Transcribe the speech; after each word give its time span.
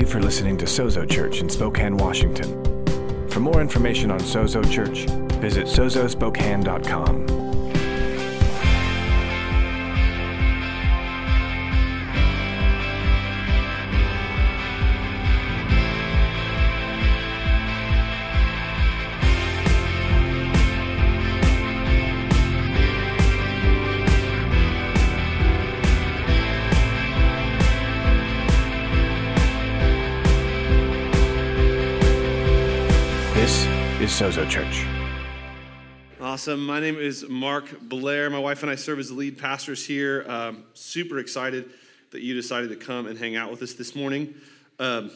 you 0.00 0.06
for 0.06 0.20
listening 0.20 0.56
to 0.56 0.64
Sozo 0.66 1.08
Church 1.08 1.40
in 1.40 1.48
Spokane, 1.48 1.96
Washington. 1.96 3.28
For 3.28 3.40
more 3.40 3.60
information 3.60 4.10
on 4.10 4.20
Sozo 4.20 4.62
Church, 4.70 5.04
visit 5.40 5.66
sozospokane.com. 5.66 7.39
Sozo 34.20 34.46
Church. 34.50 34.84
Awesome. 36.20 36.66
My 36.66 36.78
name 36.78 36.98
is 36.98 37.26
Mark 37.26 37.80
Blair. 37.80 38.28
My 38.28 38.38
wife 38.38 38.62
and 38.62 38.70
I 38.70 38.74
serve 38.74 38.98
as 38.98 39.08
the 39.08 39.14
lead 39.14 39.38
pastors 39.38 39.86
here. 39.86 40.26
Um, 40.28 40.64
super 40.74 41.20
excited 41.20 41.70
that 42.10 42.20
you 42.20 42.34
decided 42.34 42.68
to 42.68 42.76
come 42.76 43.06
and 43.06 43.18
hang 43.18 43.36
out 43.36 43.50
with 43.50 43.62
us 43.62 43.72
this 43.72 43.96
morning. 43.96 44.34
Um, 44.78 45.10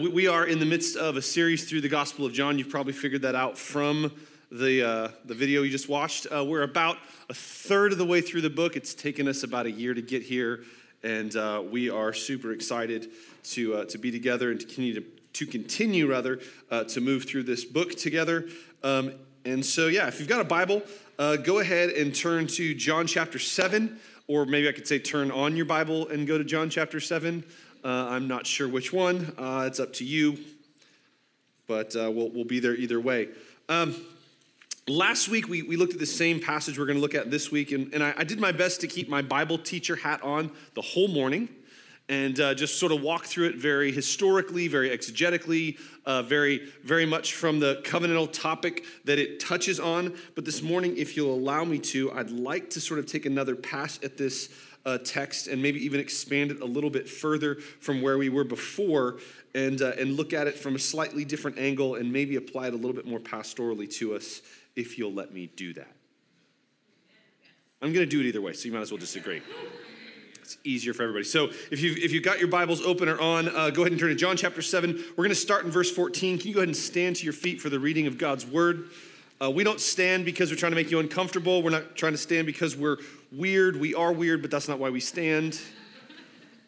we, 0.00 0.08
we 0.08 0.26
are 0.28 0.46
in 0.46 0.60
the 0.60 0.64
midst 0.64 0.96
of 0.96 1.18
a 1.18 1.20
series 1.20 1.68
through 1.68 1.82
the 1.82 1.90
Gospel 1.90 2.24
of 2.24 2.32
John. 2.32 2.58
You've 2.58 2.70
probably 2.70 2.94
figured 2.94 3.20
that 3.20 3.34
out 3.34 3.58
from 3.58 4.12
the, 4.50 4.88
uh, 4.88 5.08
the 5.26 5.34
video 5.34 5.60
you 5.60 5.70
just 5.70 5.90
watched. 5.90 6.26
Uh, 6.34 6.42
we're 6.42 6.62
about 6.62 6.96
a 7.28 7.34
third 7.34 7.92
of 7.92 7.98
the 7.98 8.06
way 8.06 8.22
through 8.22 8.40
the 8.40 8.48
book. 8.48 8.76
It's 8.76 8.94
taken 8.94 9.28
us 9.28 9.42
about 9.42 9.66
a 9.66 9.70
year 9.70 9.92
to 9.92 10.00
get 10.00 10.22
here, 10.22 10.64
and 11.02 11.36
uh, 11.36 11.62
we 11.70 11.90
are 11.90 12.14
super 12.14 12.52
excited 12.52 13.10
to, 13.50 13.74
uh, 13.74 13.84
to 13.84 13.98
be 13.98 14.10
together 14.10 14.50
and 14.50 14.58
to 14.58 14.64
continue 14.64 14.94
to, 14.94 15.04
to 15.36 15.46
continue 15.46 16.10
rather 16.10 16.40
uh, 16.70 16.84
to 16.84 17.00
move 17.00 17.24
through 17.24 17.42
this 17.42 17.64
book 17.64 17.94
together. 17.94 18.48
Um, 18.82 19.12
and 19.44 19.64
so, 19.64 19.88
yeah, 19.88 20.08
if 20.08 20.18
you've 20.18 20.28
got 20.28 20.40
a 20.40 20.44
Bible, 20.44 20.82
uh, 21.18 21.36
go 21.36 21.58
ahead 21.58 21.90
and 21.90 22.14
turn 22.14 22.46
to 22.48 22.74
John 22.74 23.06
chapter 23.06 23.38
7, 23.38 23.98
or 24.28 24.46
maybe 24.46 24.68
I 24.68 24.72
could 24.72 24.88
say 24.88 24.98
turn 24.98 25.30
on 25.30 25.54
your 25.54 25.66
Bible 25.66 26.08
and 26.08 26.26
go 26.26 26.38
to 26.38 26.44
John 26.44 26.70
chapter 26.70 27.00
7. 27.00 27.44
Uh, 27.84 27.88
I'm 27.88 28.26
not 28.26 28.46
sure 28.46 28.66
which 28.66 28.92
one. 28.92 29.34
Uh, 29.36 29.64
it's 29.66 29.78
up 29.78 29.92
to 29.94 30.04
you, 30.04 30.38
but 31.66 31.94
uh, 31.94 32.10
we'll, 32.10 32.30
we'll 32.30 32.44
be 32.44 32.58
there 32.58 32.74
either 32.74 32.98
way. 32.98 33.28
Um, 33.68 33.94
last 34.88 35.28
week, 35.28 35.48
we, 35.48 35.62
we 35.62 35.76
looked 35.76 35.92
at 35.92 36.00
the 36.00 36.06
same 36.06 36.40
passage 36.40 36.78
we're 36.78 36.86
going 36.86 36.98
to 36.98 37.02
look 37.02 37.14
at 37.14 37.30
this 37.30 37.52
week, 37.52 37.72
and, 37.72 37.92
and 37.92 38.02
I, 38.02 38.14
I 38.16 38.24
did 38.24 38.40
my 38.40 38.52
best 38.52 38.80
to 38.80 38.86
keep 38.86 39.08
my 39.08 39.20
Bible 39.20 39.58
teacher 39.58 39.96
hat 39.96 40.22
on 40.22 40.50
the 40.74 40.82
whole 40.82 41.08
morning 41.08 41.50
and 42.08 42.38
uh, 42.38 42.54
just 42.54 42.78
sort 42.78 42.92
of 42.92 43.02
walk 43.02 43.24
through 43.24 43.46
it 43.46 43.56
very 43.56 43.90
historically, 43.90 44.68
very 44.68 44.90
exegetically, 44.90 45.78
uh, 46.04 46.22
very, 46.22 46.68
very 46.84 47.04
much 47.04 47.34
from 47.34 47.58
the 47.58 47.82
covenantal 47.84 48.32
topic 48.32 48.84
that 49.04 49.18
it 49.18 49.40
touches 49.40 49.80
on. 49.80 50.14
But 50.34 50.44
this 50.44 50.62
morning, 50.62 50.96
if 50.96 51.16
you'll 51.16 51.34
allow 51.34 51.64
me 51.64 51.78
to, 51.80 52.12
I'd 52.12 52.30
like 52.30 52.70
to 52.70 52.80
sort 52.80 53.00
of 53.00 53.06
take 53.06 53.26
another 53.26 53.56
pass 53.56 53.98
at 54.04 54.16
this 54.16 54.50
uh, 54.84 54.98
text 54.98 55.48
and 55.48 55.60
maybe 55.60 55.84
even 55.84 55.98
expand 55.98 56.52
it 56.52 56.60
a 56.60 56.64
little 56.64 56.90
bit 56.90 57.08
further 57.08 57.56
from 57.80 58.00
where 58.00 58.18
we 58.18 58.28
were 58.28 58.44
before 58.44 59.16
and, 59.54 59.82
uh, 59.82 59.92
and 59.98 60.16
look 60.16 60.32
at 60.32 60.46
it 60.46 60.54
from 60.54 60.76
a 60.76 60.78
slightly 60.78 61.24
different 61.24 61.58
angle 61.58 61.96
and 61.96 62.12
maybe 62.12 62.36
apply 62.36 62.68
it 62.68 62.72
a 62.72 62.76
little 62.76 62.92
bit 62.92 63.06
more 63.06 63.18
pastorally 63.18 63.92
to 63.94 64.14
us 64.14 64.42
if 64.76 64.96
you'll 64.96 65.12
let 65.12 65.34
me 65.34 65.50
do 65.56 65.72
that. 65.74 65.90
I'm 67.82 67.92
going 67.92 68.08
to 68.08 68.10
do 68.10 68.20
it 68.20 68.26
either 68.26 68.40
way, 68.40 68.52
so 68.52 68.66
you 68.66 68.72
might 68.72 68.80
as 68.80 68.92
well 68.92 68.98
disagree. 68.98 69.42
It's 70.46 70.58
easier 70.62 70.94
for 70.94 71.02
everybody. 71.02 71.24
So 71.24 71.46
if 71.72 71.80
you've, 71.80 71.98
if 71.98 72.12
you've 72.12 72.22
got 72.22 72.38
your 72.38 72.46
Bibles 72.46 72.80
open 72.80 73.08
or 73.08 73.20
on, 73.20 73.48
uh, 73.48 73.70
go 73.70 73.82
ahead 73.82 73.90
and 73.90 73.98
turn 73.98 74.10
to 74.10 74.14
John 74.14 74.36
chapter 74.36 74.62
7. 74.62 74.92
We're 74.92 75.24
going 75.24 75.30
to 75.30 75.34
start 75.34 75.64
in 75.64 75.72
verse 75.72 75.90
14. 75.90 76.38
Can 76.38 76.46
you 76.46 76.54
go 76.54 76.60
ahead 76.60 76.68
and 76.68 76.76
stand 76.76 77.16
to 77.16 77.24
your 77.24 77.32
feet 77.32 77.60
for 77.60 77.68
the 77.68 77.80
reading 77.80 78.06
of 78.06 78.16
God's 78.16 78.46
word? 78.46 78.90
Uh, 79.42 79.50
we 79.50 79.64
don't 79.64 79.80
stand 79.80 80.24
because 80.24 80.52
we're 80.52 80.56
trying 80.56 80.70
to 80.70 80.76
make 80.76 80.88
you 80.88 81.00
uncomfortable. 81.00 81.64
We're 81.64 81.70
not 81.70 81.96
trying 81.96 82.12
to 82.12 82.18
stand 82.18 82.46
because 82.46 82.76
we're 82.76 82.98
weird. 83.32 83.74
We 83.74 83.92
are 83.96 84.12
weird, 84.12 84.40
but 84.40 84.52
that's 84.52 84.68
not 84.68 84.78
why 84.78 84.88
we 84.88 85.00
stand. 85.00 85.60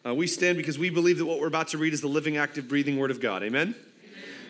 Uh, 0.05 0.13
we 0.13 0.27
stand 0.27 0.57
because 0.57 0.77
we 0.77 0.89
believe 0.89 1.17
that 1.17 1.25
what 1.25 1.39
we're 1.39 1.47
about 1.47 1.69
to 1.69 1.77
read 1.77 1.93
is 1.93 2.01
the 2.01 2.09
living, 2.09 2.35
active, 2.35 2.67
breathing 2.67 2.97
word 2.97 3.11
of 3.11 3.21
God. 3.21 3.43
Amen? 3.43 3.75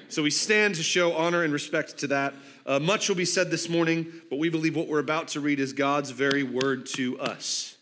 So 0.08 0.24
we 0.24 0.32
stand 0.32 0.74
to 0.74 0.82
show 0.82 1.14
honor 1.14 1.44
and 1.44 1.54
respect 1.54 2.00
to 2.00 2.08
that. 2.08 2.34
Uh, 2.66 2.80
much 2.80 3.08
will 3.08 3.16
be 3.16 3.26
said 3.26 3.52
this 3.52 3.70
morning, 3.70 4.12
but 4.32 4.40
we 4.40 4.50
believe 4.50 4.76
what 4.76 4.88
we're 4.88 4.98
about 4.98 5.28
to 5.30 5.40
read 5.40 5.60
is 5.60 5.72
God's 5.72 6.10
very 6.10 6.42
word 6.42 6.88
to 6.96 7.20
us. 7.20 7.76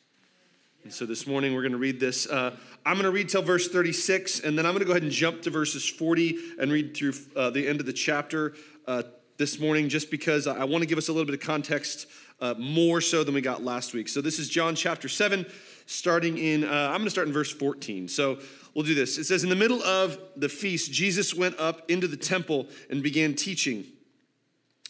And 0.88 0.94
so 0.94 1.06
this 1.06 1.28
morning 1.28 1.54
we're 1.54 1.64
going 1.64 1.74
to 1.74 1.78
read 1.78 2.00
this. 2.00 2.28
Uh, 2.28 2.56
I'm 2.86 2.94
going 2.94 3.04
to 3.04 3.12
read 3.12 3.28
till 3.28 3.42
verse 3.42 3.68
36, 3.68 4.40
and 4.40 4.58
then 4.58 4.66
I'm 4.66 4.72
going 4.72 4.80
to 4.80 4.86
go 4.86 4.92
ahead 4.92 5.04
and 5.04 5.12
jump 5.12 5.42
to 5.42 5.50
verses 5.50 5.86
40 5.86 6.38
and 6.62 6.72
read 6.72 6.96
through 6.96 7.12
uh, 7.36 7.50
the 7.50 7.68
end 7.68 7.82
of 7.82 7.86
the 7.86 7.92
chapter 7.92 8.54
uh, 8.88 9.04
this 9.36 9.60
morning, 9.60 9.90
just 9.90 10.10
because 10.10 10.48
I 10.48 10.64
want 10.64 10.84
to 10.84 10.88
give 10.88 10.98
us 10.98 11.10
a 11.10 11.12
little 11.12 11.26
bit 11.26 11.34
of 11.34 11.42
context 11.42 12.08
uh, 12.40 12.54
more 12.58 13.02
so 13.02 13.26
than 13.26 13.34
we 13.34 13.42
got 13.42 13.66
last 13.66 13.94
week. 13.94 14.08
So 14.08 14.22
this 14.22 14.40
is 14.40 14.48
John 14.48 14.76
chapter 14.76 15.10
7, 15.10 15.46
starting 15.88 16.38
in, 16.38 16.64
uh, 16.64 16.70
I'm 16.70 17.00
going 17.00 17.04
to 17.04 17.10
start 17.10 17.28
in 17.28 17.34
verse 17.34 17.52
14. 17.52 18.08
So 18.08 18.40
we'll 18.74 18.86
do 18.86 18.96
this. 18.96 19.18
It 19.18 19.26
says, 19.26 19.44
In 19.44 19.50
the 19.50 19.58
middle 19.58 19.84
of 19.84 20.18
the 20.38 20.48
feast, 20.48 20.94
Jesus 20.94 21.36
went 21.36 21.60
up 21.60 21.92
into 21.92 22.08
the 22.08 22.16
temple 22.16 22.68
and 22.90 23.04
began 23.04 23.34
teaching. 23.34 23.84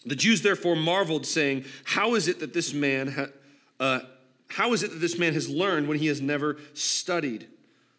The 0.05 0.15
Jews 0.15 0.43
therefore 0.43 0.75
marveled, 0.75 1.25
saying, 1.25 1.65
How 1.85 2.13
is 2.13 2.27
it 2.27 2.39
that 2.41 2.53
this 2.53 2.71
man 2.71 3.07
ha- 3.07 3.25
uh, 3.79 3.99
how 4.49 4.73
is 4.73 4.83
it 4.83 4.91
that 4.91 4.99
this 4.99 5.17
man 5.17 5.33
has 5.33 5.49
learned 5.49 5.87
when 5.87 5.99
he 5.99 6.07
has 6.07 6.21
never 6.21 6.57
studied? 6.73 7.47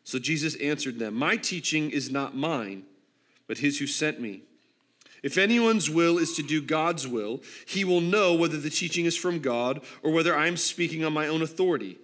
So 0.04 0.18
Jesus 0.18 0.54
answered 0.56 0.98
them, 0.98 1.14
My 1.14 1.36
teaching 1.36 1.90
is 1.90 2.10
not 2.10 2.34
mine, 2.34 2.84
but 3.46 3.58
his 3.58 3.78
who 3.78 3.86
sent 3.86 4.20
me. 4.20 4.42
If 5.22 5.36
anyone's 5.36 5.90
will 5.90 6.16
is 6.16 6.34
to 6.36 6.42
do 6.42 6.62
God's 6.62 7.06
will, 7.06 7.42
he 7.66 7.84
will 7.84 8.00
know 8.00 8.34
whether 8.34 8.56
the 8.56 8.70
teaching 8.70 9.04
is 9.04 9.16
from 9.16 9.40
God 9.40 9.82
or 10.02 10.12
whether 10.12 10.34
I 10.34 10.46
am 10.46 10.56
speaking 10.56 11.04
on 11.04 11.12
my 11.12 11.26
own 11.26 11.42
authority. 11.42 11.98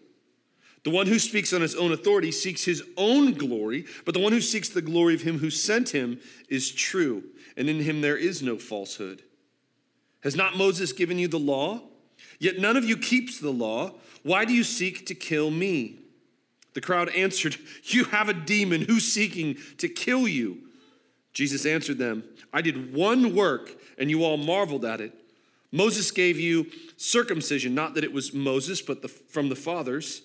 The 0.82 0.90
one 0.90 1.06
who 1.06 1.18
speaks 1.18 1.52
on 1.52 1.62
his 1.62 1.74
own 1.74 1.92
authority 1.92 2.30
seeks 2.30 2.64
his 2.64 2.82
own 2.96 3.32
glory, 3.32 3.86
but 4.04 4.12
the 4.12 4.20
one 4.20 4.32
who 4.32 4.40
seeks 4.40 4.68
the 4.68 4.82
glory 4.82 5.14
of 5.14 5.22
him 5.22 5.38
who 5.38 5.48
sent 5.48 5.94
him 5.94 6.20
is 6.48 6.70
true, 6.70 7.22
and 7.56 7.70
in 7.70 7.80
him 7.80 8.02
there 8.02 8.18
is 8.18 8.42
no 8.42 8.58
falsehood. 8.58 9.22
Has 10.22 10.36
not 10.36 10.58
Moses 10.58 10.92
given 10.92 11.18
you 11.18 11.28
the 11.28 11.38
law? 11.38 11.80
Yet 12.44 12.58
none 12.58 12.76
of 12.76 12.84
you 12.84 12.98
keeps 12.98 13.38
the 13.38 13.50
law. 13.50 13.92
Why 14.22 14.44
do 14.44 14.52
you 14.52 14.64
seek 14.64 15.06
to 15.06 15.14
kill 15.14 15.50
me? 15.50 15.96
The 16.74 16.82
crowd 16.82 17.08
answered, 17.08 17.56
You 17.84 18.04
have 18.04 18.28
a 18.28 18.34
demon. 18.34 18.82
Who's 18.82 19.10
seeking 19.10 19.56
to 19.78 19.88
kill 19.88 20.28
you? 20.28 20.58
Jesus 21.32 21.64
answered 21.64 21.96
them, 21.96 22.22
I 22.52 22.60
did 22.60 22.92
one 22.92 23.34
work, 23.34 23.74
and 23.96 24.10
you 24.10 24.24
all 24.24 24.36
marveled 24.36 24.84
at 24.84 25.00
it. 25.00 25.14
Moses 25.72 26.10
gave 26.10 26.38
you 26.38 26.66
circumcision, 26.98 27.74
not 27.74 27.94
that 27.94 28.04
it 28.04 28.12
was 28.12 28.34
Moses, 28.34 28.82
but 28.82 29.00
the, 29.00 29.08
from 29.08 29.48
the 29.48 29.56
fathers. 29.56 30.20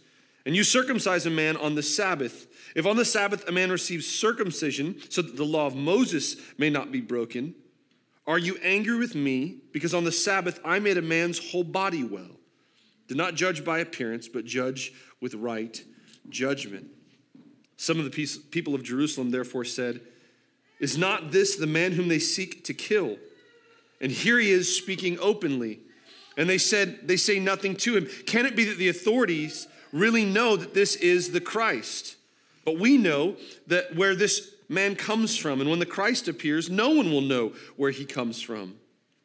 And 0.45 0.57
you 0.57 0.65
circumcise 0.65 1.25
a 1.25 1.29
man 1.29 1.55
on 1.55 1.75
the 1.75 1.83
Sabbath. 1.83 2.47
If 2.75 2.85
on 2.85 2.97
the 2.97 3.05
Sabbath 3.05 3.47
a 3.47 3.53
man 3.53 3.71
receives 3.71 4.05
circumcision, 4.05 4.97
so 5.07 5.21
that 5.21 5.37
the 5.37 5.45
law 5.45 5.67
of 5.67 5.75
Moses 5.75 6.35
may 6.57 6.69
not 6.69 6.91
be 6.91 6.99
broken, 6.99 7.55
are 8.29 8.37
you 8.37 8.59
angry 8.61 8.95
with 8.95 9.15
me 9.15 9.57
because 9.71 9.95
on 9.95 10.03
the 10.03 10.11
Sabbath 10.11 10.59
I 10.63 10.77
made 10.77 10.99
a 10.99 11.01
man's 11.01 11.49
whole 11.49 11.63
body 11.63 12.03
well? 12.03 12.29
Do 13.07 13.15
not 13.15 13.33
judge 13.33 13.65
by 13.65 13.79
appearance, 13.79 14.27
but 14.27 14.45
judge 14.45 14.93
with 15.19 15.33
right 15.33 15.83
judgment. 16.29 16.85
Some 17.75 17.97
of 17.97 18.05
the 18.05 18.27
people 18.51 18.75
of 18.75 18.83
Jerusalem 18.83 19.31
therefore 19.31 19.65
said, 19.65 20.01
Is 20.79 20.95
not 20.95 21.31
this 21.31 21.55
the 21.55 21.65
man 21.65 21.93
whom 21.93 22.07
they 22.07 22.19
seek 22.19 22.63
to 22.65 22.73
kill? 22.73 23.17
And 23.99 24.11
here 24.11 24.37
he 24.37 24.51
is 24.51 24.77
speaking 24.77 25.17
openly. 25.19 25.79
And 26.37 26.47
they 26.47 26.59
said, 26.59 27.07
They 27.07 27.17
say 27.17 27.39
nothing 27.39 27.75
to 27.77 27.97
him. 27.97 28.07
Can 28.27 28.45
it 28.45 28.55
be 28.55 28.65
that 28.65 28.77
the 28.77 28.89
authorities 28.89 29.67
really 29.91 30.23
know 30.23 30.55
that 30.55 30.75
this 30.75 30.95
is 30.95 31.31
the 31.31 31.41
Christ? 31.41 32.15
But 32.63 32.77
we 32.77 32.95
know 32.95 33.37
that 33.65 33.95
where 33.95 34.13
this 34.13 34.53
man 34.69 34.95
comes 34.95 35.35
from, 35.35 35.59
and 35.59 35.69
when 35.69 35.79
the 35.79 35.85
Christ 35.85 36.27
appears, 36.27 36.69
no 36.69 36.91
one 36.91 37.11
will 37.11 37.21
know 37.21 37.53
where 37.75 37.91
he 37.91 38.05
comes 38.05 38.41
from. 38.41 38.75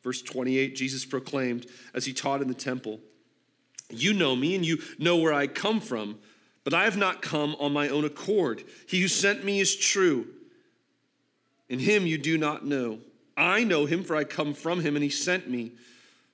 Verse 0.02 0.20
28, 0.22 0.74
Jesus 0.74 1.04
proclaimed 1.04 1.66
as 1.94 2.04
he 2.04 2.12
taught 2.12 2.42
in 2.42 2.48
the 2.48 2.54
temple, 2.54 3.00
You 3.90 4.12
know 4.12 4.34
me, 4.34 4.54
and 4.54 4.64
you 4.64 4.78
know 4.98 5.16
where 5.16 5.32
I 5.32 5.46
come 5.46 5.80
from, 5.80 6.18
but 6.64 6.74
I 6.74 6.84
have 6.84 6.96
not 6.96 7.22
come 7.22 7.54
on 7.60 7.72
my 7.72 7.88
own 7.88 8.04
accord. 8.04 8.64
He 8.88 9.00
who 9.00 9.08
sent 9.08 9.44
me 9.44 9.60
is 9.60 9.76
true, 9.76 10.26
and 11.70 11.80
him 11.80 12.06
you 12.06 12.18
do 12.18 12.36
not 12.36 12.66
know. 12.66 12.98
I 13.36 13.64
know 13.64 13.86
him, 13.86 14.04
for 14.04 14.16
I 14.16 14.24
come 14.24 14.54
from 14.54 14.80
him, 14.80 14.96
and 14.96 15.02
he 15.02 15.10
sent 15.10 15.48
me. 15.48 15.72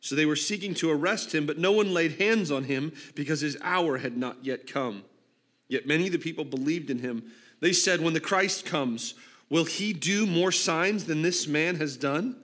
So 0.00 0.14
they 0.14 0.26
were 0.26 0.36
seeking 0.36 0.74
to 0.74 0.90
arrest 0.90 1.34
him, 1.34 1.46
but 1.46 1.58
no 1.58 1.72
one 1.72 1.92
laid 1.92 2.20
hands 2.20 2.50
on 2.50 2.64
him 2.64 2.92
because 3.14 3.40
his 3.40 3.56
hour 3.62 3.98
had 3.98 4.16
not 4.16 4.44
yet 4.44 4.66
come. 4.66 5.04
Yet 5.68 5.86
many 5.86 6.06
of 6.06 6.12
the 6.12 6.18
people 6.18 6.44
believed 6.44 6.90
in 6.90 6.98
him. 6.98 7.30
They 7.60 7.72
said, 7.72 8.00
When 8.00 8.14
the 8.14 8.20
Christ 8.20 8.64
comes, 8.64 9.14
will 9.48 9.64
he 9.64 9.92
do 9.92 10.26
more 10.26 10.52
signs 10.52 11.04
than 11.04 11.22
this 11.22 11.46
man 11.46 11.76
has 11.76 11.96
done? 11.96 12.36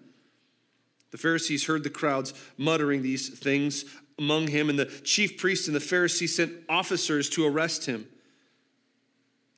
The 1.10 1.18
Pharisees 1.18 1.66
heard 1.66 1.82
the 1.82 1.90
crowds 1.90 2.34
muttering 2.58 3.02
these 3.02 3.38
things 3.38 3.84
among 4.18 4.48
him, 4.48 4.68
and 4.68 4.78
the 4.78 4.86
chief 4.86 5.38
priests 5.38 5.66
and 5.66 5.76
the 5.76 5.80
Pharisees 5.80 6.36
sent 6.36 6.52
officers 6.68 7.28
to 7.30 7.46
arrest 7.46 7.86
him. 7.86 8.06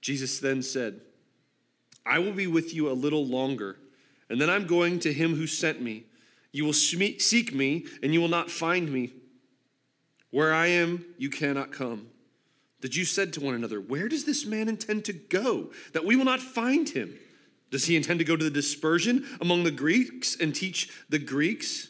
Jesus 0.00 0.38
then 0.38 0.62
said, 0.62 1.00
I 2.06 2.20
will 2.20 2.32
be 2.32 2.46
with 2.46 2.75
you 2.75 2.90
a 2.90 2.93
little 2.93 3.26
longer, 3.26 3.76
and 4.31 4.40
then 4.40 4.49
I'm 4.49 4.66
going 4.66 4.99
to 5.00 5.12
him 5.12 5.34
who 5.34 5.46
sent 5.46 5.82
me. 5.82 6.04
You 6.52 6.64
will 6.64 6.72
seek 6.72 7.54
me, 7.54 7.87
and 8.02 8.14
you 8.14 8.20
will 8.20 8.28
not 8.28 8.50
find 8.50 8.90
me. 8.90 9.12
Where 10.31 10.54
I 10.54 10.69
am, 10.69 11.04
you 11.19 11.31
cannot 11.31 11.72
come. 11.72 12.08
The 12.80 12.88
Jews 12.88 13.10
said 13.10 13.32
to 13.32 13.40
one 13.40 13.54
another, 13.54 13.80
Where 13.80 14.08
does 14.08 14.25
this 14.25 14.46
man 14.46 14.69
intend 14.69 15.04
to 15.06 15.12
go, 15.12 15.70
that 15.92 16.04
we 16.04 16.16
will 16.16 16.25
not 16.25 16.40
find 16.40 16.88
him? 16.88 17.19
Does 17.70 17.84
he 17.84 17.96
intend 17.96 18.19
to 18.20 18.25
go 18.25 18.36
to 18.36 18.44
the 18.44 18.50
dispersion 18.50 19.26
among 19.40 19.64
the 19.64 19.70
Greeks 19.70 20.36
and 20.40 20.54
teach 20.54 20.90
the 21.08 21.19
Greeks? 21.19 21.88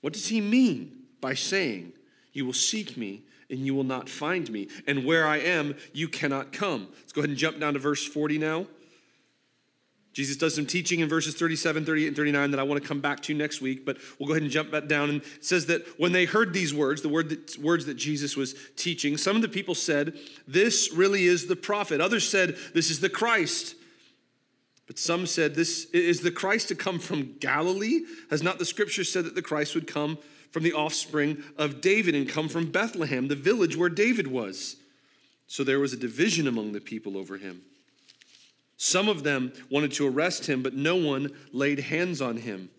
What 0.00 0.12
does 0.12 0.28
he 0.28 0.40
mean 0.40 1.04
by 1.20 1.34
saying, 1.34 1.92
You 2.32 2.46
will 2.46 2.52
seek 2.52 2.96
me 2.96 3.22
and 3.50 3.66
you 3.66 3.74
will 3.74 3.84
not 3.84 4.08
find 4.08 4.48
me, 4.50 4.68
and 4.86 5.04
where 5.04 5.26
I 5.26 5.38
am, 5.38 5.74
you 5.92 6.08
cannot 6.08 6.52
come? 6.52 6.88
Let's 7.00 7.12
go 7.12 7.20
ahead 7.20 7.30
and 7.30 7.38
jump 7.38 7.58
down 7.58 7.74
to 7.74 7.80
verse 7.80 8.06
40 8.06 8.38
now. 8.38 8.66
Jesus 10.12 10.36
does 10.36 10.56
some 10.56 10.66
teaching 10.66 11.00
in 11.00 11.08
verses 11.08 11.34
37, 11.34 11.84
38, 11.84 12.08
and 12.08 12.16
39 12.16 12.50
that 12.50 12.60
I 12.60 12.64
want 12.64 12.82
to 12.82 12.88
come 12.88 13.00
back 13.00 13.20
to 13.22 13.34
next 13.34 13.60
week, 13.60 13.86
but 13.86 13.96
we'll 14.18 14.26
go 14.26 14.32
ahead 14.32 14.42
and 14.42 14.50
jump 14.50 14.72
back 14.72 14.88
down. 14.88 15.08
And 15.08 15.22
it 15.22 15.44
says 15.44 15.66
that 15.66 15.86
when 16.00 16.10
they 16.10 16.24
heard 16.24 16.52
these 16.52 16.74
words, 16.74 17.02
the 17.02 17.08
word 17.08 17.28
that, 17.28 17.58
words 17.58 17.86
that 17.86 17.94
Jesus 17.94 18.36
was 18.36 18.54
teaching, 18.76 19.16
some 19.16 19.36
of 19.36 19.42
the 19.42 19.48
people 19.48 19.74
said, 19.74 20.18
This 20.48 20.92
really 20.92 21.26
is 21.26 21.46
the 21.46 21.56
prophet. 21.56 22.00
Others 22.00 22.28
said, 22.28 22.56
This 22.74 22.90
is 22.90 23.00
the 23.00 23.08
Christ. 23.08 23.76
But 24.88 24.98
some 24.98 25.26
said, 25.26 25.54
This 25.54 25.84
is 25.90 26.22
the 26.22 26.32
Christ 26.32 26.68
to 26.68 26.74
come 26.74 26.98
from 26.98 27.36
Galilee? 27.38 28.00
Has 28.30 28.42
not 28.42 28.58
the 28.58 28.64
scripture 28.64 29.04
said 29.04 29.24
that 29.26 29.36
the 29.36 29.42
Christ 29.42 29.76
would 29.76 29.86
come 29.86 30.18
from 30.50 30.64
the 30.64 30.72
offspring 30.72 31.44
of 31.56 31.80
David 31.80 32.16
and 32.16 32.28
come 32.28 32.48
from 32.48 32.72
Bethlehem, 32.72 33.28
the 33.28 33.36
village 33.36 33.76
where 33.76 33.88
David 33.88 34.26
was? 34.26 34.74
So 35.46 35.62
there 35.62 35.78
was 35.78 35.92
a 35.92 35.96
division 35.96 36.48
among 36.48 36.72
the 36.72 36.80
people 36.80 37.16
over 37.16 37.36
him. 37.36 37.62
Some 38.82 39.10
of 39.10 39.24
them 39.24 39.52
wanted 39.68 39.92
to 39.92 40.08
arrest 40.08 40.46
him, 40.46 40.62
but 40.62 40.72
no 40.72 40.96
one 40.96 41.32
laid 41.52 41.80
hands 41.80 42.22
on 42.22 42.38
him. 42.38 42.70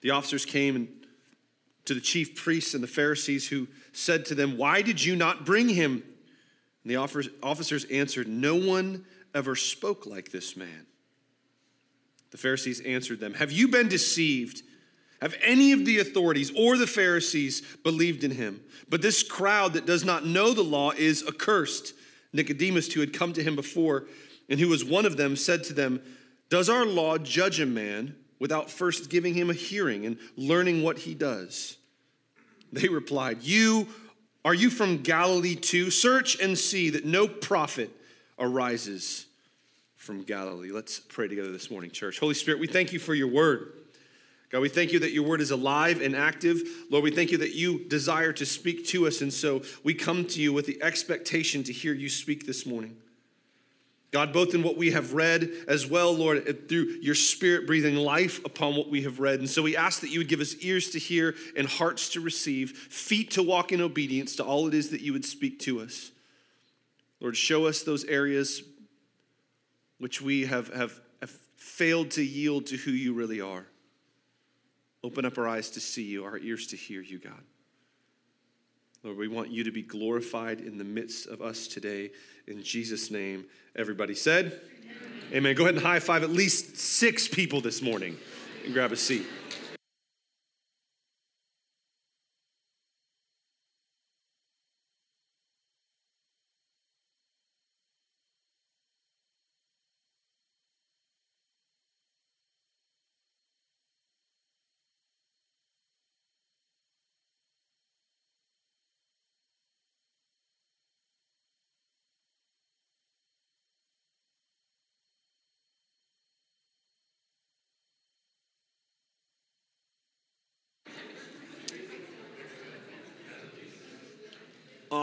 The 0.00 0.12
officers 0.12 0.46
came 0.46 0.88
to 1.84 1.92
the 1.92 2.00
chief 2.00 2.34
priests 2.34 2.72
and 2.72 2.82
the 2.82 2.88
Pharisees, 2.88 3.48
who 3.48 3.68
said 3.92 4.24
to 4.24 4.34
them, 4.34 4.56
Why 4.56 4.80
did 4.80 5.04
you 5.04 5.14
not 5.14 5.44
bring 5.44 5.68
him? 5.68 6.02
And 6.84 6.90
the 6.90 6.96
officers 6.96 7.84
answered, 7.92 8.28
No 8.28 8.54
one 8.54 9.04
ever 9.34 9.54
spoke 9.54 10.06
like 10.06 10.30
this 10.30 10.56
man. 10.56 10.86
The 12.30 12.38
Pharisees 12.38 12.80
answered 12.80 13.20
them, 13.20 13.34
Have 13.34 13.52
you 13.52 13.68
been 13.68 13.88
deceived? 13.88 14.62
Have 15.20 15.34
any 15.42 15.72
of 15.72 15.84
the 15.84 15.98
authorities 15.98 16.50
or 16.56 16.78
the 16.78 16.86
Pharisees 16.86 17.60
believed 17.84 18.24
in 18.24 18.30
him? 18.30 18.62
But 18.88 19.02
this 19.02 19.22
crowd 19.22 19.74
that 19.74 19.84
does 19.84 20.02
not 20.02 20.24
know 20.24 20.54
the 20.54 20.64
law 20.64 20.92
is 20.92 21.22
accursed. 21.28 21.92
Nicodemus, 22.32 22.92
who 22.92 23.00
had 23.00 23.12
come 23.12 23.32
to 23.32 23.42
him 23.42 23.56
before, 23.56 24.06
and 24.48 24.60
who 24.60 24.68
was 24.68 24.84
one 24.84 25.06
of 25.06 25.16
them, 25.16 25.36
said 25.36 25.64
to 25.64 25.72
them, 25.72 26.00
Does 26.48 26.68
our 26.68 26.84
law 26.84 27.18
judge 27.18 27.60
a 27.60 27.66
man 27.66 28.16
without 28.38 28.70
first 28.70 29.10
giving 29.10 29.34
him 29.34 29.50
a 29.50 29.54
hearing 29.54 30.06
and 30.06 30.18
learning 30.36 30.82
what 30.82 30.98
he 30.98 31.14
does? 31.14 31.76
They 32.72 32.88
replied, 32.88 33.42
You 33.42 33.88
are 34.44 34.54
you 34.54 34.70
from 34.70 34.98
Galilee 34.98 35.56
too? 35.56 35.90
Search 35.90 36.40
and 36.40 36.56
see 36.56 36.90
that 36.90 37.04
no 37.04 37.28
prophet 37.28 37.90
arises 38.38 39.26
from 39.96 40.22
Galilee. 40.22 40.70
Let's 40.70 41.00
pray 41.00 41.28
together 41.28 41.50
this 41.50 41.70
morning, 41.70 41.90
church. 41.90 42.18
Holy 42.18 42.34
Spirit, 42.34 42.60
we 42.60 42.66
thank 42.66 42.92
you 42.92 42.98
for 42.98 43.14
your 43.14 43.28
word. 43.28 43.72
God, 44.50 44.60
we 44.60 44.70
thank 44.70 44.92
you 44.92 44.98
that 45.00 45.12
your 45.12 45.24
word 45.24 45.42
is 45.42 45.50
alive 45.50 46.00
and 46.00 46.16
active. 46.16 46.62
Lord, 46.90 47.04
we 47.04 47.10
thank 47.10 47.30
you 47.30 47.38
that 47.38 47.54
you 47.54 47.84
desire 47.84 48.32
to 48.32 48.46
speak 48.46 48.86
to 48.86 49.06
us. 49.06 49.20
And 49.20 49.32
so 49.32 49.62
we 49.84 49.92
come 49.92 50.24
to 50.26 50.40
you 50.40 50.54
with 50.54 50.64
the 50.64 50.82
expectation 50.82 51.62
to 51.64 51.72
hear 51.72 51.92
you 51.92 52.08
speak 52.08 52.46
this 52.46 52.64
morning. 52.64 52.96
God, 54.10 54.32
both 54.32 54.54
in 54.54 54.62
what 54.62 54.78
we 54.78 54.92
have 54.92 55.12
read 55.12 55.50
as 55.68 55.86
well, 55.86 56.14
Lord, 56.14 56.66
through 56.66 56.96
your 57.02 57.14
spirit 57.14 57.66
breathing 57.66 57.96
life 57.96 58.42
upon 58.42 58.74
what 58.74 58.88
we 58.88 59.02
have 59.02 59.20
read. 59.20 59.40
And 59.40 59.50
so 59.50 59.60
we 59.60 59.76
ask 59.76 60.00
that 60.00 60.08
you 60.08 60.20
would 60.20 60.28
give 60.28 60.40
us 60.40 60.54
ears 60.62 60.90
to 60.90 60.98
hear 60.98 61.34
and 61.54 61.68
hearts 61.68 62.08
to 62.10 62.20
receive, 62.20 62.70
feet 62.70 63.32
to 63.32 63.42
walk 63.42 63.70
in 63.70 63.82
obedience 63.82 64.34
to 64.36 64.44
all 64.44 64.66
it 64.66 64.72
is 64.72 64.88
that 64.90 65.02
you 65.02 65.12
would 65.12 65.26
speak 65.26 65.58
to 65.60 65.80
us. 65.80 66.10
Lord, 67.20 67.36
show 67.36 67.66
us 67.66 67.82
those 67.82 68.04
areas 68.04 68.62
which 69.98 70.22
we 70.22 70.46
have, 70.46 70.72
have, 70.72 70.98
have 71.20 71.30
failed 71.56 72.12
to 72.12 72.22
yield 72.22 72.66
to 72.68 72.76
who 72.78 72.92
you 72.92 73.12
really 73.12 73.42
are. 73.42 73.66
Open 75.04 75.24
up 75.24 75.38
our 75.38 75.46
eyes 75.46 75.70
to 75.70 75.80
see 75.80 76.02
you, 76.02 76.24
our 76.24 76.38
ears 76.38 76.66
to 76.68 76.76
hear 76.76 77.00
you, 77.00 77.18
God. 77.18 77.42
Lord, 79.04 79.16
we 79.16 79.28
want 79.28 79.50
you 79.50 79.62
to 79.64 79.70
be 79.70 79.82
glorified 79.82 80.60
in 80.60 80.76
the 80.76 80.84
midst 80.84 81.28
of 81.28 81.40
us 81.40 81.68
today. 81.68 82.10
In 82.48 82.62
Jesus' 82.62 83.10
name, 83.10 83.44
everybody 83.76 84.14
said, 84.14 84.60
Amen. 84.82 84.96
Amen. 85.34 85.54
Go 85.54 85.64
ahead 85.64 85.76
and 85.76 85.84
high 85.84 86.00
five 86.00 86.24
at 86.24 86.30
least 86.30 86.76
six 86.76 87.28
people 87.28 87.60
this 87.60 87.80
morning 87.80 88.16
and 88.64 88.74
grab 88.74 88.90
a 88.90 88.96
seat. 88.96 89.24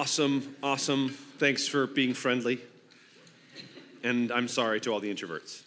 Awesome, 0.06 0.56
awesome. 0.62 1.10
Thanks 1.40 1.68
for 1.68 1.88
being 1.88 2.13
friendly. 2.13 2.60
And 4.04 4.31
I'm 4.31 4.48
sorry 4.48 4.80
to 4.81 4.92
all 4.92 5.00
the 5.00 5.12
introverts. 5.12 5.63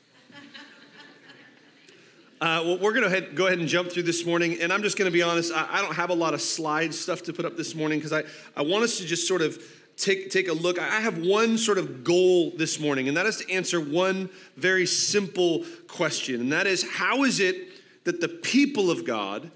Uh, 2.40 2.62
well, 2.64 2.79
we're 2.79 2.93
going 2.93 3.11
to 3.11 3.20
go 3.32 3.49
ahead 3.49 3.58
and 3.58 3.67
jump 3.67 3.90
through 3.90 4.05
this 4.05 4.25
morning. 4.25 4.58
And 4.61 4.73
I'm 4.73 4.85
just 4.85 4.96
going 4.96 5.11
to 5.11 5.12
be 5.12 5.23
honest, 5.23 5.52
I, 5.52 5.67
I, 5.69 5.82
don't 5.82 5.97
have 5.97 6.11
a 6.11 6.14
lot 6.14 6.35
of 6.35 6.40
slide 6.40 6.95
stuff 6.95 7.25
to 7.25 7.33
put 7.33 7.47
up 7.47 7.57
this 7.57 7.75
morning 7.75 7.99
because 7.99 8.12
I, 8.12 8.23
I 8.57 8.62
want 8.62 8.85
us 8.85 8.99
to 8.99 9.07
just 9.07 9.26
sort 9.26 9.42
of 9.42 9.61
take, 9.97 10.30
take 10.30 10.47
a 10.47 10.52
look. 10.52 10.78
I 10.78 11.00
have 11.00 11.18
one 11.18 11.59
sort 11.59 11.78
of 11.78 12.04
goal 12.04 12.52
this 12.52 12.78
morning, 12.78 13.09
and 13.09 13.16
that 13.16 13.26
is 13.26 13.38
to 13.38 13.52
answer 13.52 13.80
one 13.80 14.30
very 14.57 14.87
simple 14.87 15.64
question. 15.88 16.40
And 16.40 16.52
that 16.52 16.68
is 16.68 16.88
how 16.88 17.25
is 17.25 17.40
it 17.40 17.57
that 18.04 18.21
the 18.21 18.28
people 18.28 18.88
of 18.88 19.04
God 19.04 19.50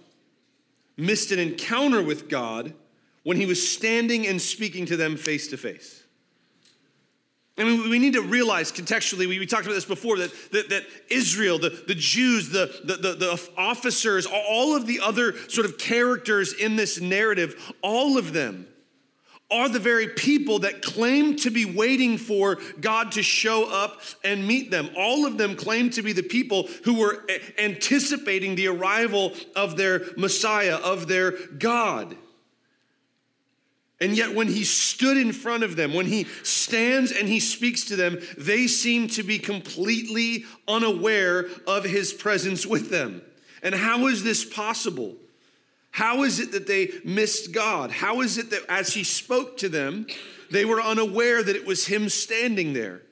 missed 0.97 1.31
an 1.31 1.39
encounter 1.39 2.03
with 2.03 2.29
God 2.29 2.75
when 3.23 3.37
he 3.37 3.47
was 3.47 3.67
standing 3.67 4.27
and 4.27 4.41
speaking 4.41 4.87
to 4.87 4.97
them 4.97 5.17
face 5.17 5.49
to 5.49 5.57
face. 5.57 6.03
I 7.59 7.65
mean, 7.65 7.91
we 7.91 7.99
need 7.99 8.15
to 8.15 8.23
realize 8.23 8.73
contextually, 8.73 9.27
we, 9.29 9.39
we 9.39 9.47
talked 9.47 9.65
about 9.67 9.75
this 9.75 9.85
before, 9.85 10.17
that, 10.19 10.33
that, 10.53 10.71
that 10.71 10.85
Israel, 11.11 11.59
the, 11.59 11.69
the 11.87 11.95
Jews, 11.95 12.49
the, 12.49 12.75
the, 12.85 12.97
the, 12.97 13.15
the 13.15 13.51
officers, 13.59 14.27
all 14.27 14.75
of 14.75 14.87
the 14.87 15.01
other 15.01 15.37
sort 15.49 15.67
of 15.67 15.77
characters 15.77 16.55
in 16.55 16.77
this 16.77 17.01
narrative, 17.01 17.75
all 17.83 18.17
of 18.17 18.33
them 18.33 18.67
are 19.51 19.69
the 19.69 19.79
very 19.79 20.09
people 20.09 20.61
that 20.61 20.81
claim 20.81 21.37
to 21.37 21.51
be 21.51 21.67
waiting 21.67 22.17
for 22.17 22.59
God 22.81 23.13
to 23.13 23.23
show 23.23 23.71
up 23.71 24.01
and 24.25 24.47
meet 24.47 24.71
them. 24.71 24.89
All 24.97 25.27
of 25.27 25.37
them 25.37 25.55
claim 25.55 25.91
to 25.91 26.03
be 26.03 26.15
the 26.15 26.23
people 26.23 26.69
who 26.85 26.95
were 26.95 27.23
anticipating 27.59 28.55
the 28.55 28.69
arrival 28.69 29.35
of 29.55 29.77
their 29.77 30.07
Messiah, 30.17 30.77
of 30.77 31.07
their 31.07 31.33
God. 31.59 32.17
And 34.03 34.17
yet, 34.17 34.35
when 34.35 34.49
he 34.49 34.65
stood 34.65 35.17
in 35.17 35.33
front 35.33 35.63
of 35.63 35.77
them, 35.77 35.95
when 35.95 36.07
he 36.07 36.27
stands 36.43 37.13
and 37.13 37.29
he 37.29 37.39
speaks 37.39 37.85
to 37.85 37.95
them, 37.95 38.19
they 38.37 38.67
seem 38.67 39.07
to 39.11 39.23
be 39.23 39.39
completely 39.39 40.45
unaware 40.67 41.47
of 41.69 41.85
his 41.85 42.13
presence 42.13 42.67
with 42.67 42.91
them. 42.91 43.23
And 43.63 43.73
how 43.73 44.09
is 44.09 44.25
this 44.25 44.45
possible? 44.45 45.15
How 45.93 46.25
is 46.25 46.41
it 46.41 46.51
that 46.51 46.67
they 46.67 46.91
missed 47.05 47.53
God? 47.53 47.93
How 47.93 48.23
is 48.23 48.39
it 48.39 48.51
that 48.51 48.65
as 48.69 48.93
he 48.93 49.05
spoke 49.05 49.57
to 49.59 49.69
them, 49.69 50.09
they 50.51 50.65
were 50.65 50.83
unaware 50.83 51.41
that 51.41 51.55
it 51.55 51.65
was 51.65 51.87
him 51.87 52.09
standing 52.09 52.73
there? 52.73 53.03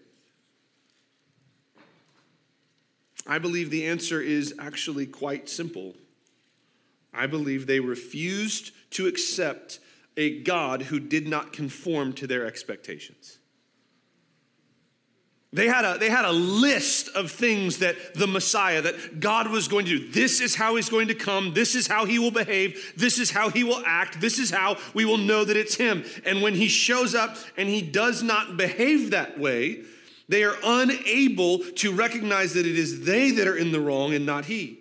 I 3.29 3.39
believe 3.39 3.71
the 3.71 3.87
answer 3.87 4.21
is 4.21 4.57
actually 4.59 5.07
quite 5.07 5.49
simple. 5.49 5.95
I 7.15 7.29
believe 7.29 7.69
they 7.69 7.79
refused 7.79 8.73
to 8.95 9.07
accept 9.07 9.79
a 10.21 10.43
God 10.43 10.83
who 10.83 11.01
did 11.01 11.27
not 11.27 11.53
conform 11.53 12.13
to 12.13 12.27
their 12.27 12.47
expectations. 12.47 13.39
They 15.53 15.67
had, 15.67 15.85
a, 15.85 15.99
they 15.99 16.11
had 16.11 16.27
a 16.27 16.31
list 16.31 17.09
of 17.17 17.33
things 17.33 17.79
that 17.79 18.15
the 18.15 18.29
Messiah, 18.29 18.83
that 18.83 19.19
God 19.19 19.51
was 19.51 19.67
going 19.67 19.87
to 19.87 19.99
do. 19.99 20.11
This 20.13 20.41
is 20.41 20.55
how 20.55 20.77
he's 20.77 20.91
going 20.91 21.09
to 21.09 21.15
come. 21.15 21.55
This 21.55 21.75
is 21.75 21.89
how 21.89 22.05
he 22.05 22.21
will 22.21 22.31
behave. 22.31 22.93
This 22.97 23.19
is 23.19 23.31
how 23.31 23.49
he 23.49 23.65
will 23.65 23.83
act. 23.85 24.21
This 24.21 24.39
is 24.39 24.51
how 24.51 24.77
we 24.95 25.05
will 25.05 25.19
know 25.19 25.45
that 25.45 25.57
it's 25.57 25.75
him. 25.75 26.05
And 26.25 26.41
when 26.41 26.55
he 26.55 26.69
shows 26.69 27.17
up 27.17 27.37
and 27.57 27.69
he 27.69 27.83
does 27.83 28.23
not 28.23 28.57
behave 28.57 29.11
that 29.11 29.41
way, 29.41 29.83
they 30.29 30.45
are 30.45 30.57
unable 30.63 31.59
to 31.59 31.93
recognize 31.93 32.53
that 32.53 32.67
it 32.67 32.79
is 32.79 33.05
they 33.05 33.33
that 33.33 33.49
are 33.49 33.57
in 33.57 33.73
the 33.73 33.81
wrong 33.81 34.15
and 34.15 34.27
not 34.27 34.45
he. 34.45 34.80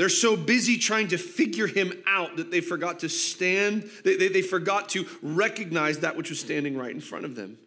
They're 0.00 0.08
so 0.08 0.34
busy 0.34 0.78
trying 0.78 1.08
to 1.08 1.18
figure 1.18 1.66
him 1.66 1.92
out 2.06 2.38
that 2.38 2.50
they 2.50 2.62
forgot 2.62 3.00
to 3.00 3.10
stand, 3.10 3.90
they, 4.02 4.16
they, 4.16 4.28
they 4.28 4.40
forgot 4.40 4.88
to 4.88 5.06
recognize 5.20 5.98
that 5.98 6.16
which 6.16 6.30
was 6.30 6.40
standing 6.40 6.74
right 6.74 6.90
in 6.90 7.02
front 7.02 7.26
of 7.26 7.34
them. 7.34 7.58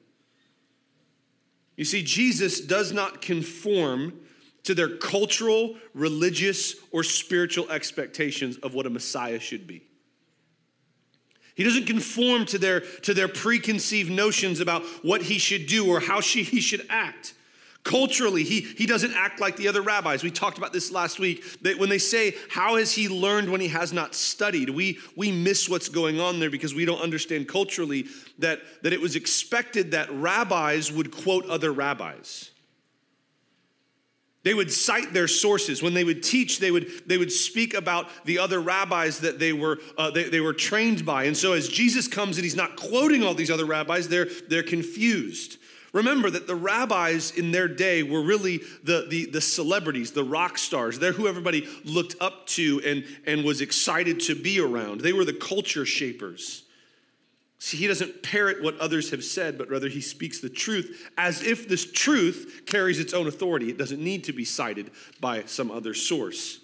You 1.76 1.86
see, 1.86 2.02
Jesus 2.02 2.60
does 2.60 2.92
not 2.92 3.22
conform 3.22 4.14
to 4.64 4.74
their 4.74 4.98
cultural, 4.98 5.76
religious, 5.94 6.74
or 6.92 7.04
spiritual 7.04 7.70
expectations 7.70 8.58
of 8.58 8.74
what 8.74 8.88
a 8.88 8.90
Messiah 8.90 9.40
should 9.40 9.68
be. 9.68 9.84
He 11.54 11.64
doesn't 11.64 11.86
conform 11.86 12.46
to 12.46 12.58
their, 12.58 12.80
to 12.80 13.14
their 13.14 13.28
preconceived 13.28 14.10
notions 14.10 14.60
about 14.60 14.82
what 15.04 15.22
he 15.22 15.38
should 15.38 15.68
do 15.68 15.88
or 15.88 16.00
how 16.00 16.20
she, 16.20 16.42
he 16.42 16.62
should 16.62 16.84
act. 16.90 17.36
Culturally, 17.84 18.44
he, 18.44 18.62
he 18.62 18.86
doesn't 18.86 19.12
act 19.14 19.42
like 19.42 19.58
the 19.58 19.68
other 19.68 19.82
rabbis. 19.82 20.24
We 20.24 20.32
talked 20.32 20.58
about 20.58 20.72
this 20.72 20.90
last 20.90 21.20
week. 21.20 21.62
That 21.64 21.78
when 21.78 21.90
they 21.90 21.98
say, 21.98 22.34
How 22.50 22.78
has 22.78 22.94
he 22.94 23.10
learned 23.10 23.50
when 23.50 23.60
he 23.60 23.68
has 23.68 23.92
not 23.92 24.16
studied? 24.16 24.70
We, 24.70 25.00
we 25.18 25.34
miss 25.34 25.68
what's 25.68 25.90
going 25.90 26.22
on 26.22 26.40
there 26.40 26.50
because 26.50 26.74
we 26.74 26.86
don't 26.86 27.02
understand 27.02 27.50
culturally 27.50 28.06
that, 28.40 28.62
that 28.84 28.94
it 28.94 29.02
was 29.02 29.18
expected 29.18 29.92
that 29.92 30.10
rabbis 30.12 30.94
would 30.94 31.12
quote 31.12 31.46
other 31.48 31.74
rabbis. 31.74 32.52
They 34.44 34.54
would 34.54 34.72
cite 34.72 35.14
their 35.14 35.28
sources. 35.28 35.82
When 35.82 35.94
they 35.94 36.04
would 36.06 36.24
teach, 36.24 36.60
they 36.60 36.72
would, 36.72 36.90
they 37.06 37.18
would 37.18 37.32
speak 37.32 37.74
about 37.74 38.08
the 38.26 38.40
other 38.40 38.62
rabbis 38.62 39.20
that 39.20 39.40
they 39.40 39.52
were, 39.52 39.80
uh, 39.98 40.12
they, 40.12 40.26
they 40.26 40.42
were 40.42 40.54
trained 40.54 41.06
by. 41.06 41.26
And 41.26 41.36
so 41.36 41.54
as 41.54 41.68
Jesus 41.68 42.08
comes 42.08 42.38
and 42.38 42.44
he's 42.44 42.56
not 42.56 42.78
quoting 42.78 43.24
all 43.24 43.34
these 43.34 43.52
other 43.52 43.66
rabbis, 43.66 44.08
they're, 44.10 44.28
they're 44.48 44.64
confused. 44.64 45.58
Remember 45.94 46.32
that 46.32 46.48
the 46.48 46.56
rabbis 46.56 47.32
in 47.32 47.52
their 47.52 47.68
day 47.68 48.02
were 48.02 48.24
really 48.24 48.62
the, 48.84 49.06
the, 49.10 49.28
the, 49.28 49.42
celebrities, 49.42 50.12
the 50.12 50.24
rock 50.24 50.58
stars. 50.58 50.98
They're 50.98 51.12
who 51.12 51.28
everybody 51.28 51.68
looked 51.86 52.16
up 52.20 52.48
to 52.48 52.82
and, 52.84 53.06
and 53.28 53.46
was 53.46 53.62
excited 53.62 54.20
to 54.22 54.36
be 54.36 54.60
around. 54.60 55.02
They 55.02 55.14
were 55.14 55.24
the 55.24 55.34
culture 55.34 55.86
shapers. 55.86 56.64
See, 57.60 57.78
he 57.78 57.88
doesn't 57.88 58.24
parrot 58.24 58.62
what 58.64 58.78
others 58.80 59.12
have 59.12 59.24
said, 59.24 59.58
but 59.58 59.70
rather 59.70 59.88
he 59.88 60.02
speaks 60.02 60.40
the 60.40 60.50
truth 60.50 61.12
as 61.16 61.44
if 61.44 61.70
this 61.70 61.90
truth 61.90 62.64
carries 62.66 63.00
its 63.00 63.14
own 63.14 63.28
authority. 63.28 63.70
It 63.70 63.78
doesn't 63.78 64.04
need 64.04 64.24
to 64.26 64.34
be 64.34 64.44
cited 64.44 64.90
by 65.22 65.44
some 65.46 65.70
other 65.70 65.94
source. 65.94 66.60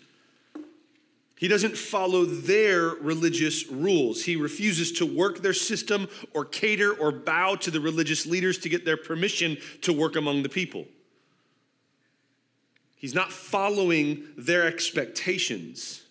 He 1.39 1.47
doesn't 1.47 1.77
follow 1.77 2.25
their 2.25 2.89
religious 2.89 3.65
rules. 3.69 4.25
He 4.25 4.35
refuses 4.35 4.91
to 4.93 5.05
work 5.05 5.41
their 5.41 5.53
system 5.53 6.09
or 6.33 6.43
cater 6.43 6.91
or 6.91 7.13
bow 7.13 7.55
to 7.55 7.71
the 7.71 7.79
religious 7.79 8.25
leaders 8.25 8.57
to 8.57 8.67
get 8.67 8.83
their 8.83 8.97
permission 8.97 9.57
to 9.83 9.93
work 9.93 10.17
among 10.17 10.43
the 10.43 10.49
people. 10.49 10.85
He's 12.97 13.15
not 13.15 13.31
following 13.31 14.25
their 14.37 14.67
expectations. 14.67 16.01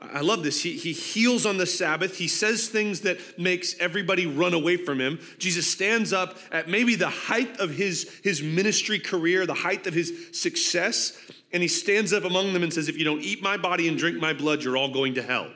I 0.00 0.20
love 0.20 0.42
this. 0.42 0.62
He, 0.62 0.76
he 0.78 0.92
heals 0.92 1.44
on 1.44 1.58
the 1.58 1.66
Sabbath. 1.66 2.16
He 2.16 2.28
says 2.28 2.68
things 2.68 3.02
that 3.02 3.18
makes 3.38 3.78
everybody 3.78 4.24
run 4.26 4.54
away 4.54 4.78
from 4.78 4.98
him. 4.98 5.18
Jesus 5.38 5.70
stands 5.70 6.14
up 6.14 6.38
at 6.50 6.70
maybe 6.70 6.94
the 6.94 7.10
height 7.10 7.60
of 7.60 7.70
his, 7.70 8.10
his 8.24 8.42
ministry 8.42 8.98
career, 8.98 9.44
the 9.44 9.52
height 9.52 9.86
of 9.86 9.92
his 9.92 10.28
success, 10.32 11.12
and 11.56 11.62
he 11.62 11.68
stands 11.68 12.12
up 12.12 12.24
among 12.24 12.52
them 12.52 12.62
and 12.62 12.70
says, 12.70 12.86
If 12.86 12.98
you 12.98 13.04
don't 13.06 13.22
eat 13.22 13.42
my 13.42 13.56
body 13.56 13.88
and 13.88 13.96
drink 13.96 14.20
my 14.20 14.34
blood, 14.34 14.62
you're 14.62 14.76
all 14.76 14.92
going 14.92 15.14
to 15.14 15.22
hell. 15.22 15.50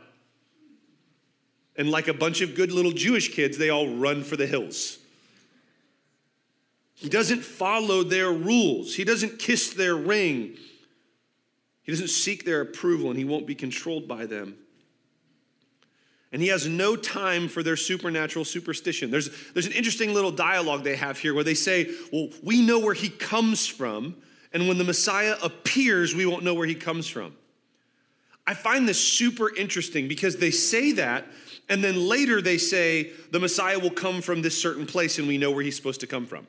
And 1.76 1.90
like 1.90 2.08
a 2.08 2.14
bunch 2.14 2.40
of 2.40 2.54
good 2.54 2.72
little 2.72 2.92
Jewish 2.92 3.34
kids, 3.34 3.58
they 3.58 3.68
all 3.68 3.86
run 3.86 4.22
for 4.22 4.38
the 4.38 4.46
hills. 4.46 4.96
He 6.94 7.10
doesn't 7.10 7.42
follow 7.42 8.02
their 8.02 8.32
rules, 8.32 8.94
he 8.94 9.04
doesn't 9.04 9.38
kiss 9.38 9.74
their 9.74 9.94
ring. 9.94 10.56
He 11.82 11.92
doesn't 11.92 12.08
seek 12.08 12.46
their 12.46 12.62
approval 12.62 13.10
and 13.10 13.18
he 13.18 13.26
won't 13.26 13.46
be 13.46 13.54
controlled 13.54 14.08
by 14.08 14.24
them. 14.24 14.56
And 16.32 16.40
he 16.40 16.48
has 16.48 16.66
no 16.66 16.96
time 16.96 17.46
for 17.46 17.62
their 17.62 17.76
supernatural 17.76 18.46
superstition. 18.46 19.10
There's, 19.10 19.28
there's 19.52 19.66
an 19.66 19.72
interesting 19.72 20.14
little 20.14 20.30
dialogue 20.30 20.82
they 20.82 20.96
have 20.96 21.18
here 21.18 21.34
where 21.34 21.44
they 21.44 21.52
say, 21.52 21.90
Well, 22.10 22.28
we 22.42 22.62
know 22.62 22.78
where 22.78 22.94
he 22.94 23.10
comes 23.10 23.66
from, 23.66 24.16
and 24.52 24.68
when 24.68 24.78
the 24.78 24.84
Messiah 24.84 25.36
appears, 25.42 26.14
we 26.14 26.26
won't 26.26 26.44
know 26.44 26.54
where 26.54 26.66
he 26.66 26.74
comes 26.74 27.06
from. 27.06 27.34
I 28.46 28.54
find 28.54 28.88
this 28.88 29.00
super 29.00 29.54
interesting 29.54 30.08
because 30.08 30.36
they 30.36 30.50
say 30.50 30.92
that, 30.92 31.26
and 31.68 31.84
then 31.84 31.96
later 31.96 32.42
they 32.42 32.58
say 32.58 33.12
the 33.30 33.38
Messiah 33.38 33.78
will 33.78 33.90
come 33.90 34.20
from 34.22 34.42
this 34.42 34.60
certain 34.60 34.86
place, 34.86 35.18
and 35.18 35.28
we 35.28 35.38
know 35.38 35.50
where 35.52 35.62
he's 35.62 35.76
supposed 35.76 36.00
to 36.00 36.06
come 36.06 36.26
from. 36.26 36.46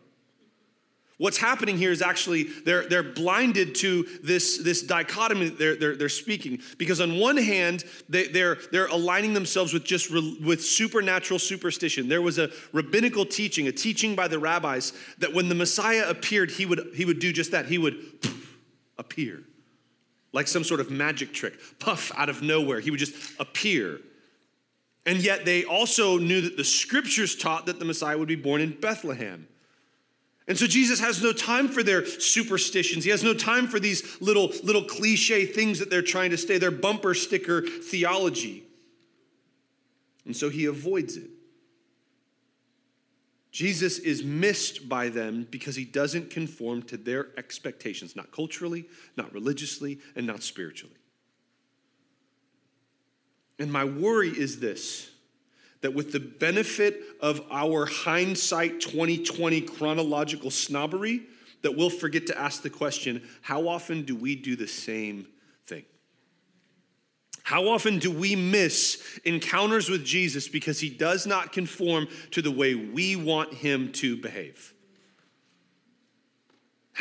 What's 1.21 1.37
happening 1.37 1.77
here 1.77 1.91
is 1.91 2.01
actually 2.01 2.45
they're, 2.65 2.89
they're 2.89 3.03
blinded 3.03 3.75
to 3.75 4.07
this, 4.23 4.57
this 4.57 4.81
dichotomy 4.81 5.49
they're, 5.49 5.75
they're, 5.75 5.95
they're 5.95 6.09
speaking. 6.09 6.61
Because 6.79 6.99
on 6.99 7.19
one 7.19 7.37
hand, 7.37 7.83
they, 8.09 8.25
they're, 8.25 8.57
they're 8.71 8.87
aligning 8.87 9.35
themselves 9.35 9.71
with 9.71 9.83
just 9.83 10.09
re, 10.09 10.39
with 10.43 10.63
supernatural 10.63 11.37
superstition. 11.37 12.09
There 12.09 12.23
was 12.23 12.39
a 12.39 12.49
rabbinical 12.73 13.23
teaching, 13.23 13.67
a 13.67 13.71
teaching 13.71 14.15
by 14.15 14.29
the 14.29 14.39
rabbis, 14.39 14.93
that 15.19 15.31
when 15.31 15.47
the 15.47 15.53
Messiah 15.53 16.05
appeared, 16.09 16.49
he 16.49 16.65
would, 16.65 16.89
he 16.95 17.05
would 17.05 17.19
do 17.19 17.31
just 17.31 17.51
that. 17.51 17.67
He 17.67 17.77
would 17.77 18.03
appear 18.97 19.43
like 20.33 20.47
some 20.47 20.63
sort 20.63 20.79
of 20.79 20.89
magic 20.89 21.33
trick, 21.33 21.53
puff 21.77 22.11
out 22.17 22.29
of 22.29 22.41
nowhere. 22.41 22.79
He 22.79 22.89
would 22.89 22.99
just 22.99 23.13
appear. 23.39 23.99
And 25.05 25.19
yet 25.19 25.45
they 25.45 25.65
also 25.65 26.17
knew 26.17 26.41
that 26.41 26.57
the 26.57 26.63
scriptures 26.63 27.35
taught 27.35 27.67
that 27.67 27.77
the 27.77 27.85
Messiah 27.85 28.17
would 28.17 28.27
be 28.27 28.35
born 28.35 28.59
in 28.59 28.71
Bethlehem. 28.71 29.47
And 30.51 30.59
so 30.59 30.67
Jesus 30.67 30.99
has 30.99 31.23
no 31.23 31.31
time 31.31 31.69
for 31.69 31.81
their 31.81 32.05
superstitions. 32.05 33.05
He 33.05 33.09
has 33.09 33.23
no 33.23 33.33
time 33.33 33.67
for 33.67 33.79
these 33.79 34.19
little, 34.19 34.51
little 34.65 34.83
cliche 34.83 35.45
things 35.45 35.79
that 35.79 35.89
they're 35.89 36.01
trying 36.01 36.31
to 36.31 36.37
stay, 36.37 36.57
their 36.57 36.71
bumper 36.71 37.13
sticker 37.13 37.61
theology. 37.61 38.63
And 40.25 40.35
so 40.35 40.49
he 40.49 40.65
avoids 40.65 41.15
it. 41.15 41.29
Jesus 43.53 43.97
is 43.97 44.25
missed 44.25 44.89
by 44.89 45.07
them 45.07 45.47
because 45.49 45.77
he 45.77 45.85
doesn't 45.85 46.31
conform 46.31 46.83
to 46.83 46.97
their 46.97 47.27
expectations, 47.37 48.17
not 48.17 48.33
culturally, 48.33 48.83
not 49.15 49.31
religiously, 49.33 49.99
and 50.17 50.27
not 50.27 50.43
spiritually. 50.43 50.97
And 53.57 53.71
my 53.71 53.85
worry 53.85 54.31
is 54.31 54.59
this 54.59 55.10
that 55.81 55.93
with 55.93 56.11
the 56.11 56.19
benefit 56.19 57.01
of 57.19 57.41
our 57.51 57.85
hindsight 57.85 58.79
2020 58.81 59.61
chronological 59.61 60.51
snobbery, 60.51 61.23
that 61.61 61.75
we'll 61.75 61.89
forget 61.89 62.27
to 62.27 62.37
ask 62.37 62.61
the 62.61 62.69
question 62.69 63.21
how 63.41 63.67
often 63.67 64.03
do 64.03 64.15
we 64.15 64.35
do 64.35 64.55
the 64.55 64.67
same 64.67 65.27
thing? 65.65 65.85
How 67.43 67.67
often 67.67 67.99
do 67.99 68.11
we 68.11 68.35
miss 68.35 69.19
encounters 69.25 69.89
with 69.89 70.05
Jesus 70.05 70.47
because 70.47 70.79
he 70.79 70.89
does 70.89 71.25
not 71.27 71.51
conform 71.51 72.07
to 72.31 72.41
the 72.41 72.51
way 72.51 72.75
we 72.75 73.15
want 73.15 73.53
him 73.53 73.91
to 73.93 74.15
behave? 74.17 74.73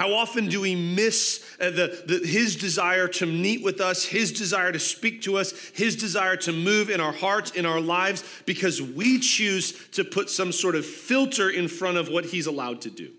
How 0.01 0.15
often 0.15 0.49
do 0.49 0.63
we 0.63 0.75
miss 0.75 1.45
uh, 1.61 1.69
the, 1.69 2.03
the, 2.07 2.27
his 2.27 2.57
desire 2.57 3.07
to 3.09 3.27
meet 3.27 3.63
with 3.63 3.83
us, 3.83 4.03
his 4.03 4.33
desire 4.33 4.73
to 4.73 4.79
speak 4.79 5.21
to 5.23 5.37
us, 5.37 5.53
his 5.75 5.95
desire 5.95 6.37
to 6.37 6.55
move 6.55 6.89
in 6.89 7.03
our 7.03 7.13
hearts, 7.13 7.51
in 7.51 7.67
our 7.67 7.83
lives, 7.83 8.25
because 8.47 8.81
we 8.81 9.19
choose 9.19 9.73
to 9.91 10.03
put 10.03 10.31
some 10.31 10.53
sort 10.53 10.75
of 10.75 10.87
filter 10.87 11.51
in 11.51 11.69
front 11.69 11.99
of 11.99 12.09
what 12.09 12.25
he's 12.25 12.47
allowed 12.47 12.81
to 12.81 12.89
do? 12.89 13.11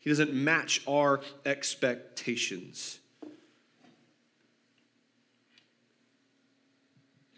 He 0.00 0.10
doesn't 0.10 0.34
match 0.34 0.82
our 0.86 1.22
expectations. 1.46 2.98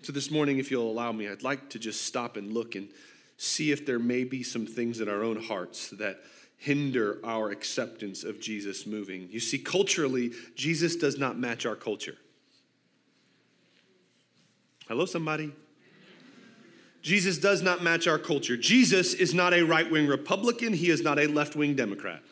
So, 0.02 0.10
this 0.10 0.32
morning, 0.32 0.58
if 0.58 0.68
you'll 0.72 0.90
allow 0.90 1.12
me, 1.12 1.28
I'd 1.28 1.44
like 1.44 1.70
to 1.70 1.78
just 1.78 2.06
stop 2.06 2.36
and 2.36 2.52
look 2.52 2.74
and 2.74 2.88
see 3.36 3.70
if 3.70 3.86
there 3.86 4.00
may 4.00 4.24
be 4.24 4.42
some 4.42 4.66
things 4.66 5.00
in 5.00 5.08
our 5.08 5.22
own 5.22 5.40
hearts 5.40 5.90
that 5.90 6.24
hinder 6.62 7.18
our 7.24 7.50
acceptance 7.50 8.22
of 8.22 8.40
Jesus 8.40 8.86
moving. 8.86 9.28
You 9.32 9.40
see, 9.40 9.58
culturally, 9.58 10.30
Jesus 10.54 10.94
does 10.94 11.18
not 11.18 11.36
match 11.36 11.66
our 11.66 11.74
culture. 11.74 12.16
Hello, 14.86 15.04
somebody? 15.04 15.50
Jesus 17.02 17.36
does 17.36 17.62
not 17.62 17.82
match 17.82 18.06
our 18.06 18.18
culture. 18.18 18.56
Jesus 18.56 19.12
is 19.12 19.34
not 19.34 19.52
a 19.52 19.64
right 19.64 19.90
wing 19.90 20.06
Republican, 20.06 20.72
he 20.72 20.88
is 20.88 21.02
not 21.02 21.18
a 21.18 21.26
left 21.26 21.56
wing 21.56 21.74
Democrat. 21.74 22.22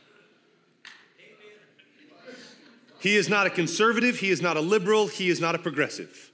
He 3.00 3.16
is 3.16 3.28
not 3.28 3.48
a 3.48 3.50
conservative, 3.50 4.20
he 4.20 4.30
is 4.30 4.40
not 4.40 4.56
a 4.56 4.60
liberal, 4.60 5.08
he 5.08 5.28
is 5.28 5.40
not 5.40 5.56
a 5.56 5.58
progressive. 5.58 6.30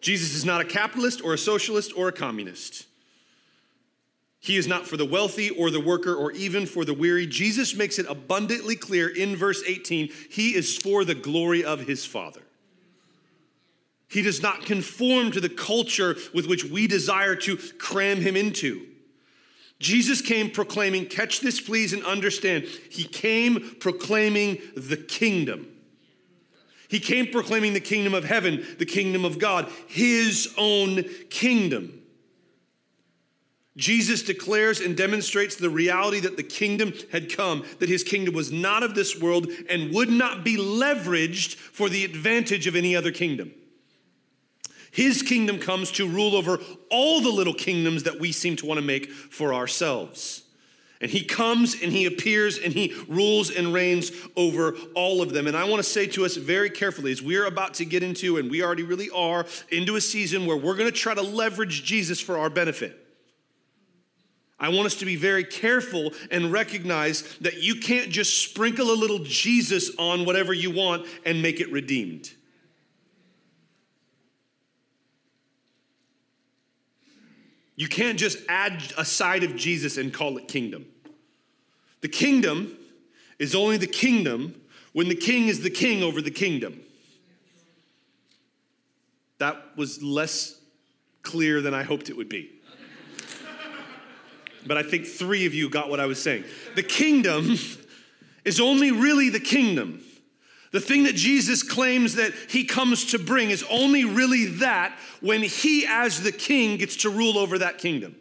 Jesus 0.00 0.34
is 0.34 0.44
not 0.44 0.60
a 0.60 0.64
capitalist 0.64 1.22
or 1.22 1.34
a 1.34 1.38
socialist 1.38 1.92
or 1.96 2.08
a 2.08 2.12
communist. 2.12 2.87
He 4.40 4.56
is 4.56 4.68
not 4.68 4.86
for 4.86 4.96
the 4.96 5.04
wealthy 5.04 5.50
or 5.50 5.70
the 5.70 5.80
worker 5.80 6.14
or 6.14 6.30
even 6.32 6.64
for 6.66 6.84
the 6.84 6.94
weary. 6.94 7.26
Jesus 7.26 7.74
makes 7.74 7.98
it 7.98 8.06
abundantly 8.08 8.76
clear 8.76 9.08
in 9.08 9.36
verse 9.36 9.62
18 9.66 10.10
he 10.30 10.54
is 10.54 10.76
for 10.76 11.04
the 11.04 11.14
glory 11.14 11.64
of 11.64 11.80
his 11.80 12.04
Father. 12.04 12.42
He 14.08 14.22
does 14.22 14.40
not 14.40 14.64
conform 14.64 15.32
to 15.32 15.40
the 15.40 15.48
culture 15.48 16.16
with 16.32 16.46
which 16.46 16.64
we 16.64 16.86
desire 16.86 17.34
to 17.36 17.56
cram 17.78 18.20
him 18.20 18.36
into. 18.36 18.86
Jesus 19.80 20.20
came 20.20 20.50
proclaiming, 20.50 21.06
catch 21.06 21.40
this 21.40 21.60
please 21.60 21.92
and 21.92 22.04
understand, 22.04 22.64
he 22.90 23.04
came 23.04 23.76
proclaiming 23.80 24.58
the 24.76 24.96
kingdom. 24.96 25.68
He 26.88 27.00
came 27.00 27.30
proclaiming 27.30 27.74
the 27.74 27.80
kingdom 27.80 28.14
of 28.14 28.24
heaven, 28.24 28.66
the 28.78 28.86
kingdom 28.86 29.24
of 29.24 29.38
God, 29.38 29.70
his 29.88 30.54
own 30.56 31.04
kingdom. 31.28 31.97
Jesus 33.78 34.22
declares 34.22 34.80
and 34.80 34.96
demonstrates 34.96 35.54
the 35.54 35.70
reality 35.70 36.18
that 36.20 36.36
the 36.36 36.42
kingdom 36.42 36.92
had 37.12 37.34
come, 37.34 37.64
that 37.78 37.88
his 37.88 38.02
kingdom 38.02 38.34
was 38.34 38.50
not 38.50 38.82
of 38.82 38.96
this 38.96 39.18
world 39.20 39.46
and 39.70 39.94
would 39.94 40.10
not 40.10 40.44
be 40.44 40.56
leveraged 40.56 41.54
for 41.54 41.88
the 41.88 42.04
advantage 42.04 42.66
of 42.66 42.74
any 42.74 42.96
other 42.96 43.12
kingdom. 43.12 43.52
His 44.90 45.22
kingdom 45.22 45.60
comes 45.60 45.92
to 45.92 46.08
rule 46.08 46.34
over 46.34 46.58
all 46.90 47.20
the 47.20 47.30
little 47.30 47.54
kingdoms 47.54 48.02
that 48.02 48.18
we 48.18 48.32
seem 48.32 48.56
to 48.56 48.66
want 48.66 48.80
to 48.80 48.84
make 48.84 49.12
for 49.12 49.54
ourselves. 49.54 50.42
And 51.00 51.08
he 51.08 51.22
comes 51.22 51.80
and 51.80 51.92
he 51.92 52.06
appears 52.06 52.58
and 52.58 52.72
he 52.72 52.96
rules 53.06 53.48
and 53.48 53.72
reigns 53.72 54.10
over 54.34 54.74
all 54.96 55.22
of 55.22 55.32
them. 55.32 55.46
And 55.46 55.56
I 55.56 55.68
want 55.68 55.80
to 55.84 55.88
say 55.88 56.08
to 56.08 56.24
us 56.24 56.34
very 56.34 56.68
carefully 56.68 57.12
as 57.12 57.22
we're 57.22 57.46
about 57.46 57.74
to 57.74 57.84
get 57.84 58.02
into, 58.02 58.38
and 58.38 58.50
we 58.50 58.60
already 58.60 58.82
really 58.82 59.08
are, 59.10 59.46
into 59.70 59.94
a 59.94 60.00
season 60.00 60.46
where 60.46 60.56
we're 60.56 60.74
going 60.74 60.90
to 60.90 60.96
try 60.96 61.14
to 61.14 61.22
leverage 61.22 61.84
Jesus 61.84 62.20
for 62.20 62.36
our 62.36 62.50
benefit. 62.50 63.04
I 64.60 64.70
want 64.70 64.86
us 64.86 64.96
to 64.96 65.04
be 65.04 65.14
very 65.14 65.44
careful 65.44 66.12
and 66.30 66.50
recognize 66.50 67.36
that 67.40 67.62
you 67.62 67.76
can't 67.76 68.10
just 68.10 68.42
sprinkle 68.42 68.90
a 68.90 68.94
little 68.94 69.20
Jesus 69.20 69.90
on 69.98 70.24
whatever 70.24 70.52
you 70.52 70.72
want 70.72 71.06
and 71.24 71.40
make 71.40 71.60
it 71.60 71.70
redeemed. 71.70 72.30
You 77.76 77.86
can't 77.86 78.18
just 78.18 78.38
add 78.48 78.82
a 78.98 79.04
side 79.04 79.44
of 79.44 79.54
Jesus 79.54 79.96
and 79.96 80.12
call 80.12 80.36
it 80.36 80.48
kingdom. 80.48 80.86
The 82.00 82.08
kingdom 82.08 82.76
is 83.38 83.54
only 83.54 83.76
the 83.76 83.86
kingdom 83.86 84.60
when 84.92 85.08
the 85.08 85.14
king 85.14 85.46
is 85.46 85.60
the 85.60 85.70
king 85.70 86.02
over 86.02 86.20
the 86.20 86.32
kingdom. 86.32 86.80
That 89.38 89.76
was 89.76 90.02
less 90.02 90.60
clear 91.22 91.60
than 91.60 91.72
I 91.72 91.84
hoped 91.84 92.10
it 92.10 92.16
would 92.16 92.28
be 92.28 92.57
but 94.68 94.76
I 94.76 94.82
think 94.82 95.06
three 95.06 95.46
of 95.46 95.54
you 95.54 95.68
got 95.68 95.90
what 95.90 96.00
I 96.00 96.06
was 96.06 96.22
saying. 96.22 96.44
The 96.76 96.82
kingdom 96.82 97.56
is 98.44 98.60
only 98.60 98.92
really 98.92 99.30
the 99.30 99.40
kingdom. 99.40 100.02
The 100.70 100.80
thing 100.80 101.04
that 101.04 101.14
Jesus 101.14 101.62
claims 101.62 102.14
that 102.16 102.32
he 102.48 102.64
comes 102.64 103.06
to 103.06 103.18
bring 103.18 103.50
is 103.50 103.64
only 103.70 104.04
really 104.04 104.46
that 104.58 104.96
when 105.20 105.42
he, 105.42 105.86
as 105.88 106.22
the 106.22 106.32
king, 106.32 106.76
gets 106.76 106.96
to 106.96 107.10
rule 107.10 107.38
over 107.38 107.58
that 107.58 107.78
kingdom. 107.78 108.14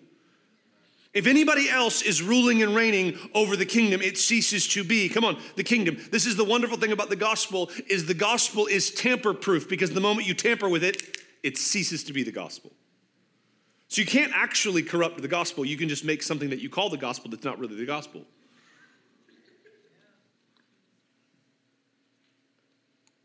If 1.13 1.25
anybody 1.25 1.69
else 1.69 2.03
is 2.03 2.21
ruling 2.21 2.61
and 2.61 2.75
reigning 2.75 3.17
over 3.33 3.55
the 3.55 3.65
kingdom, 3.65 4.01
it 4.01 4.17
ceases 4.17 4.67
to 4.69 4.83
be. 4.83 5.09
Come 5.09 5.25
on, 5.25 5.37
the 5.55 5.63
kingdom. 5.63 5.97
This 6.11 6.25
is 6.25 6.35
the 6.35 6.43
wonderful 6.43 6.77
thing 6.77 6.91
about 6.91 7.09
the 7.09 7.15
gospel 7.15 7.71
is 7.87 8.05
the 8.05 8.13
gospel 8.13 8.67
is 8.67 8.91
tamper 8.91 9.33
proof 9.33 9.67
because 9.67 9.91
the 9.91 9.99
moment 9.99 10.27
you 10.27 10.33
tamper 10.33 10.69
with 10.69 10.83
it, 10.83 11.17
it 11.43 11.57
ceases 11.57 12.03
to 12.05 12.13
be 12.13 12.23
the 12.23 12.31
gospel. 12.31 12.71
So 13.89 14.01
you 14.01 14.07
can't 14.07 14.33
actually 14.35 14.83
corrupt 14.83 15.21
the 15.21 15.27
gospel. 15.27 15.63
You 15.63 15.77
can 15.77 15.87
just 15.87 16.03
make 16.03 16.21
something 16.21 16.49
that 16.49 16.59
you 16.59 16.69
call 16.69 16.89
the 16.89 16.97
gospel 16.97 17.31
that's 17.31 17.45
not 17.45 17.57
really 17.57 17.75
the 17.75 17.85
gospel. 17.85 18.25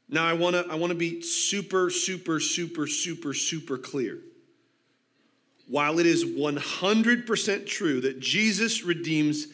Now 0.09 0.27
I 0.27 0.35
want 0.35 0.55
to 0.55 0.67
I 0.71 0.75
want 0.75 0.91
to 0.91 0.99
be 0.99 1.23
super 1.23 1.89
super 1.89 2.39
super 2.39 2.87
super 2.87 3.33
super 3.33 3.79
clear. 3.79 4.19
While 5.67 5.99
it 5.99 6.07
is 6.07 6.25
100% 6.25 7.67
true 7.67 8.03
that 8.03 8.21
Jesus 8.21 8.83
redeems 8.83 9.47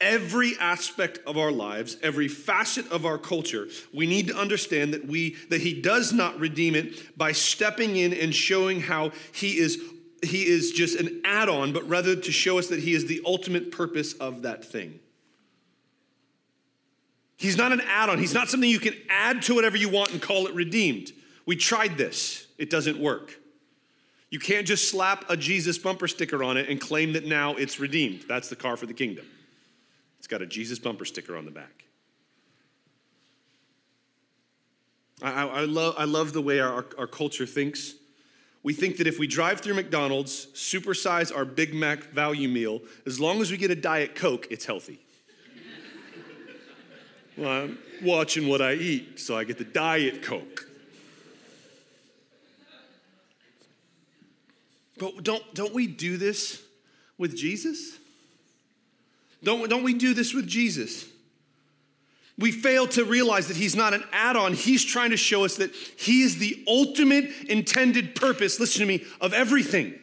every 0.00 0.52
aspect 0.58 1.18
of 1.26 1.36
our 1.36 1.52
lives, 1.52 1.98
every 2.02 2.28
facet 2.28 2.90
of 2.90 3.04
our 3.04 3.18
culture, 3.18 3.66
we 3.92 4.06
need 4.06 4.28
to 4.28 4.36
understand 4.36 4.94
that 4.94 5.06
we 5.06 5.36
that 5.50 5.60
he 5.60 5.78
does 5.78 6.12
not 6.12 6.40
redeem 6.40 6.74
it 6.74 7.18
by 7.18 7.32
stepping 7.32 7.96
in 7.96 8.14
and 8.14 8.34
showing 8.34 8.80
how 8.80 9.12
he 9.32 9.58
is 9.58 9.78
he 10.22 10.46
is 10.46 10.72
just 10.72 10.98
an 10.98 11.22
add 11.24 11.48
on, 11.48 11.72
but 11.72 11.88
rather 11.88 12.16
to 12.16 12.32
show 12.32 12.58
us 12.58 12.68
that 12.68 12.80
he 12.80 12.94
is 12.94 13.06
the 13.06 13.20
ultimate 13.24 13.70
purpose 13.70 14.14
of 14.14 14.42
that 14.42 14.64
thing. 14.64 15.00
He's 17.36 17.56
not 17.56 17.72
an 17.72 17.80
add 17.80 18.08
on, 18.08 18.18
he's 18.18 18.34
not 18.34 18.48
something 18.48 18.68
you 18.68 18.80
can 18.80 18.94
add 19.08 19.42
to 19.42 19.54
whatever 19.54 19.76
you 19.76 19.88
want 19.88 20.12
and 20.12 20.20
call 20.20 20.46
it 20.46 20.54
redeemed. 20.54 21.12
We 21.46 21.56
tried 21.56 21.96
this, 21.96 22.46
it 22.58 22.68
doesn't 22.68 22.98
work. 22.98 23.38
You 24.30 24.38
can't 24.38 24.66
just 24.66 24.90
slap 24.90 25.24
a 25.30 25.36
Jesus 25.36 25.78
bumper 25.78 26.06
sticker 26.06 26.44
on 26.44 26.56
it 26.56 26.68
and 26.68 26.80
claim 26.80 27.14
that 27.14 27.24
now 27.24 27.54
it's 27.54 27.80
redeemed. 27.80 28.24
That's 28.28 28.48
the 28.48 28.56
car 28.56 28.76
for 28.76 28.86
the 28.86 28.92
kingdom. 28.92 29.26
It's 30.18 30.26
got 30.26 30.42
a 30.42 30.46
Jesus 30.46 30.78
bumper 30.78 31.04
sticker 31.04 31.36
on 31.36 31.44
the 31.44 31.50
back. 31.50 31.84
I, 35.22 35.30
I, 35.30 35.46
I 35.46 35.64
love, 35.64 35.94
I 35.96 36.04
love 36.04 36.32
the 36.32 36.42
way 36.42 36.60
our, 36.60 36.84
our 36.98 37.06
culture 37.06 37.46
thinks. 37.46 37.94
We 38.68 38.74
think 38.74 38.98
that 38.98 39.06
if 39.06 39.18
we 39.18 39.26
drive 39.26 39.62
through 39.62 39.72
McDonald's, 39.72 40.48
supersize 40.52 41.34
our 41.34 41.46
Big 41.46 41.72
Mac 41.72 42.04
value 42.12 42.50
meal, 42.50 42.82
as 43.06 43.18
long 43.18 43.40
as 43.40 43.50
we 43.50 43.56
get 43.56 43.70
a 43.70 43.74
Diet 43.74 44.14
Coke, 44.14 44.46
it's 44.50 44.66
healthy. 44.66 45.00
well, 47.38 47.50
I'm 47.50 47.78
watching 48.02 48.46
what 48.46 48.60
I 48.60 48.74
eat, 48.74 49.20
so 49.20 49.38
I 49.38 49.44
get 49.44 49.56
the 49.56 49.64
Diet 49.64 50.22
Coke. 50.22 50.68
But 54.98 55.22
don't, 55.22 55.54
don't 55.54 55.72
we 55.72 55.86
do 55.86 56.18
this 56.18 56.62
with 57.16 57.34
Jesus? 57.34 57.96
Don't, 59.42 59.66
don't 59.70 59.82
we 59.82 59.94
do 59.94 60.12
this 60.12 60.34
with 60.34 60.46
Jesus? 60.46 61.06
We 62.38 62.52
fail 62.52 62.86
to 62.88 63.04
realize 63.04 63.48
that 63.48 63.56
he's 63.56 63.74
not 63.74 63.94
an 63.94 64.04
add 64.12 64.36
on. 64.36 64.54
He's 64.54 64.84
trying 64.84 65.10
to 65.10 65.16
show 65.16 65.44
us 65.44 65.56
that 65.56 65.74
he 65.74 66.22
is 66.22 66.38
the 66.38 66.62
ultimate 66.68 67.30
intended 67.48 68.14
purpose, 68.14 68.60
listen 68.60 68.80
to 68.80 68.86
me, 68.86 69.04
of 69.20 69.32
everything. 69.32 69.98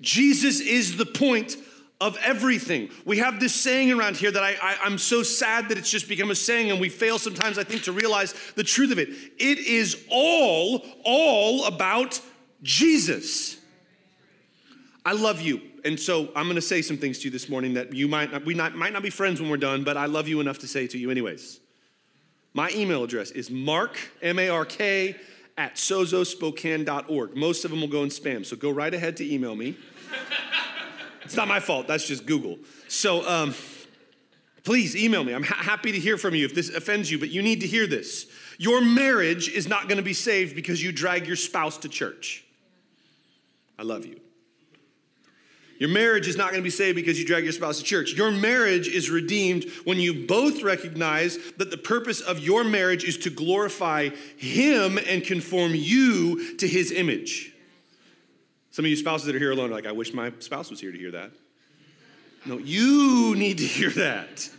Jesus 0.00 0.60
is 0.60 0.96
the 0.96 1.06
point 1.06 1.56
of 2.00 2.16
everything. 2.18 2.90
We 3.04 3.18
have 3.18 3.40
this 3.40 3.54
saying 3.54 3.90
around 3.90 4.16
here 4.16 4.30
that 4.30 4.42
I, 4.42 4.56
I, 4.62 4.86
am 4.86 4.98
so 4.98 5.22
sad 5.22 5.70
that 5.70 5.78
it's 5.78 5.90
just 5.90 6.08
become 6.08 6.30
a 6.30 6.34
saying, 6.34 6.70
and 6.70 6.80
we 6.80 6.88
fail 6.88 7.18
sometimes, 7.18 7.58
I 7.58 7.64
think, 7.64 7.82
to 7.84 7.92
realize 7.92 8.34
the 8.54 8.62
truth 8.62 8.92
of 8.92 8.98
it. 8.98 9.08
It 9.08 9.58
is 9.58 10.04
all, 10.10 10.84
all 11.04 11.64
about 11.64 12.20
Jesus. 12.62 13.56
I 15.04 15.12
love 15.12 15.40
you. 15.40 15.60
And 15.88 15.98
so 15.98 16.28
I'm 16.36 16.44
going 16.44 16.56
to 16.56 16.60
say 16.60 16.82
some 16.82 16.98
things 16.98 17.20
to 17.20 17.24
you 17.24 17.30
this 17.30 17.48
morning 17.48 17.72
that 17.72 17.94
you 17.94 18.08
might 18.08 18.30
not, 18.30 18.44
we 18.44 18.52
not, 18.52 18.74
might 18.74 18.92
not 18.92 19.02
be 19.02 19.08
friends 19.08 19.40
when 19.40 19.48
we're 19.48 19.56
done, 19.56 19.84
but 19.84 19.96
I 19.96 20.04
love 20.04 20.28
you 20.28 20.38
enough 20.38 20.58
to 20.58 20.66
say 20.66 20.86
to 20.86 20.98
you 20.98 21.10
anyways. 21.10 21.60
My 22.52 22.68
email 22.74 23.04
address 23.04 23.30
is 23.30 23.50
mark, 23.50 23.96
M 24.20 24.38
A 24.38 24.50
R 24.50 24.66
K, 24.66 25.16
at 25.56 25.76
sozospokane.org. 25.76 27.34
Most 27.34 27.64
of 27.64 27.70
them 27.70 27.80
will 27.80 27.88
go 27.88 28.02
in 28.02 28.10
spam, 28.10 28.44
so 28.44 28.54
go 28.54 28.70
right 28.70 28.92
ahead 28.92 29.16
to 29.16 29.34
email 29.34 29.56
me. 29.56 29.78
it's 31.24 31.36
not 31.36 31.48
my 31.48 31.58
fault, 31.58 31.88
that's 31.88 32.06
just 32.06 32.26
Google. 32.26 32.58
So 32.88 33.26
um, 33.26 33.54
please 34.64 34.94
email 34.94 35.24
me. 35.24 35.32
I'm 35.32 35.42
ha- 35.42 35.54
happy 35.54 35.90
to 35.92 35.98
hear 35.98 36.18
from 36.18 36.34
you 36.34 36.44
if 36.44 36.54
this 36.54 36.68
offends 36.68 37.10
you, 37.10 37.18
but 37.18 37.30
you 37.30 37.40
need 37.40 37.62
to 37.62 37.66
hear 37.66 37.86
this. 37.86 38.26
Your 38.58 38.82
marriage 38.82 39.48
is 39.48 39.66
not 39.66 39.84
going 39.88 39.96
to 39.96 40.02
be 40.02 40.12
saved 40.12 40.54
because 40.54 40.82
you 40.82 40.92
drag 40.92 41.26
your 41.26 41.36
spouse 41.36 41.78
to 41.78 41.88
church. 41.88 42.44
I 43.78 43.84
love 43.84 44.04
you. 44.04 44.20
Your 45.78 45.90
marriage 45.90 46.26
is 46.26 46.36
not 46.36 46.50
going 46.50 46.60
to 46.60 46.64
be 46.64 46.70
saved 46.70 46.96
because 46.96 47.20
you 47.20 47.24
drag 47.24 47.44
your 47.44 47.52
spouse 47.52 47.78
to 47.78 47.84
church. 47.84 48.14
Your 48.14 48.32
marriage 48.32 48.88
is 48.88 49.10
redeemed 49.10 49.64
when 49.84 49.98
you 49.98 50.26
both 50.26 50.62
recognize 50.62 51.38
that 51.56 51.70
the 51.70 51.76
purpose 51.76 52.20
of 52.20 52.40
your 52.40 52.64
marriage 52.64 53.04
is 53.04 53.16
to 53.18 53.30
glorify 53.30 54.08
Him 54.36 54.98
and 54.98 55.22
conform 55.22 55.72
you 55.74 56.56
to 56.56 56.66
His 56.66 56.90
image. 56.90 57.52
Some 58.72 58.84
of 58.84 58.90
you 58.90 58.96
spouses 58.96 59.26
that 59.26 59.36
are 59.36 59.38
here 59.38 59.52
alone 59.52 59.70
are 59.70 59.74
like, 59.74 59.86
I 59.86 59.92
wish 59.92 60.12
my 60.12 60.32
spouse 60.40 60.68
was 60.68 60.80
here 60.80 60.90
to 60.90 60.98
hear 60.98 61.12
that. 61.12 61.30
No, 62.44 62.58
you 62.58 63.36
need 63.36 63.58
to 63.58 63.64
hear 63.64 63.90
that. 63.90 64.50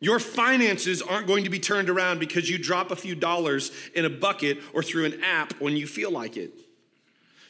Your 0.00 0.18
finances 0.18 1.02
aren't 1.02 1.26
going 1.26 1.44
to 1.44 1.50
be 1.50 1.60
turned 1.60 1.88
around 1.88 2.18
because 2.18 2.50
you 2.50 2.58
drop 2.58 2.90
a 2.90 2.96
few 2.96 3.14
dollars 3.14 3.70
in 3.94 4.04
a 4.04 4.10
bucket 4.10 4.58
or 4.74 4.82
through 4.82 5.06
an 5.06 5.22
app 5.22 5.52
when 5.60 5.76
you 5.76 5.86
feel 5.86 6.10
like 6.10 6.36
it. 6.36 6.52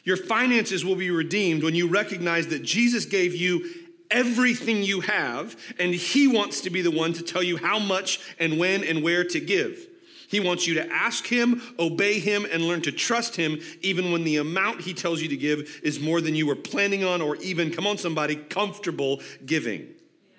Your 0.05 0.17
finances 0.17 0.85
will 0.85 0.95
be 0.95 1.09
redeemed 1.09 1.63
when 1.63 1.75
you 1.75 1.87
recognize 1.87 2.47
that 2.47 2.63
Jesus 2.63 3.05
gave 3.05 3.35
you 3.35 3.67
everything 4.11 4.83
you 4.83 5.01
have, 5.01 5.57
and 5.79 5.93
He 5.93 6.27
wants 6.27 6.61
to 6.61 6.69
be 6.69 6.81
the 6.81 6.91
one 6.91 7.11
to 7.13 7.23
tell 7.23 7.43
you 7.43 7.57
how 7.57 7.79
much 7.79 8.19
and 8.39 8.59
when 8.59 8.83
and 8.83 9.03
where 9.03 9.23
to 9.25 9.39
give. 9.39 9.87
He 10.27 10.39
wants 10.39 10.67
you 10.67 10.75
to 10.75 10.91
ask 10.91 11.25
Him, 11.25 11.61
obey 11.79 12.19
Him, 12.19 12.45
and 12.51 12.67
learn 12.67 12.81
to 12.83 12.91
trust 12.91 13.35
Him, 13.35 13.59
even 13.81 14.11
when 14.11 14.23
the 14.23 14.37
amount 14.37 14.81
He 14.81 14.93
tells 14.93 15.21
you 15.21 15.29
to 15.29 15.37
give 15.37 15.81
is 15.83 15.99
more 15.99 16.21
than 16.21 16.35
you 16.35 16.45
were 16.45 16.55
planning 16.55 17.03
on 17.03 17.21
or 17.21 17.35
even, 17.37 17.71
come 17.71 17.87
on, 17.87 17.97
somebody, 17.97 18.35
comfortable 18.35 19.21
giving. 19.45 19.81
Yeah. 19.81 20.37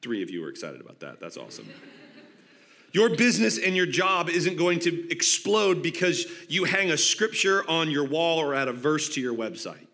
Three 0.00 0.22
of 0.22 0.30
you 0.30 0.42
are 0.44 0.48
excited 0.48 0.80
about 0.80 1.00
that. 1.00 1.20
That's 1.20 1.36
awesome. 1.36 1.68
Your 2.92 3.10
business 3.16 3.58
and 3.58 3.76
your 3.76 3.86
job 3.86 4.28
isn't 4.28 4.56
going 4.56 4.80
to 4.80 5.10
explode 5.10 5.82
because 5.82 6.26
you 6.48 6.64
hang 6.64 6.90
a 6.90 6.96
scripture 6.96 7.68
on 7.68 7.90
your 7.90 8.04
wall 8.04 8.38
or 8.38 8.54
add 8.54 8.68
a 8.68 8.72
verse 8.72 9.08
to 9.10 9.20
your 9.20 9.34
website. 9.34 9.86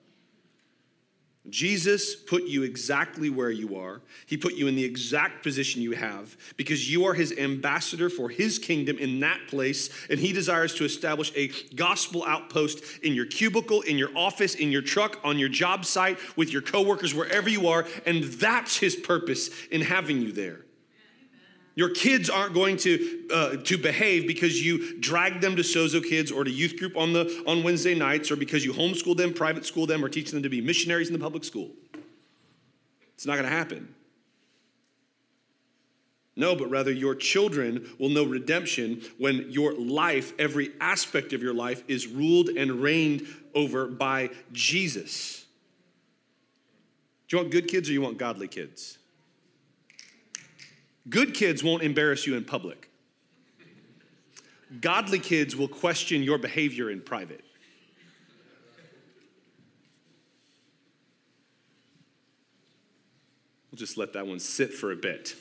Jesus 1.49 2.17
put 2.17 2.45
you 2.45 2.65
exactly 2.65 3.31
where 3.31 3.51
you 3.51 3.77
are. 3.77 4.01
He 4.27 4.37
put 4.37 4.55
you 4.55 4.67
in 4.67 4.75
the 4.75 4.85
exact 4.85 5.43
position 5.43 5.81
you 5.81 5.93
have 5.93 6.37
because 6.57 6.91
you 6.91 7.05
are 7.05 7.15
his 7.15 7.33
ambassador 7.39 8.11
for 8.11 8.29
his 8.29 8.59
kingdom 8.59 8.99
in 8.99 9.21
that 9.21 9.47
place. 9.47 9.91
And 10.11 10.19
he 10.19 10.33
desires 10.33 10.75
to 10.75 10.85
establish 10.85 11.33
a 11.37 11.49
gospel 11.75 12.25
outpost 12.27 12.83
in 13.03 13.15
your 13.15 13.27
cubicle, 13.27 13.83
in 13.83 13.97
your 13.97 14.11
office, 14.17 14.55
in 14.55 14.73
your 14.73 14.83
truck, 14.83 15.21
on 15.23 15.39
your 15.39 15.49
job 15.49 15.85
site, 15.85 16.19
with 16.37 16.53
your 16.53 16.63
coworkers, 16.63 17.15
wherever 17.15 17.49
you 17.49 17.69
are. 17.69 17.87
And 18.05 18.25
that's 18.25 18.79
his 18.79 18.97
purpose 18.97 19.51
in 19.71 19.83
having 19.83 20.21
you 20.21 20.33
there. 20.33 20.66
Your 21.77 21.91
kids 21.91 22.31
aren't 22.31 22.55
going 22.55 22.79
to, 22.79 23.29
uh, 23.33 23.57
to 23.57 23.77
behave 23.77 24.27
because 24.27 24.65
you 24.65 24.99
drag 24.99 25.43
them 25.43 25.57
to 25.57 25.63
Sozo 25.63 26.03
Kids 26.03 26.33
or 26.33 26.43
to 26.43 26.51
youth 26.51 26.79
group 26.79 26.97
on, 26.97 27.13
the, 27.13 27.45
on 27.47 27.63
Wednesday 27.63 27.95
nights 27.95 28.31
or 28.31 28.37
because 28.37 28.65
you 28.65 28.73
homeschool 28.73 29.15
them, 29.15 29.35
private 29.35 29.67
school 29.67 29.87
them, 29.87 30.03
or 30.03 30.09
teach 30.09 30.31
them 30.31 30.43
to 30.43 30.49
be 30.49 30.63
missionaries 30.63 31.09
in 31.09 31.13
the 31.13 31.19
public 31.19 31.45
school. 31.45 31.71
It's 33.15 33.27
not 33.27 33.35
going 33.35 33.45
to 33.45 33.55
happen. 33.55 33.95
No, 36.35 36.57
but 36.57 36.71
rather 36.71 36.91
your 36.91 37.15
children 37.15 37.87
will 37.99 38.09
know 38.09 38.25
redemption 38.25 39.03
when 39.19 39.47
your 39.51 39.75
life, 39.75 40.33
every 40.39 40.71
aspect 40.81 41.35
of 41.35 41.43
your 41.43 41.55
life, 41.55 41.83
is 41.89 42.07
ruled 42.07 42.49
and 42.49 42.83
reigned 42.83 43.27
over 43.55 43.87
by 43.87 44.31
Jesus. 44.53 45.45
Do 47.29 47.37
you 47.37 47.43
want 47.43 47.53
good 47.53 47.69
kids 47.69 47.91
or 47.91 47.93
you 47.93 48.01
want 48.01 48.17
godly 48.17 48.49
kids? 48.49 48.97
Good 51.09 51.35
kids 51.35 51.63
won't 51.63 51.83
embarrass 51.83 52.27
you 52.27 52.37
in 52.37 52.45
public. 52.45 52.91
Godly 54.81 55.21
kids 55.21 55.55
will 55.55 55.69
question 55.69 56.23
your 56.23 56.39
behavior 56.39 56.91
in 56.91 57.01
private. 57.01 57.45
We'll 63.71 63.79
just 63.79 63.97
let 63.97 64.15
that 64.15 64.27
one 64.27 64.41
sit 64.41 64.73
for 64.73 64.91
a 64.91 64.97
bit. 64.97 65.37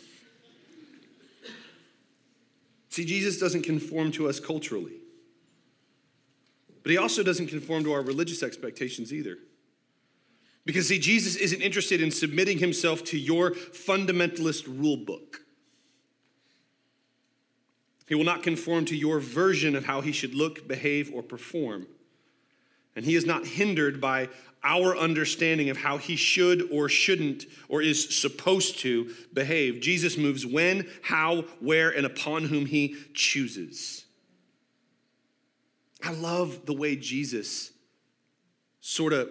See, 2.90 3.06
Jesus 3.06 3.40
doesn't 3.40 3.64
conform 3.64 4.12
to 4.14 4.30
us 4.30 4.40
culturally, 4.40 4.98
but 6.84 6.92
he 6.92 6.98
also 6.98 7.24
doesn't 7.24 7.48
conform 7.48 7.84
to 7.86 7.94
our 7.94 8.02
religious 8.02 8.44
expectations 8.44 9.12
either. 9.12 9.38
Because, 10.66 10.88
see, 10.88 11.00
Jesus 11.00 11.36
isn't 11.36 11.62
interested 11.62 12.02
in 12.02 12.12
submitting 12.12 12.58
himself 12.58 13.04
to 13.06 13.20
your 13.20 13.52
fundamentalist 13.52 14.66
rule 14.68 14.98
book. 14.98 15.45
He 18.08 18.16
will 18.16 18.24
not 18.24 18.44
conform 18.44 18.86
to 18.86 18.96
your 18.96 19.20
version 19.20 19.76
of 19.76 19.86
how 19.86 20.02
he 20.02 20.12
should 20.12 20.36
look, 20.36 20.68
behave, 20.68 21.12
or 21.14 21.24
perform. 21.24 21.88
And 22.96 23.04
he 23.04 23.16
is 23.16 23.26
not 23.26 23.46
hindered 23.46 24.00
by 24.00 24.30
our 24.64 24.98
understanding 24.98 25.70
of 25.70 25.78
how 25.78 25.98
he 25.98 26.16
should 26.16 26.70
or 26.72 26.90
shouldn't 26.90 27.46
or 27.68 27.82
is 27.82 28.16
supposed 28.16 28.80
to 28.80 29.14
behave. 29.34 29.80
Jesus 29.80 30.18
moves 30.18 30.46
when, 30.46 30.88
how, 31.04 31.42
where, 31.60 31.92
and 31.92 32.06
upon 32.06 32.46
whom 32.46 32.66
he 32.66 32.96
chooses. 33.14 34.06
I 36.04 36.12
love 36.12 36.66
the 36.66 36.74
way 36.74 36.96
Jesus 36.96 37.72
sort 38.82 39.14
of 39.14 39.30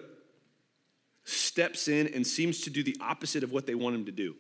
steps 1.25 1.89
in 1.89 2.09
and 2.09 2.27
seems 2.27 2.63
to 2.63 2.71
do 2.71 2.83
the 2.83 2.97
opposite 3.01 3.43
of 3.43 3.53
what 3.53 3.67
they 3.67 3.75
want 3.75 3.95
him 3.95 4.05
to 4.07 4.13
do. 4.13 4.35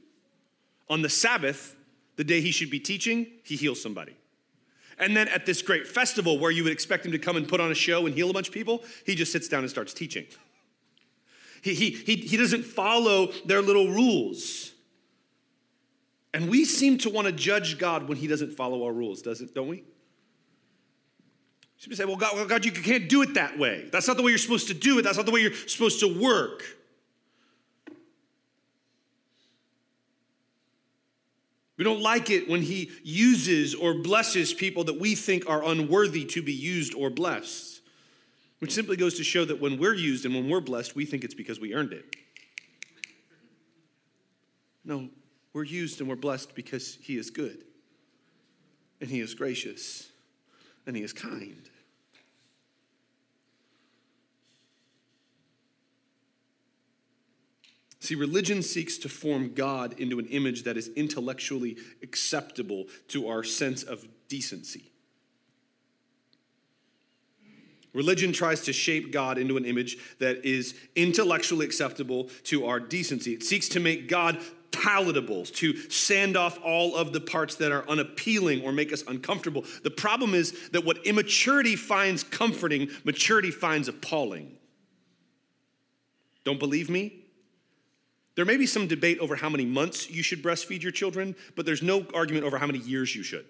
On 0.88 1.02
the 1.02 1.08
Sabbath, 1.08 1.76
the 2.16 2.24
day 2.24 2.40
he 2.40 2.50
should 2.50 2.70
be 2.70 2.80
teaching, 2.80 3.26
he 3.42 3.56
heals 3.56 3.80
somebody. 3.80 4.16
And 4.98 5.16
then 5.16 5.28
at 5.28 5.46
this 5.46 5.62
great 5.62 5.86
festival 5.86 6.38
where 6.38 6.50
you 6.50 6.62
would 6.64 6.72
expect 6.72 7.04
him 7.04 7.12
to 7.12 7.18
come 7.18 7.36
and 7.36 7.48
put 7.48 7.60
on 7.60 7.70
a 7.70 7.74
show 7.74 8.06
and 8.06 8.14
heal 8.14 8.30
a 8.30 8.32
bunch 8.32 8.48
of 8.48 8.54
people, 8.54 8.82
he 9.04 9.14
just 9.14 9.32
sits 9.32 9.48
down 9.48 9.60
and 9.60 9.70
starts 9.70 9.92
teaching. 9.92 10.26
He, 11.62 11.74
he, 11.74 11.90
he, 11.90 12.16
he 12.16 12.36
doesn't 12.36 12.64
follow 12.64 13.32
their 13.46 13.62
little 13.62 13.88
rules. 13.88 14.72
And 16.32 16.48
we 16.48 16.64
seem 16.64 16.98
to 16.98 17.10
want 17.10 17.26
to 17.26 17.32
judge 17.32 17.78
God 17.78 18.08
when 18.08 18.18
he 18.18 18.26
doesn't 18.26 18.52
follow 18.52 18.84
our 18.84 18.92
rules, 18.92 19.22
does 19.22 19.40
it, 19.40 19.54
don't 19.54 19.68
we? 19.68 19.84
You 21.86 21.94
say, 21.94 22.06
well 22.06 22.16
God, 22.16 22.34
well, 22.34 22.46
God, 22.46 22.64
you 22.64 22.72
can't 22.72 23.08
do 23.10 23.20
it 23.20 23.34
that 23.34 23.58
way. 23.58 23.88
That's 23.92 24.08
not 24.08 24.16
the 24.16 24.22
way 24.22 24.30
you're 24.30 24.38
supposed 24.38 24.68
to 24.68 24.74
do 24.74 24.98
it. 24.98 25.02
That's 25.02 25.18
not 25.18 25.26
the 25.26 25.32
way 25.32 25.40
you're 25.40 25.52
supposed 25.52 26.00
to 26.00 26.18
work. 26.18 26.62
We 31.76 31.84
don't 31.84 32.00
like 32.00 32.30
it 32.30 32.48
when 32.48 32.62
he 32.62 32.90
uses 33.02 33.74
or 33.74 33.94
blesses 33.94 34.52
people 34.54 34.84
that 34.84 35.00
we 35.00 35.14
think 35.14 35.48
are 35.48 35.64
unworthy 35.64 36.24
to 36.26 36.42
be 36.42 36.52
used 36.52 36.94
or 36.94 37.10
blessed, 37.10 37.80
which 38.60 38.72
simply 38.72 38.96
goes 38.96 39.14
to 39.14 39.24
show 39.24 39.44
that 39.44 39.60
when 39.60 39.78
we're 39.78 39.94
used 39.94 40.24
and 40.24 40.34
when 40.34 40.48
we're 40.48 40.60
blessed, 40.60 40.94
we 40.94 41.04
think 41.04 41.24
it's 41.24 41.34
because 41.34 41.58
we 41.58 41.74
earned 41.74 41.92
it. 41.92 42.04
No, 44.84 45.08
we're 45.52 45.64
used 45.64 46.00
and 46.00 46.08
we're 46.08 46.16
blessed 46.16 46.54
because 46.54 46.98
he 47.00 47.16
is 47.16 47.30
good, 47.30 47.64
and 49.00 49.10
he 49.10 49.20
is 49.20 49.34
gracious, 49.34 50.08
and 50.86 50.94
he 50.94 51.02
is 51.02 51.12
kind. 51.12 51.70
See, 58.04 58.16
religion 58.16 58.60
seeks 58.60 58.98
to 58.98 59.08
form 59.08 59.54
God 59.54 59.98
into 59.98 60.18
an 60.18 60.26
image 60.26 60.64
that 60.64 60.76
is 60.76 60.88
intellectually 60.88 61.78
acceptable 62.02 62.84
to 63.08 63.28
our 63.28 63.42
sense 63.42 63.82
of 63.82 64.06
decency. 64.28 64.90
Religion 67.94 68.34
tries 68.34 68.60
to 68.64 68.74
shape 68.74 69.10
God 69.10 69.38
into 69.38 69.56
an 69.56 69.64
image 69.64 69.96
that 70.18 70.44
is 70.44 70.74
intellectually 70.94 71.64
acceptable 71.64 72.28
to 72.42 72.66
our 72.66 72.78
decency. 72.78 73.32
It 73.32 73.42
seeks 73.42 73.70
to 73.70 73.80
make 73.80 74.06
God 74.06 74.38
palatable, 74.70 75.46
to 75.46 75.74
sand 75.88 76.36
off 76.36 76.58
all 76.62 76.94
of 76.96 77.14
the 77.14 77.22
parts 77.22 77.54
that 77.54 77.72
are 77.72 77.88
unappealing 77.88 78.62
or 78.64 78.72
make 78.72 78.92
us 78.92 79.02
uncomfortable. 79.08 79.64
The 79.82 79.90
problem 79.90 80.34
is 80.34 80.68
that 80.72 80.84
what 80.84 81.06
immaturity 81.06 81.74
finds 81.74 82.22
comforting, 82.22 82.90
maturity 83.02 83.50
finds 83.50 83.88
appalling. 83.88 84.58
Don't 86.44 86.58
believe 86.58 86.90
me? 86.90 87.23
There 88.36 88.44
may 88.44 88.56
be 88.56 88.66
some 88.66 88.86
debate 88.86 89.18
over 89.20 89.36
how 89.36 89.48
many 89.48 89.64
months 89.64 90.10
you 90.10 90.22
should 90.22 90.42
breastfeed 90.42 90.82
your 90.82 90.92
children, 90.92 91.36
but 91.54 91.66
there's 91.66 91.82
no 91.82 92.06
argument 92.14 92.44
over 92.44 92.58
how 92.58 92.66
many 92.66 92.80
years 92.80 93.14
you 93.14 93.22
should. 93.22 93.46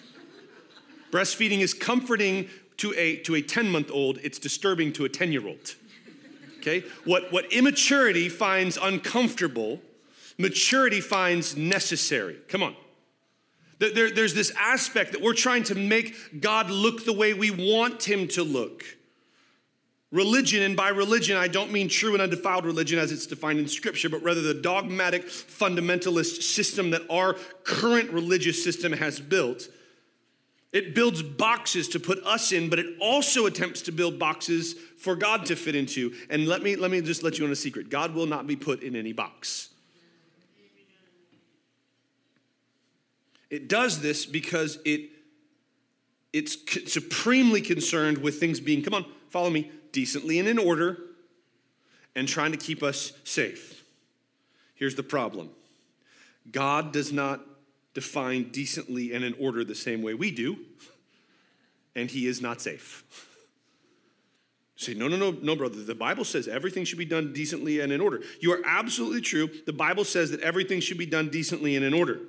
Breastfeeding 1.12 1.60
is 1.60 1.74
comforting 1.74 2.48
to 2.78 2.94
a, 2.96 3.16
to 3.18 3.34
a 3.36 3.42
10 3.42 3.70
month 3.70 3.90
old, 3.92 4.18
it's 4.22 4.38
disturbing 4.38 4.92
to 4.94 5.04
a 5.04 5.08
10 5.08 5.32
year 5.32 5.46
old. 5.46 5.76
Okay? 6.58 6.84
What, 7.04 7.32
what 7.32 7.52
immaturity 7.52 8.28
finds 8.28 8.76
uncomfortable, 8.76 9.80
maturity 10.38 11.00
finds 11.00 11.56
necessary. 11.56 12.36
Come 12.48 12.62
on. 12.62 12.74
There, 13.78 14.10
there's 14.10 14.34
this 14.34 14.52
aspect 14.58 15.12
that 15.12 15.22
we're 15.22 15.34
trying 15.34 15.62
to 15.64 15.76
make 15.76 16.40
God 16.40 16.68
look 16.68 17.04
the 17.04 17.12
way 17.12 17.32
we 17.32 17.52
want 17.52 18.02
him 18.02 18.26
to 18.28 18.42
look. 18.42 18.84
Religion, 20.10 20.62
and 20.62 20.74
by 20.74 20.88
religion, 20.88 21.36
I 21.36 21.48
don't 21.48 21.70
mean 21.70 21.88
true 21.88 22.14
and 22.14 22.22
undefiled 22.22 22.64
religion 22.64 22.98
as 22.98 23.12
it's 23.12 23.26
defined 23.26 23.58
in 23.58 23.68
Scripture, 23.68 24.08
but 24.08 24.22
rather 24.22 24.40
the 24.40 24.54
dogmatic 24.54 25.26
fundamentalist 25.26 26.42
system 26.42 26.90
that 26.90 27.02
our 27.10 27.34
current 27.62 28.10
religious 28.10 28.64
system 28.64 28.92
has 28.92 29.20
built. 29.20 29.68
It 30.72 30.94
builds 30.94 31.22
boxes 31.22 31.88
to 31.88 32.00
put 32.00 32.24
us 32.24 32.52
in, 32.52 32.70
but 32.70 32.78
it 32.78 32.86
also 33.00 33.44
attempts 33.44 33.82
to 33.82 33.92
build 33.92 34.18
boxes 34.18 34.74
for 34.98 35.14
God 35.14 35.44
to 35.46 35.56
fit 35.56 35.74
into. 35.74 36.14
And 36.30 36.46
let 36.46 36.62
me, 36.62 36.76
let 36.76 36.90
me 36.90 37.02
just 37.02 37.22
let 37.22 37.38
you 37.38 37.44
in 37.44 37.52
a 37.52 37.56
secret 37.56 37.90
God 37.90 38.14
will 38.14 38.26
not 38.26 38.46
be 38.46 38.56
put 38.56 38.82
in 38.82 38.96
any 38.96 39.12
box. 39.12 39.68
It 43.50 43.68
does 43.68 44.00
this 44.00 44.26
because 44.26 44.78
it, 44.84 45.10
it's 46.32 46.56
supremely 46.90 47.62
concerned 47.62 48.18
with 48.18 48.38
things 48.38 48.60
being, 48.60 48.82
come 48.82 48.92
on, 48.92 49.06
follow 49.30 49.50
me, 49.50 49.70
decently 49.92 50.38
and 50.38 50.48
in 50.48 50.58
order 50.58 50.98
and 52.14 52.26
trying 52.26 52.52
to 52.52 52.58
keep 52.58 52.82
us 52.82 53.12
safe. 53.24 53.84
Here's 54.74 54.94
the 54.94 55.02
problem 55.02 55.50
God 56.50 56.92
does 56.92 57.12
not 57.12 57.40
define 57.94 58.50
decently 58.50 59.12
and 59.12 59.24
in 59.24 59.34
order 59.40 59.64
the 59.64 59.74
same 59.74 60.02
way 60.02 60.14
we 60.14 60.30
do, 60.30 60.58
and 61.94 62.10
He 62.10 62.26
is 62.26 62.40
not 62.40 62.60
safe. 62.60 63.04
Say, 64.76 64.94
no, 64.94 65.08
no, 65.08 65.16
no, 65.16 65.32
no, 65.32 65.56
brother. 65.56 65.82
The 65.82 65.94
Bible 65.94 66.24
says 66.24 66.46
everything 66.46 66.84
should 66.84 67.00
be 67.00 67.04
done 67.04 67.32
decently 67.32 67.80
and 67.80 67.90
in 67.92 68.00
order. 68.00 68.22
You 68.40 68.52
are 68.52 68.62
absolutely 68.64 69.20
true. 69.20 69.50
The 69.66 69.72
Bible 69.72 70.04
says 70.04 70.30
that 70.30 70.40
everything 70.40 70.78
should 70.78 70.98
be 70.98 71.06
done 71.06 71.30
decently 71.30 71.74
and 71.74 71.84
in 71.84 71.92
order. 71.92 72.20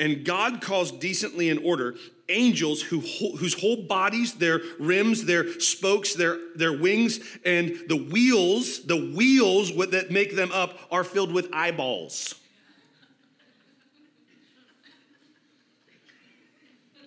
And 0.00 0.24
God 0.24 0.62
calls 0.62 0.90
decently 0.90 1.50
in 1.50 1.58
order 1.58 1.94
angels 2.30 2.80
who, 2.80 3.00
whose 3.00 3.60
whole 3.60 3.84
bodies, 3.84 4.34
their 4.34 4.62
rims, 4.78 5.26
their 5.26 5.60
spokes, 5.60 6.14
their, 6.14 6.38
their 6.56 6.72
wings, 6.72 7.20
and 7.44 7.76
the 7.86 7.96
wheels, 7.96 8.82
the 8.84 9.12
wheels 9.14 9.74
that 9.90 10.10
make 10.10 10.34
them 10.34 10.50
up 10.52 10.78
are 10.90 11.04
filled 11.04 11.32
with 11.32 11.48
eyeballs. 11.52 12.34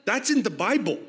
That's 0.05 0.29
in 0.29 0.43
the 0.43 0.49
Bible. 0.49 0.99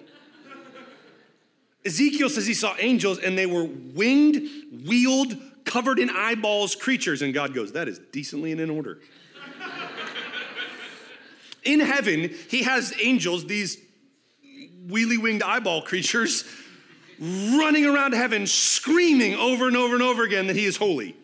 Ezekiel 1.85 2.31
says 2.31 2.47
he 2.47 2.55
saw 2.55 2.75
angels 2.79 3.18
and 3.18 3.37
they 3.37 3.47
were 3.47 3.64
winged, 3.64 4.49
wheeled, 4.87 5.37
covered 5.66 5.99
in 5.99 6.09
eyeballs 6.09 6.75
creatures. 6.75 7.20
And 7.20 7.35
God 7.35 7.53
goes, 7.53 7.73
That 7.73 7.88
is 7.88 7.99
decently 7.99 8.53
and 8.53 8.61
in 8.61 8.70
order. 8.70 9.01
In 11.64 11.81
heaven, 11.81 12.35
he 12.48 12.62
has 12.62 12.94
angels, 13.00 13.46
these 13.46 13.79
wheelie 14.87 15.20
winged 15.20 15.42
eyeball 15.42 15.83
creatures, 15.83 16.44
running 17.20 17.87
around 17.87 18.12
heaven, 18.12 18.46
screaming 18.46 19.35
over 19.35 19.66
and 19.66 19.77
over 19.77 19.94
and 19.94 20.03
over 20.03 20.24
again 20.24 20.46
that 20.46 20.57
he 20.57 20.64
is 20.64 20.77
holy. 20.77 21.16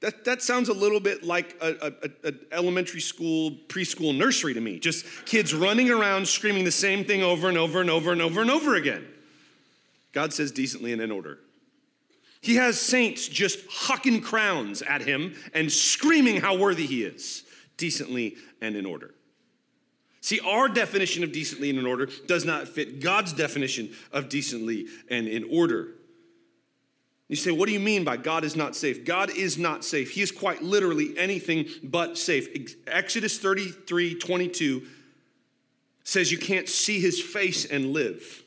That, 0.00 0.24
that 0.26 0.42
sounds 0.42 0.68
a 0.68 0.72
little 0.72 1.00
bit 1.00 1.24
like 1.24 1.56
an 1.60 2.38
elementary 2.52 3.00
school, 3.00 3.50
preschool 3.66 4.16
nursery 4.16 4.54
to 4.54 4.60
me. 4.60 4.78
Just 4.78 5.04
kids 5.26 5.52
running 5.52 5.90
around 5.90 6.28
screaming 6.28 6.64
the 6.64 6.70
same 6.70 7.04
thing 7.04 7.22
over 7.22 7.48
and 7.48 7.58
over 7.58 7.80
and 7.80 7.90
over 7.90 8.12
and 8.12 8.22
over 8.22 8.40
and 8.40 8.50
over 8.50 8.76
again. 8.76 9.04
God 10.12 10.32
says 10.32 10.52
decently 10.52 10.92
and 10.92 11.02
in 11.02 11.10
order. 11.10 11.40
He 12.40 12.54
has 12.56 12.80
saints 12.80 13.26
just 13.26 13.66
hucking 13.68 14.22
crowns 14.22 14.82
at 14.82 15.02
him 15.02 15.34
and 15.52 15.70
screaming 15.70 16.40
how 16.40 16.56
worthy 16.56 16.86
he 16.86 17.02
is, 17.02 17.42
decently 17.78 18.36
and 18.60 18.76
in 18.76 18.84
order. 18.84 19.14
See, 20.20 20.40
our 20.40 20.68
definition 20.68 21.24
of 21.24 21.32
decently 21.32 21.70
and 21.70 21.78
in 21.78 21.86
order 21.86 22.10
does 22.26 22.44
not 22.44 22.68
fit 22.68 23.00
God's 23.00 23.32
definition 23.32 23.94
of 24.12 24.28
decently 24.28 24.86
and 25.08 25.26
in 25.26 25.44
order. 25.50 25.94
You 27.28 27.36
say, 27.36 27.50
what 27.50 27.66
do 27.66 27.72
you 27.72 27.80
mean 27.80 28.04
by 28.04 28.16
God 28.16 28.44
is 28.44 28.56
not 28.56 28.74
safe? 28.74 29.04
God 29.04 29.30
is 29.30 29.58
not 29.58 29.84
safe. 29.84 30.10
He 30.10 30.22
is 30.22 30.32
quite 30.32 30.62
literally 30.62 31.16
anything 31.18 31.66
but 31.82 32.18
safe. 32.18 32.48
Exodus 32.86 33.38
33 33.38 34.18
22 34.18 34.82
says 36.04 36.32
you 36.32 36.38
can't 36.38 36.68
see 36.68 37.00
his 37.00 37.20
face 37.20 37.66
and 37.66 37.92
live. 37.92 38.42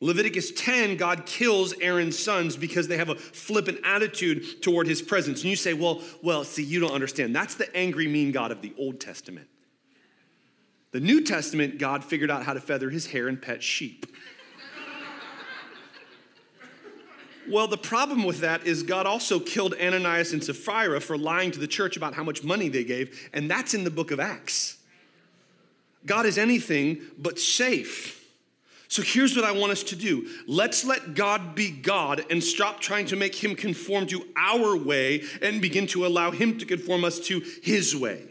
Leviticus 0.00 0.52
10, 0.52 0.96
God 0.96 1.24
kills 1.24 1.72
Aaron's 1.80 2.18
sons 2.18 2.56
because 2.56 2.86
they 2.86 2.98
have 2.98 3.08
a 3.08 3.14
flippant 3.14 3.78
attitude 3.82 4.60
toward 4.60 4.86
his 4.86 5.00
presence. 5.00 5.40
And 5.40 5.50
you 5.50 5.56
say, 5.56 5.72
well, 5.72 6.02
well, 6.22 6.44
see, 6.44 6.62
you 6.62 6.80
don't 6.80 6.92
understand. 6.92 7.34
That's 7.34 7.54
the 7.54 7.74
angry, 7.74 8.06
mean 8.06 8.30
God 8.30 8.52
of 8.52 8.60
the 8.60 8.74
Old 8.78 9.00
Testament. 9.00 9.48
The 10.92 11.00
New 11.00 11.22
Testament, 11.24 11.78
God 11.78 12.04
figured 12.04 12.30
out 12.30 12.44
how 12.44 12.52
to 12.52 12.60
feather 12.60 12.90
his 12.90 13.06
hair 13.06 13.28
and 13.28 13.40
pet 13.40 13.62
sheep. 13.62 14.06
Well, 17.48 17.68
the 17.68 17.78
problem 17.78 18.24
with 18.24 18.40
that 18.40 18.66
is 18.66 18.82
God 18.82 19.06
also 19.06 19.38
killed 19.38 19.72
Ananias 19.80 20.32
and 20.32 20.42
Sapphira 20.42 21.00
for 21.00 21.16
lying 21.16 21.52
to 21.52 21.60
the 21.60 21.68
church 21.68 21.96
about 21.96 22.12
how 22.12 22.24
much 22.24 22.42
money 22.42 22.68
they 22.68 22.82
gave, 22.82 23.30
and 23.32 23.48
that's 23.48 23.72
in 23.72 23.84
the 23.84 23.90
book 23.90 24.10
of 24.10 24.18
Acts. 24.18 24.78
God 26.04 26.26
is 26.26 26.38
anything 26.38 27.02
but 27.16 27.38
safe. 27.38 28.15
So 28.88 29.02
here's 29.02 29.34
what 29.34 29.44
I 29.44 29.52
want 29.52 29.72
us 29.72 29.82
to 29.84 29.96
do. 29.96 30.28
Let's 30.46 30.84
let 30.84 31.14
God 31.14 31.54
be 31.54 31.70
God 31.70 32.24
and 32.30 32.42
stop 32.42 32.80
trying 32.80 33.06
to 33.06 33.16
make 33.16 33.34
him 33.34 33.56
conform 33.56 34.06
to 34.08 34.26
our 34.36 34.76
way 34.76 35.24
and 35.42 35.60
begin 35.60 35.86
to 35.88 36.06
allow 36.06 36.30
him 36.30 36.58
to 36.58 36.66
conform 36.66 37.04
us 37.04 37.18
to 37.20 37.42
his 37.62 37.96
way. 37.96 38.22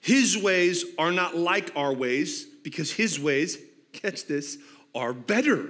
His 0.00 0.36
ways 0.36 0.84
are 0.98 1.12
not 1.12 1.36
like 1.36 1.70
our 1.76 1.94
ways 1.94 2.44
because 2.64 2.90
his 2.90 3.20
ways, 3.20 3.58
catch 3.92 4.26
this, 4.26 4.58
are 4.94 5.12
better. 5.12 5.68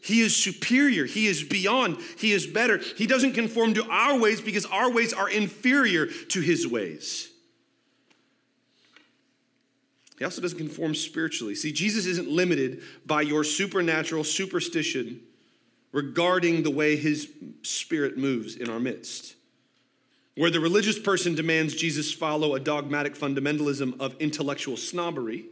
He 0.00 0.20
is 0.20 0.36
superior. 0.36 1.06
He 1.06 1.26
is 1.26 1.42
beyond. 1.42 1.96
He 2.18 2.32
is 2.32 2.46
better. 2.46 2.78
He 2.78 3.06
doesn't 3.06 3.32
conform 3.32 3.74
to 3.74 3.90
our 3.90 4.18
ways 4.18 4.40
because 4.40 4.66
our 4.66 4.90
ways 4.92 5.12
are 5.12 5.28
inferior 5.28 6.06
to 6.06 6.40
his 6.40 6.68
ways. 6.68 7.30
He 10.18 10.24
also 10.24 10.40
doesn't 10.40 10.58
conform 10.58 10.94
spiritually. 10.94 11.54
See, 11.54 11.72
Jesus 11.72 12.06
isn't 12.06 12.28
limited 12.28 12.82
by 13.04 13.22
your 13.22 13.42
supernatural 13.42 14.24
superstition 14.24 15.20
regarding 15.92 16.62
the 16.62 16.70
way 16.70 16.96
his 16.96 17.28
spirit 17.62 18.16
moves 18.16 18.56
in 18.56 18.68
our 18.68 18.80
midst. 18.80 19.34
Where 20.36 20.50
the 20.50 20.60
religious 20.60 20.98
person 20.98 21.34
demands 21.34 21.74
Jesus 21.74 22.12
follow 22.12 22.54
a 22.54 22.60
dogmatic 22.60 23.14
fundamentalism 23.14 24.00
of 24.00 24.16
intellectual 24.20 24.76
snobbery, 24.76 25.46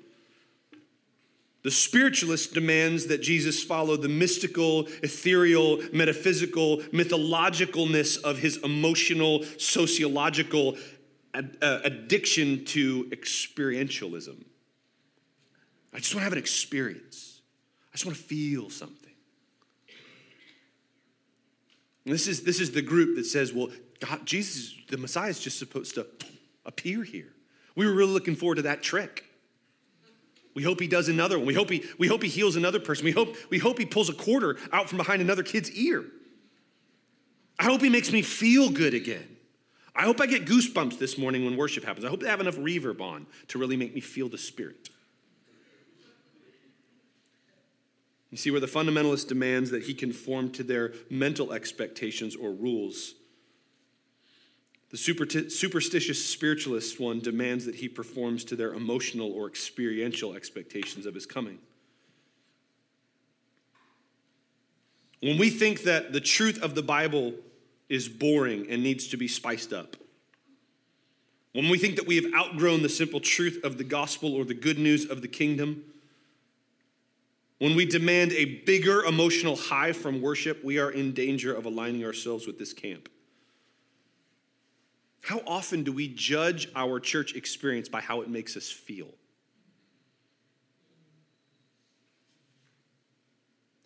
the 1.62 1.70
spiritualist 1.70 2.55
demands 2.55 3.07
that 3.07 3.22
Jesus 3.22 3.62
follow 3.62 3.96
the 3.96 4.09
mystical, 4.09 4.87
ethereal, 5.05 5.81
metaphysical, 5.92 6.79
mythologicalness 6.92 8.20
of 8.22 8.38
his 8.38 8.57
emotional, 8.59 9.44
sociological 9.59 10.77
ad- 11.35 11.57
uh, 11.62 11.79
addiction 11.85 12.64
to 12.64 13.05
experientialism. 13.11 14.42
I 15.92 15.98
just 15.98 16.14
want 16.14 16.20
to 16.20 16.24
have 16.24 16.33
an 16.33 16.38
experience. 16.38 17.40
I 17.90 17.96
just 17.96 18.07
want 18.07 18.16
to 18.16 18.24
feel 18.24 18.70
something. 18.70 19.11
And 22.05 22.14
this 22.14 22.26
is, 22.26 22.42
this 22.42 22.61
is 22.61 22.72
the 22.72 22.83
group 22.83 23.16
that 23.16 23.24
says, 23.24 23.52
well, 23.52 23.68
God, 24.00 24.26
Jesus, 24.26 24.74
the 24.88 24.96
Messiah 24.96 25.31
is 25.31 25.38
just 25.38 25.59
supposed 25.59 25.94
to 25.94 26.07
appear 26.64 27.05
here. 27.05 27.33
We 27.76 27.87
were 27.87 27.92
really 27.92 28.12
looking 28.12 28.35
forward 28.35 28.57
to 28.57 28.62
that 28.62 28.83
trick. 28.83 29.24
We 30.55 30.62
hope 30.62 30.81
he 30.81 30.87
does 30.87 31.09
another 31.09 31.38
one. 31.38 31.46
We 31.46 31.55
hope 31.55 31.70
he, 31.70 31.85
we 31.98 32.09
hope 32.09 32.22
he 32.22 32.28
heals 32.28 32.57
another 32.57 32.81
person. 32.81 33.05
We 33.05 33.12
hope, 33.12 33.37
we 33.50 33.59
hope 33.59 33.78
he 33.78 33.87
pulls 33.87 34.09
a 34.09 34.14
quarter 34.14 34.59
out 34.72 34.88
from 34.88 34.98
behind 34.98 35.22
another 35.22 35.42
kid's 35.42 35.70
ear. 35.70 36.05
I 37.59 37.64
hope 37.64 37.81
he 37.81 37.88
makes 37.88 38.12
me 38.12 38.22
feel 38.22 38.70
good 38.70 38.92
again. 38.92 39.37
I 39.94 40.02
hope 40.02 40.20
I 40.20 40.26
get 40.26 40.46
goosebumps 40.46 40.98
this 40.98 41.16
morning 41.16 41.44
when 41.44 41.57
worship 41.57 41.85
happens. 41.85 42.05
I 42.05 42.09
hope 42.09 42.20
they 42.20 42.28
have 42.28 42.40
enough 42.40 42.57
reverb 42.57 43.00
on 43.00 43.26
to 43.48 43.59
really 43.59 43.76
make 43.76 43.94
me 43.94 44.00
feel 44.00 44.28
the 44.28 44.38
Spirit. 44.38 44.88
You 48.33 48.38
see, 48.38 48.51
where 48.51 48.61
the 48.61 48.66
fundamentalist 48.66 49.29
demands 49.29 49.71
that 49.73 49.83
he 49.83 49.92
conform 49.92 50.51
to 50.53 50.62
their 50.62 50.95
mental 51.11 51.53
expectations 51.53 52.35
or 52.35 52.51
rules, 52.51 53.14
the 54.90 54.97
superstitious 54.97 56.25
spiritualist 56.25 56.99
one 56.99 57.21
demands 57.21 57.66
that 57.66 57.75
he 57.75 57.88
performs 57.88 58.42
to 58.45 58.57
their 58.57 58.73
emotional 58.73 59.31
or 59.33 59.47
experiential 59.49 60.35
expectations 60.35 61.05
of 61.05 61.14
his 61.14 61.27
coming. 61.27 61.59
When 65.21 65.38
we 65.38 65.51
think 65.51 65.83
that 65.83 66.14
the 66.14 66.21
truth 66.21 66.62
of 66.62 66.75
the 66.75 66.83
Bible 66.83 67.35
is 67.90 68.09
boring 68.09 68.66
and 68.71 68.83
needs 68.83 69.09
to 69.09 69.18
be 69.18 69.29
spiced 69.29 69.75
up, 69.75 69.97
when 71.53 71.68
we 71.68 71.77
think 71.77 71.97
that 71.97 72.07
we 72.07 72.16
have 72.16 72.33
outgrown 72.35 72.83
the 72.83 72.88
simple 72.88 73.21
truth 73.21 73.61
of 73.62 73.77
the 73.77 73.85
gospel 73.85 74.35
or 74.35 74.45
the 74.45 74.55
good 74.55 74.79
news 74.79 75.05
of 75.09 75.21
the 75.21 75.29
kingdom, 75.29 75.85
when 77.62 77.77
we 77.77 77.87
demand 77.87 78.33
a 78.33 78.44
bigger 78.44 79.05
emotional 79.05 79.55
high 79.55 79.92
from 79.92 80.20
worship, 80.20 80.64
we 80.64 80.81
are 80.81 80.90
in 80.90 81.12
danger 81.12 81.55
of 81.55 81.64
aligning 81.64 82.05
ourselves 82.05 82.44
with 82.44 82.59
this 82.59 82.72
camp. 82.72 83.09
How 85.20 85.40
often 85.46 85.85
do 85.85 85.92
we 85.92 86.09
judge 86.09 86.66
our 86.75 86.98
church 86.98 87.37
experience 87.37 87.88
by 87.88 88.01
how 88.01 88.20
it 88.22 88.29
makes 88.29 88.57
us 88.57 88.68
feel? 88.68 89.14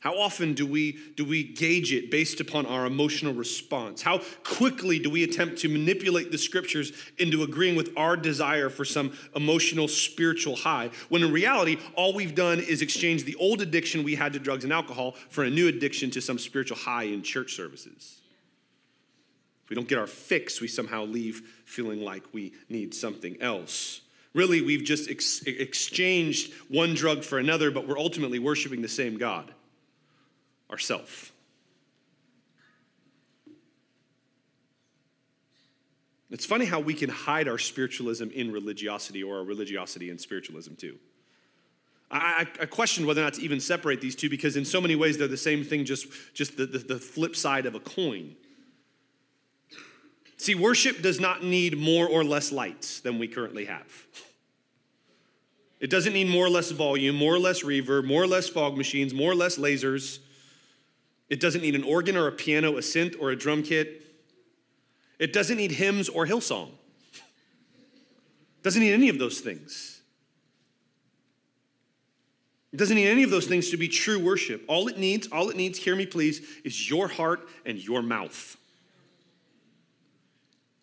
How 0.00 0.18
often 0.18 0.52
do 0.54 0.66
we, 0.66 0.98
do 1.16 1.24
we 1.24 1.42
gauge 1.42 1.92
it 1.92 2.10
based 2.10 2.40
upon 2.40 2.66
our 2.66 2.86
emotional 2.86 3.32
response? 3.32 4.02
How 4.02 4.20
quickly 4.44 4.98
do 4.98 5.08
we 5.10 5.24
attempt 5.24 5.58
to 5.58 5.68
manipulate 5.68 6.30
the 6.30 6.38
scriptures 6.38 6.92
into 7.18 7.42
agreeing 7.42 7.76
with 7.76 7.90
our 7.96 8.16
desire 8.16 8.68
for 8.68 8.84
some 8.84 9.12
emotional 9.34 9.88
spiritual 9.88 10.54
high? 10.54 10.90
When 11.08 11.22
in 11.22 11.32
reality, 11.32 11.78
all 11.94 12.12
we've 12.12 12.34
done 12.34 12.60
is 12.60 12.82
exchange 12.82 13.24
the 13.24 13.34
old 13.36 13.62
addiction 13.62 14.04
we 14.04 14.14
had 14.14 14.34
to 14.34 14.38
drugs 14.38 14.64
and 14.64 14.72
alcohol 14.72 15.12
for 15.30 15.44
a 15.44 15.50
new 15.50 15.66
addiction 15.66 16.10
to 16.12 16.20
some 16.20 16.38
spiritual 16.38 16.76
high 16.76 17.04
in 17.04 17.22
church 17.22 17.54
services. 17.54 18.20
If 19.64 19.70
we 19.70 19.74
don't 19.74 19.88
get 19.88 19.98
our 19.98 20.06
fix, 20.06 20.60
we 20.60 20.68
somehow 20.68 21.06
leave 21.06 21.40
feeling 21.64 22.00
like 22.00 22.22
we 22.32 22.52
need 22.68 22.94
something 22.94 23.36
else. 23.40 24.02
Really, 24.34 24.60
we've 24.60 24.84
just 24.84 25.10
ex- 25.10 25.42
exchanged 25.42 26.52
one 26.68 26.94
drug 26.94 27.24
for 27.24 27.38
another, 27.38 27.72
but 27.72 27.88
we're 27.88 27.98
ultimately 27.98 28.38
worshiping 28.38 28.82
the 28.82 28.88
same 28.88 29.16
God, 29.16 29.52
ourself. 30.70 31.32
It's 36.30 36.44
funny 36.44 36.64
how 36.64 36.80
we 36.80 36.94
can 36.94 37.08
hide 37.08 37.48
our 37.48 37.58
spiritualism 37.58 38.28
in 38.34 38.52
religiosity 38.52 39.22
or 39.22 39.38
our 39.38 39.44
religiosity 39.44 40.10
in 40.10 40.18
spiritualism 40.18 40.74
too. 40.74 40.98
I, 42.10 42.46
I, 42.60 42.66
question 42.66 43.04
whether 43.04 43.20
or 43.20 43.24
not 43.24 43.34
to 43.34 43.42
even 43.42 43.58
separate 43.58 44.00
these 44.00 44.14
two 44.14 44.30
because 44.30 44.56
in 44.56 44.64
so 44.64 44.80
many 44.80 44.94
ways 44.94 45.18
they're 45.18 45.26
the 45.26 45.36
same 45.36 45.64
thing, 45.64 45.84
just, 45.84 46.06
just 46.34 46.56
the, 46.56 46.66
the, 46.66 46.78
the 46.78 46.98
flip 46.98 47.34
side 47.34 47.66
of 47.66 47.74
a 47.74 47.80
coin. 47.80 48.36
See, 50.36 50.54
worship 50.54 51.02
does 51.02 51.18
not 51.18 51.42
need 51.42 51.76
more 51.76 52.06
or 52.06 52.22
less 52.22 52.52
lights 52.52 53.00
than 53.00 53.18
we 53.18 53.26
currently 53.26 53.64
have. 53.64 54.06
It 55.80 55.90
doesn't 55.90 56.12
need 56.12 56.28
more 56.28 56.46
or 56.46 56.50
less 56.50 56.70
volume, 56.70 57.16
more 57.16 57.34
or 57.34 57.38
less 57.38 57.62
reverb, 57.62 58.06
more 58.06 58.22
or 58.22 58.26
less 58.26 58.48
fog 58.48 58.76
machines, 58.76 59.12
more 59.12 59.32
or 59.32 59.34
less 59.34 59.58
lasers. 59.58 60.20
It 61.28 61.40
doesn't 61.40 61.60
need 61.60 61.74
an 61.74 61.82
organ 61.82 62.16
or 62.16 62.28
a 62.28 62.32
piano, 62.32 62.76
a 62.76 62.80
synth 62.80 63.16
or 63.20 63.30
a 63.30 63.36
drum 63.36 63.62
kit. 63.62 64.02
It 65.18 65.32
doesn't 65.32 65.56
need 65.56 65.72
hymns 65.72 66.08
or 66.08 66.26
Hillsong. 66.26 66.68
It 67.14 68.62
doesn't 68.62 68.80
need 68.80 68.92
any 68.92 69.08
of 69.08 69.18
those 69.18 69.40
things. 69.40 70.00
It 72.72 72.76
doesn't 72.76 72.96
need 72.96 73.08
any 73.08 73.22
of 73.22 73.30
those 73.30 73.46
things 73.46 73.70
to 73.70 73.76
be 73.76 73.88
true 73.88 74.18
worship. 74.18 74.62
All 74.68 74.88
it 74.88 74.98
needs, 74.98 75.28
all 75.28 75.48
it 75.48 75.56
needs, 75.56 75.78
hear 75.78 75.96
me 75.96 76.04
please, 76.04 76.46
is 76.64 76.90
your 76.90 77.08
heart 77.08 77.48
and 77.64 77.78
your 77.78 78.02
mouth. 78.02 78.56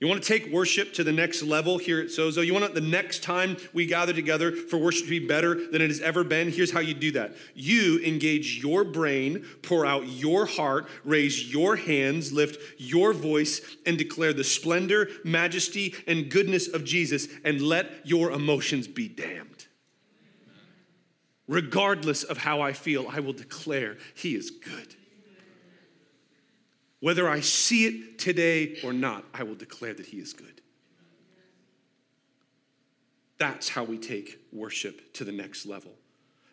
You 0.04 0.10
want 0.10 0.22
to 0.22 0.28
take 0.28 0.52
worship 0.52 0.92
to 0.96 1.04
the 1.06 1.14
next 1.14 1.44
level 1.44 1.78
here 1.78 2.02
at 2.02 2.08
Sozo? 2.08 2.46
You 2.46 2.54
want 2.54 2.74
the 2.74 2.82
next 2.82 3.24
time 3.24 3.56
we 3.72 3.86
gather 3.86 4.12
together 4.12 4.52
for 4.52 4.76
worship 4.76 5.06
to 5.06 5.10
be 5.10 5.26
better 5.26 5.56
than 5.56 5.82
it 5.82 5.90
has 5.90 6.02
ever 6.02 6.26
been? 6.26 6.52
Here's 6.52 6.72
how 6.74 6.82
you 6.82 6.94
do 6.94 7.12
that. 7.12 7.38
You 7.54 8.02
engage 8.04 8.58
your 8.62 8.84
brain, 8.84 9.46
pour 9.62 9.86
out 9.86 10.06
your 10.06 10.46
heart, 10.46 10.90
raise 11.06 11.50
your 11.50 11.78
hands, 11.78 12.34
lift 12.34 12.60
your 12.78 13.14
voice, 13.14 13.62
and 13.86 13.98
declare 13.98 14.34
the 14.34 14.44
splendor, 14.44 15.08
majesty, 15.24 15.96
and 16.06 16.30
goodness 16.30 16.68
of 16.68 16.84
Jesus, 16.84 17.30
and 17.46 17.62
let 17.62 18.06
your 18.06 18.32
emotions 18.32 18.90
be 18.90 19.08
damned. 19.08 19.68
Regardless 21.48 22.24
of 22.24 22.40
how 22.40 22.60
I 22.60 22.74
feel, 22.74 23.08
I 23.10 23.22
will 23.22 23.32
declare 23.32 23.96
He 24.16 24.36
is 24.36 24.50
good. 24.52 24.98
Whether 27.04 27.28
I 27.28 27.42
see 27.42 27.86
it 27.86 28.18
today 28.18 28.78
or 28.82 28.94
not, 28.94 29.26
I 29.34 29.44
will 29.44 29.56
declare 29.56 29.94
that 29.94 30.06
He 30.06 30.20
is 30.20 30.32
good. 30.32 30.62
That's 33.38 33.68
how 33.68 33.84
we 33.84 33.98
take 33.98 34.40
worship 34.54 35.12
to 35.16 35.26
the 35.26 35.34
next 35.34 35.66
level. 35.66 35.92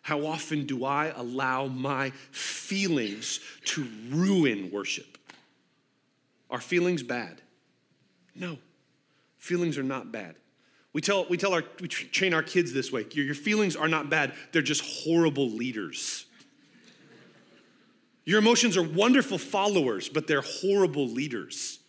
How 0.01 0.25
often 0.25 0.65
do 0.65 0.83
I 0.83 1.13
allow 1.15 1.67
my 1.67 2.09
feelings 2.31 3.39
to 3.67 3.87
ruin 4.09 4.71
worship? 4.73 5.17
Are 6.49 6.59
feelings 6.59 7.01
bad? 7.01 7.41
No, 8.35 8.57
feelings 9.37 9.77
are 9.77 9.83
not 9.83 10.11
bad. 10.11 10.35
We 10.91 10.99
tell, 10.99 11.25
we 11.29 11.37
tell 11.37 11.53
our, 11.53 11.63
we 11.79 11.87
train 11.87 12.33
our 12.33 12.43
kids 12.43 12.73
this 12.73 12.91
way 12.91 13.05
your, 13.13 13.23
your 13.23 13.35
feelings 13.35 13.77
are 13.77 13.87
not 13.87 14.09
bad, 14.09 14.33
they're 14.51 14.61
just 14.61 15.05
horrible 15.05 15.49
leaders. 15.49 16.25
Your 18.25 18.39
emotions 18.39 18.77
are 18.77 18.83
wonderful 18.83 19.37
followers, 19.37 20.09
but 20.09 20.27
they're 20.27 20.41
horrible 20.41 21.07
leaders. 21.07 21.79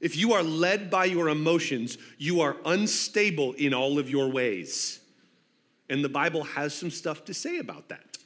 If 0.00 0.16
you 0.16 0.32
are 0.32 0.42
led 0.42 0.90
by 0.90 1.04
your 1.04 1.28
emotions, 1.28 1.98
you 2.18 2.40
are 2.40 2.56
unstable 2.64 3.52
in 3.52 3.74
all 3.74 3.98
of 3.98 4.08
your 4.08 4.28
ways. 4.28 5.00
And 5.88 6.02
the 6.02 6.08
Bible 6.08 6.44
has 6.44 6.74
some 6.74 6.90
stuff 6.90 7.24
to 7.26 7.34
say 7.34 7.58
about 7.58 7.88
that. 7.90 8.18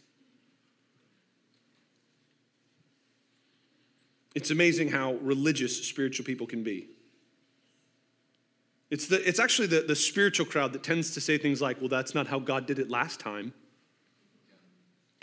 It's 4.34 4.50
amazing 4.50 4.90
how 4.90 5.14
religious 5.14 5.86
spiritual 5.86 6.24
people 6.26 6.46
can 6.46 6.62
be. 6.62 6.88
It's, 8.90 9.06
the, 9.06 9.26
it's 9.26 9.38
actually 9.38 9.68
the, 9.68 9.80
the 9.80 9.96
spiritual 9.96 10.46
crowd 10.46 10.72
that 10.72 10.82
tends 10.82 11.12
to 11.14 11.20
say 11.20 11.38
things 11.38 11.60
like, 11.60 11.80
well, 11.80 11.88
that's 11.88 12.14
not 12.14 12.26
how 12.26 12.38
God 12.38 12.66
did 12.66 12.78
it 12.78 12.90
last 12.90 13.18
time. 13.20 13.52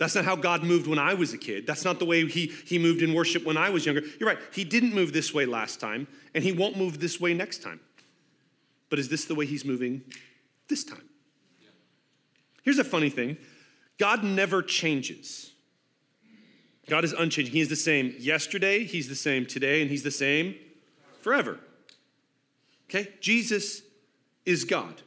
That's 0.02 0.16
not 0.16 0.24
how 0.24 0.34
God 0.34 0.64
moved 0.64 0.88
when 0.88 0.98
I 0.98 1.14
was 1.14 1.32
a 1.32 1.38
kid. 1.38 1.64
That's 1.64 1.84
not 1.84 2.00
the 2.00 2.04
way 2.04 2.26
he, 2.26 2.46
he 2.66 2.76
moved 2.76 3.02
in 3.02 3.14
worship 3.14 3.44
when 3.44 3.56
I 3.56 3.70
was 3.70 3.86
younger. 3.86 4.02
You're 4.18 4.28
right. 4.28 4.38
He 4.52 4.64
didn't 4.64 4.92
move 4.92 5.12
this 5.12 5.32
way 5.32 5.46
last 5.46 5.78
time, 5.78 6.08
and 6.34 6.42
he 6.42 6.50
won't 6.50 6.76
move 6.76 6.98
this 6.98 7.20
way 7.20 7.34
next 7.34 7.62
time. 7.62 7.78
But 8.90 8.98
is 8.98 9.08
this 9.08 9.26
the 9.26 9.36
way 9.36 9.46
he's 9.46 9.64
moving 9.64 10.02
this 10.66 10.82
time? 10.82 11.08
Here's 12.64 12.80
a 12.80 12.84
funny 12.84 13.10
thing 13.10 13.36
God 13.96 14.24
never 14.24 14.60
changes. 14.60 15.52
God 16.88 17.04
is 17.04 17.12
unchanging. 17.12 17.52
He 17.52 17.60
is 17.60 17.68
the 17.68 17.76
same 17.76 18.12
yesterday, 18.18 18.82
He's 18.82 19.08
the 19.08 19.14
same 19.14 19.46
today, 19.46 19.82
and 19.82 19.88
He's 19.88 20.02
the 20.02 20.10
same 20.10 20.56
forever. 21.20 21.60
Okay? 22.90 23.08
Jesus 23.20 23.82
is 24.44 24.64
God. 24.64 25.00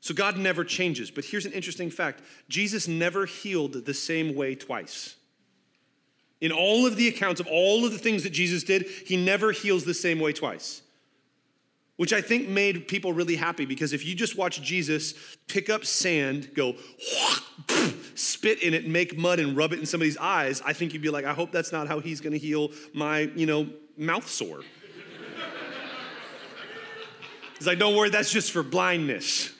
So 0.00 0.14
God 0.14 0.38
never 0.38 0.64
changes. 0.64 1.10
But 1.10 1.24
here's 1.24 1.46
an 1.46 1.52
interesting 1.52 1.90
fact 1.90 2.22
Jesus 2.48 2.88
never 2.88 3.26
healed 3.26 3.72
the 3.72 3.94
same 3.94 4.34
way 4.34 4.54
twice. 4.54 5.16
In 6.40 6.52
all 6.52 6.86
of 6.86 6.96
the 6.96 7.06
accounts 7.06 7.40
of 7.40 7.46
all 7.46 7.84
of 7.84 7.92
the 7.92 7.98
things 7.98 8.22
that 8.22 8.30
Jesus 8.30 8.64
did, 8.64 8.86
he 9.06 9.16
never 9.16 9.52
heals 9.52 9.84
the 9.84 9.92
same 9.92 10.18
way 10.18 10.32
twice. 10.32 10.80
Which 11.96 12.14
I 12.14 12.22
think 12.22 12.48
made 12.48 12.88
people 12.88 13.12
really 13.12 13.36
happy 13.36 13.66
because 13.66 13.92
if 13.92 14.06
you 14.06 14.14
just 14.14 14.38
watch 14.38 14.62
Jesus 14.62 15.12
pick 15.48 15.68
up 15.68 15.84
sand, 15.84 16.54
go, 16.54 16.76
spit 18.14 18.62
in 18.62 18.72
it, 18.72 18.88
make 18.88 19.18
mud, 19.18 19.38
and 19.38 19.54
rub 19.54 19.74
it 19.74 19.80
in 19.80 19.84
somebody's 19.84 20.16
eyes, 20.16 20.62
I 20.64 20.72
think 20.72 20.94
you'd 20.94 21.02
be 21.02 21.10
like, 21.10 21.26
I 21.26 21.34
hope 21.34 21.52
that's 21.52 21.72
not 21.72 21.88
how 21.88 22.00
he's 22.00 22.22
gonna 22.22 22.38
heal 22.38 22.70
my, 22.94 23.30
you 23.36 23.44
know, 23.44 23.68
mouth 23.98 24.26
sore. 24.26 24.60
He's 27.58 27.66
like, 27.66 27.78
don't 27.78 27.94
worry, 27.94 28.08
that's 28.08 28.32
just 28.32 28.52
for 28.52 28.62
blindness. 28.62 29.52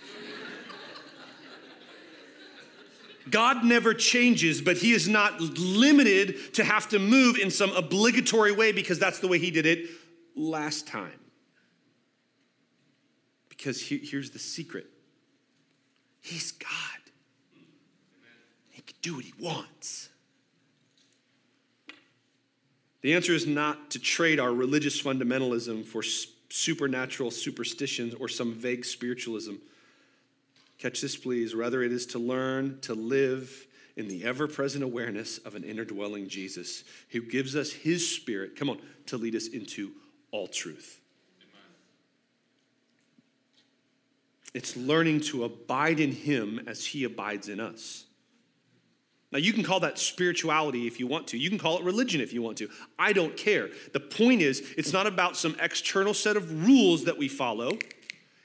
God 3.31 3.65
never 3.65 3.95
changes, 3.95 4.61
but 4.61 4.77
He 4.77 4.93
is 4.93 5.09
not 5.09 5.41
limited 5.41 6.55
to 6.55 6.65
have 6.65 6.89
to 6.91 6.99
move 6.99 7.39
in 7.39 7.51
some 7.51 7.71
obligatory 7.77 8.53
way 8.53 8.73
because 8.73 8.99
that's 8.99 9.19
the 9.19 9.29
way 9.29 9.39
He 9.39 9.51
did 9.51 9.67
it 9.67 9.89
last 10.35 10.87
time. 10.87 11.19
Because 13.49 13.81
he, 13.81 13.99
here's 13.99 14.31
the 14.31 14.39
secret 14.39 14.87
He's 16.21 16.53
God, 16.53 16.71
He 18.71 18.83
can 18.83 18.97
do 19.03 19.17
what 19.17 19.25
He 19.25 19.35
wants. 19.39 20.09
The 23.03 23.15
answer 23.15 23.33
is 23.33 23.47
not 23.47 23.91
to 23.93 23.99
trade 23.99 24.39
our 24.39 24.53
religious 24.53 25.01
fundamentalism 25.01 25.87
for 25.87 26.03
supernatural 26.51 27.31
superstitions 27.31 28.15
or 28.15 28.29
some 28.29 28.53
vague 28.53 28.85
spiritualism. 28.85 29.55
Catch 30.81 31.03
this, 31.03 31.15
please. 31.15 31.55
Rather, 31.55 31.83
it 31.83 31.93
is 31.93 32.07
to 32.07 32.19
learn 32.19 32.81
to 32.81 32.95
live 32.95 33.67
in 33.97 34.09
the 34.09 34.25
ever 34.25 34.49
present 34.49 34.83
awareness 34.83 35.37
of 35.39 35.55
an 35.55 35.63
inner 35.63 35.85
dwelling 35.85 36.27
Jesus 36.27 36.85
who 37.11 37.21
gives 37.21 37.55
us 37.55 37.71
his 37.71 38.09
spirit, 38.09 38.57
come 38.57 38.71
on, 38.71 38.81
to 39.07 39.19
lead 39.19 39.35
us 39.35 39.49
into 39.49 39.93
all 40.31 40.49
truth. 40.49 41.01
It's 44.55 44.77
learning 44.77 45.21
to 45.21 45.45
abide 45.45 46.01
in 46.01 46.13
him 46.13 46.61
as 46.67 46.87
he 46.87 47.05
abides 47.05 47.49
in 47.49 47.61
us. 47.61 48.07
Now, 49.33 49.39
you 49.39 49.53
can 49.53 49.63
call 49.63 49.81
that 49.81 49.99
spirituality 49.99 50.89
if 50.89 50.99
you 50.99 51.07
want 51.07 51.29
to. 51.29 51.39
You 51.39 51.51
can 51.51 51.59
call 51.59 51.79
it 51.79 51.85
religion 51.85 52.21
if 52.21 52.33
you 52.33 52.43
want 52.43 52.59
to. 52.59 52.69
I 52.99 53.13
don't 53.13 53.37
care. 53.37 53.69
The 53.93 54.01
point 54.01 54.41
is, 54.43 54.61
it's 54.77 54.93
not 54.93 55.07
about 55.07 55.37
some 55.37 55.55
external 55.61 56.15
set 56.15 56.37
of 56.37 56.67
rules 56.67 57.05
that 57.05 57.17
we 57.17 57.29
follow. 57.29 57.79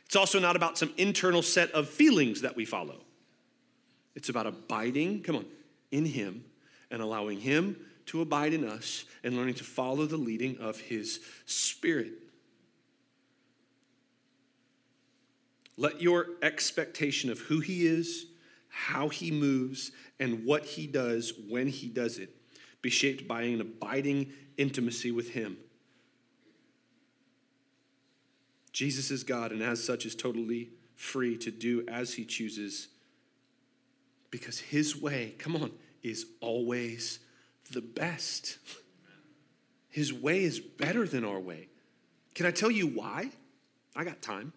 It's 0.05 0.15
also 0.15 0.39
not 0.39 0.55
about 0.55 0.77
some 0.77 0.93
internal 0.97 1.41
set 1.41 1.71
of 1.71 1.89
feelings 1.89 2.41
that 2.41 2.55
we 2.55 2.65
follow. 2.65 3.01
It's 4.15 4.29
about 4.29 4.47
abiding, 4.47 5.23
come 5.23 5.35
on, 5.37 5.45
in 5.91 6.05
Him 6.05 6.45
and 6.91 7.01
allowing 7.01 7.39
Him 7.39 7.77
to 8.07 8.21
abide 8.21 8.53
in 8.53 8.63
us 8.63 9.05
and 9.23 9.35
learning 9.35 9.55
to 9.55 9.63
follow 9.63 10.05
the 10.05 10.17
leading 10.17 10.57
of 10.59 10.79
His 10.79 11.19
Spirit. 11.45 12.13
Let 15.77 16.01
your 16.01 16.27
expectation 16.41 17.29
of 17.29 17.39
who 17.39 17.59
He 17.59 17.85
is, 17.85 18.27
how 18.69 19.09
He 19.09 19.31
moves, 19.31 19.91
and 20.19 20.45
what 20.45 20.63
He 20.63 20.87
does 20.87 21.33
when 21.49 21.67
He 21.67 21.87
does 21.87 22.19
it 22.19 22.29
be 22.81 22.89
shaped 22.89 23.27
by 23.27 23.41
an 23.41 23.59
abiding 23.59 24.31
intimacy 24.57 25.11
with 25.11 25.31
Him. 25.31 25.57
Jesus 28.75 29.09
is 29.09 29.23
God 29.23 29.53
and 29.53 29.63
as 29.63 29.81
such 29.81 30.05
is 30.05 30.15
totally 30.15 30.67
free 30.97 31.37
to 31.37 31.49
do 31.49 31.85
as 31.87 32.13
he 32.15 32.25
chooses 32.25 32.89
because 34.29 34.59
his 34.59 35.01
way, 35.01 35.33
come 35.39 35.55
on, 35.55 35.71
is 36.03 36.25
always 36.41 37.19
the 37.71 37.79
best. 37.79 38.57
His 39.89 40.11
way 40.11 40.43
is 40.43 40.59
better 40.59 41.07
than 41.07 41.23
our 41.23 41.39
way. 41.39 41.69
Can 42.33 42.45
I 42.45 42.51
tell 42.51 42.69
you 42.69 42.87
why? 42.87 43.29
I 43.95 44.03
got 44.03 44.21
time. 44.21 44.51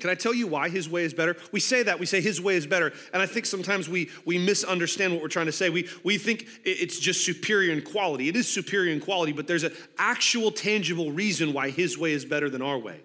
Can 0.00 0.10
I 0.10 0.14
tell 0.14 0.34
you 0.34 0.46
why 0.46 0.68
his 0.68 0.88
way 0.88 1.04
is 1.04 1.14
better? 1.14 1.36
We 1.52 1.60
say 1.60 1.82
that, 1.82 1.98
we 1.98 2.06
say 2.06 2.20
his 2.20 2.40
way 2.40 2.56
is 2.56 2.66
better. 2.66 2.92
And 3.12 3.22
I 3.22 3.26
think 3.26 3.46
sometimes 3.46 3.88
we, 3.88 4.10
we 4.24 4.38
misunderstand 4.38 5.12
what 5.12 5.22
we're 5.22 5.28
trying 5.28 5.46
to 5.46 5.52
say. 5.52 5.70
We, 5.70 5.88
we 6.04 6.18
think 6.18 6.46
it's 6.64 6.98
just 6.98 7.24
superior 7.24 7.72
in 7.72 7.82
quality. 7.82 8.28
It 8.28 8.36
is 8.36 8.48
superior 8.48 8.92
in 8.92 9.00
quality, 9.00 9.32
but 9.32 9.46
there's 9.46 9.64
an 9.64 9.72
actual 9.98 10.50
tangible 10.50 11.12
reason 11.12 11.52
why 11.52 11.70
his 11.70 11.98
way 11.98 12.12
is 12.12 12.24
better 12.24 12.50
than 12.50 12.62
our 12.62 12.78
way. 12.78 13.00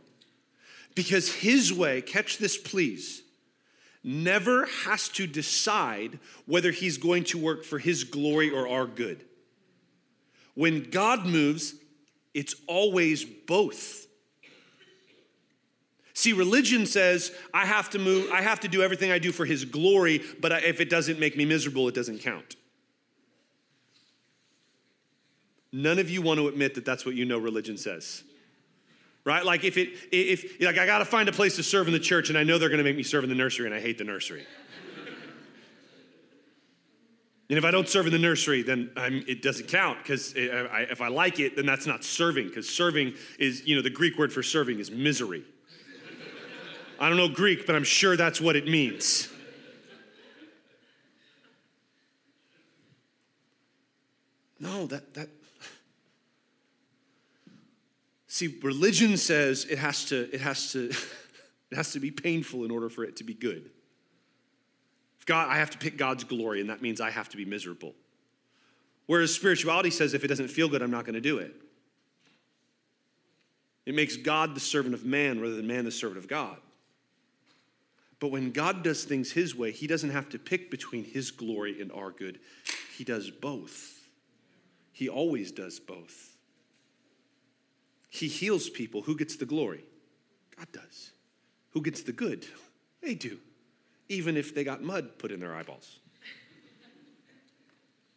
Because 0.96 1.34
his 1.34 1.74
way, 1.74 2.02
catch 2.02 2.38
this 2.38 2.58
please, 2.58 3.24
never 4.04 4.66
has 4.86 5.10
to 5.10 5.26
decide 5.26 6.20
whether 6.46 6.72
he's 6.72 6.98
going 6.98 7.24
to 7.24 7.38
work 7.38 7.64
for 7.64 7.80
his 7.80 8.04
glory 8.04 8.52
or 8.52 8.68
our 8.68 8.86
good. 8.86 9.24
When 10.56 10.90
God 10.90 11.26
moves, 11.26 11.76
it's 12.34 12.56
always 12.68 13.26
both. 13.26 14.08
See, 16.14 16.32
religion 16.32 16.86
says 16.86 17.32
I 17.54 17.66
have 17.66 17.90
to 17.92 18.00
move, 18.00 18.32
I 18.32 18.42
have 18.42 18.60
to 18.62 18.68
do 18.68 18.84
everything 18.84 19.12
I 19.12 19.20
do 19.20 19.32
for 19.32 19.46
his 19.46 19.66
glory, 19.66 20.22
but 20.40 20.52
if 20.64 20.80
it 20.80 20.90
doesn't 20.90 21.20
make 21.20 21.36
me 21.36 21.46
miserable, 21.46 21.88
it 21.88 21.96
doesn't 21.96 22.20
count. 22.20 22.56
None 25.72 25.98
of 25.98 26.12
you 26.12 26.22
want 26.22 26.40
to 26.40 26.48
admit 26.48 26.76
that 26.76 26.86
that's 26.86 27.04
what 27.04 27.16
you 27.16 27.26
know 27.26 27.40
religion 27.40 27.78
says. 27.78 28.24
Right? 29.26 29.44
Like 29.44 29.64
if 29.64 29.78
it 29.78 29.90
if 30.12 30.62
like 30.62 30.78
I 30.78 30.86
got 30.86 31.00
to 31.00 31.06
find 31.06 31.28
a 31.30 31.32
place 31.32 31.56
to 31.56 31.64
serve 31.64 31.88
in 31.88 31.94
the 31.94 32.00
church 32.00 32.30
and 32.30 32.38
I 32.38 32.44
know 32.44 32.60
they're 32.60 32.70
going 32.70 32.78
to 32.78 32.84
make 32.84 32.98
me 32.98 33.04
serve 33.04 33.24
in 33.24 33.30
the 33.30 33.36
nursery 33.36 33.66
and 33.66 33.74
I 33.74 33.80
hate 33.80 33.98
the 33.98 34.04
nursery. 34.04 34.46
And 37.50 37.58
if 37.58 37.66
I 37.66 37.72
don't 37.72 37.90
serve 37.90 38.08
in 38.08 38.14
the 38.14 38.18
nursery, 38.20 38.64
then 38.64 38.90
I'm, 38.96 39.24
it 39.28 39.44
doesn't 39.44 39.68
count 39.68 40.00
because 40.02 40.34
if 40.36 41.02
I 41.02 41.10
like 41.10 41.40
it, 41.40 41.56
then 41.56 41.68
that's 41.68 41.86
not 41.86 42.04
serving 42.04 42.48
because 42.48 42.68
serving 42.68 43.14
is, 43.38 43.68
you 43.68 43.76
know, 43.76 43.82
the 43.82 43.92
Greek 43.92 44.18
word 44.18 44.34
for 44.34 44.42
serving 44.42 44.80
is 44.80 44.90
misery. 44.90 45.44
I 47.04 47.10
don't 47.10 47.18
know 47.18 47.28
Greek, 47.28 47.66
but 47.66 47.76
I'm 47.76 47.84
sure 47.84 48.16
that's 48.16 48.40
what 48.40 48.56
it 48.56 48.66
means. 48.66 49.28
No, 54.58 54.86
that, 54.86 55.14
that. 55.16 55.28
See, 58.28 58.58
religion 58.64 59.18
says 59.18 59.66
it 59.66 59.80
has 59.80 60.06
to, 60.06 60.34
it 60.34 60.40
has 60.40 60.72
to, 60.72 60.92
it 61.72 61.76
has 61.76 61.92
to 61.92 62.00
be 62.00 62.10
painful 62.10 62.64
in 62.64 62.72
order 62.72 62.88
for 62.88 63.04
it 63.04 63.18
to 63.18 63.26
be 63.26 63.34
good. 63.34 63.70
If 65.20 65.26
God, 65.26 65.50
I 65.50 65.58
have 65.58 65.72
to 65.72 65.78
pick 65.78 65.98
God's 65.98 66.24
glory, 66.24 66.62
and 66.62 66.70
that 66.70 66.82
means 66.82 67.02
I 67.02 67.10
have 67.10 67.28
to 67.28 67.38
be 67.38 67.44
miserable. 67.44 67.96
Whereas 69.08 69.36
spirituality 69.36 69.90
says 69.90 70.14
if 70.14 70.24
it 70.24 70.30
doesn't 70.30 70.48
feel 70.48 70.70
good, 70.70 70.82
I'm 70.82 70.90
not 70.90 71.04
going 71.04 71.16
to 71.16 71.22
do 71.22 71.40
it. 71.40 71.54
It 73.86 73.94
makes 73.94 74.16
God 74.16 74.56
the 74.56 74.62
servant 74.62 74.96
of 74.96 75.04
man 75.04 75.42
rather 75.42 75.58
than 75.58 75.68
man 75.68 75.84
the 75.84 75.92
servant 75.92 76.20
of 76.20 76.30
God. 76.30 76.56
But 78.24 78.32
when 78.32 78.52
God 78.52 78.86
does 78.86 79.04
things 79.04 79.34
His 79.34 79.54
way, 79.54 79.74
He 79.74 79.86
doesn't 79.86 80.12
have 80.12 80.30
to 80.30 80.40
pick 80.40 80.72
between 80.72 81.04
His 81.04 81.30
glory 81.30 81.82
and 81.82 81.92
our 81.92 82.10
good. 82.10 82.40
He 82.98 83.04
does 83.04 83.30
both. 83.30 84.00
He 84.94 85.10
always 85.10 85.52
does 85.52 85.78
both. 85.82 86.38
He 88.08 88.30
heals 88.30 88.70
people. 88.70 89.02
Who 89.02 89.18
gets 89.18 89.36
the 89.36 89.46
glory? 89.46 89.84
God 90.56 90.68
does. 90.72 91.12
Who 91.72 91.82
gets 91.82 92.02
the 92.02 92.14
good? 92.14 92.46
They 93.02 93.14
do 93.14 93.40
even 94.08 94.38
if 94.38 94.56
they 94.56 94.64
got 94.64 94.82
mud 94.82 95.18
put 95.18 95.30
in 95.30 95.42
their 95.42 95.54
eyeballs. 95.54 96.00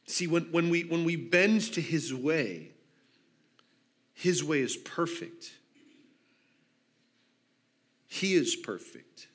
See, 0.06 0.28
when, 0.28 0.44
when, 0.52 0.70
we, 0.70 0.84
when 0.84 1.02
we 1.02 1.16
bend 1.16 1.72
to 1.72 1.80
his 1.80 2.14
way, 2.14 2.70
his 4.14 4.44
way 4.44 4.60
is 4.60 4.76
perfect. 4.76 5.50
He 8.06 8.34
is 8.34 8.54
perfect. 8.54 9.26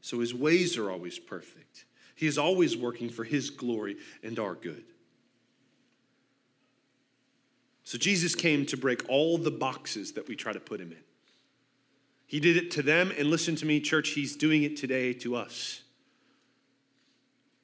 So 0.00 0.20
his 0.20 0.34
ways 0.34 0.76
are 0.78 0.90
always 0.90 1.18
perfect. 1.18 1.84
He 2.14 2.26
is 2.26 2.38
always 2.38 2.76
working 2.76 3.08
for 3.08 3.24
his 3.24 3.50
glory 3.50 3.96
and 4.22 4.38
our 4.38 4.54
good. 4.54 4.84
So 7.84 7.98
Jesus 7.98 8.34
came 8.34 8.66
to 8.66 8.76
break 8.76 9.08
all 9.08 9.36
the 9.38 9.50
boxes 9.50 10.12
that 10.12 10.28
we 10.28 10.36
try 10.36 10.52
to 10.52 10.60
put 10.60 10.80
him 10.80 10.92
in. 10.92 11.02
He 12.26 12.38
did 12.38 12.56
it 12.56 12.70
to 12.72 12.82
them, 12.82 13.12
and 13.18 13.28
listen 13.28 13.56
to 13.56 13.66
me, 13.66 13.80
church, 13.80 14.10
he's 14.10 14.36
doing 14.36 14.62
it 14.62 14.76
today 14.76 15.12
to 15.14 15.34
us. 15.34 15.82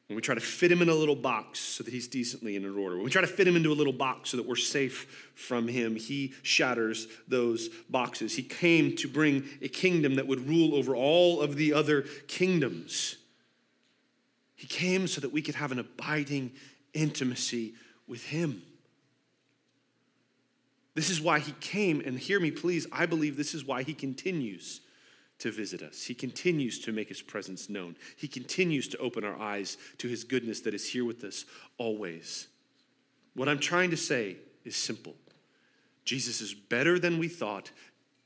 When 0.09 0.14
we 0.14 0.22
try 0.22 0.36
to 0.36 0.40
fit 0.40 0.70
him 0.70 0.82
in 0.82 0.88
a 0.88 0.94
little 0.94 1.16
box 1.16 1.59
so 1.59 1.82
that 1.82 1.92
he's 1.92 2.07
decently 2.07 2.54
in 2.54 2.64
order, 2.64 2.94
when 2.94 3.04
we 3.04 3.11
try 3.11 3.22
to 3.22 3.26
fit 3.26 3.48
him 3.48 3.57
into 3.57 3.72
a 3.72 3.74
little 3.74 3.92
box 3.92 4.30
so 4.30 4.36
that 4.36 4.46
we're 4.46 4.54
safe 4.54 5.30
from 5.34 5.66
him, 5.66 5.96
he 5.96 6.32
shatters 6.42 7.09
those 7.26 7.68
boxes. 7.90 8.36
He 8.36 8.44
came 8.44 8.94
to 8.96 9.09
bring 9.09 9.44
a 9.61 9.68
kingdom 9.68 10.14
that 10.14 10.28
would 10.28 10.48
rule 10.48 10.76
over 10.76 10.94
all 10.94 11.40
of 11.40 11.57
the 11.57 11.72
other 11.72 12.02
kingdoms. 12.28 13.16
He 14.54 14.68
came 14.68 15.09
so 15.09 15.20
that 15.20 15.32
we 15.32 15.42
could 15.42 15.57
have 15.57 15.72
an 15.72 15.80
abiding 15.80 16.52
intimacy 16.94 17.74
with 18.07 18.24
him. 18.24 18.62
This 20.94 21.11
is 21.11 21.20
why 21.20 21.40
he 21.40 21.52
came, 21.61 22.00
and 22.00 22.16
hear 22.18 22.38
me, 22.38 22.52
please. 22.52 22.86
I 22.92 23.07
believe 23.07 23.36
this 23.36 23.54
is 23.54 23.64
why 23.64 23.82
he 23.82 23.92
continues 23.92 24.80
to 25.39 25.51
visit 25.51 25.82
us. 25.82 26.05
He 26.05 26.14
continues 26.14 26.78
to 26.80 26.93
make 26.93 27.09
his 27.09 27.22
presence 27.22 27.68
known. 27.68 27.97
He 28.16 28.28
continues 28.28 28.89
to 28.89 28.99
open 28.99 29.24
our 29.24 29.39
eyes 29.39 29.76
to 29.99 30.09
his 30.09 30.24
goodness 30.24 30.61
that 30.61 30.74
is 30.74 30.89
here 30.89 31.05
with 31.05 31.22
us 31.24 31.45
always. 31.78 32.49
What 33.34 33.49
I'm 33.49 33.59
trying 33.59 33.91
to 33.91 33.97
say 33.97 34.37
is 34.64 34.76
simple 34.76 35.14
Jesus 36.05 36.41
is 36.41 36.55
better 36.55 36.99
than 36.99 37.18
we 37.18 37.28
thought. 37.28 37.70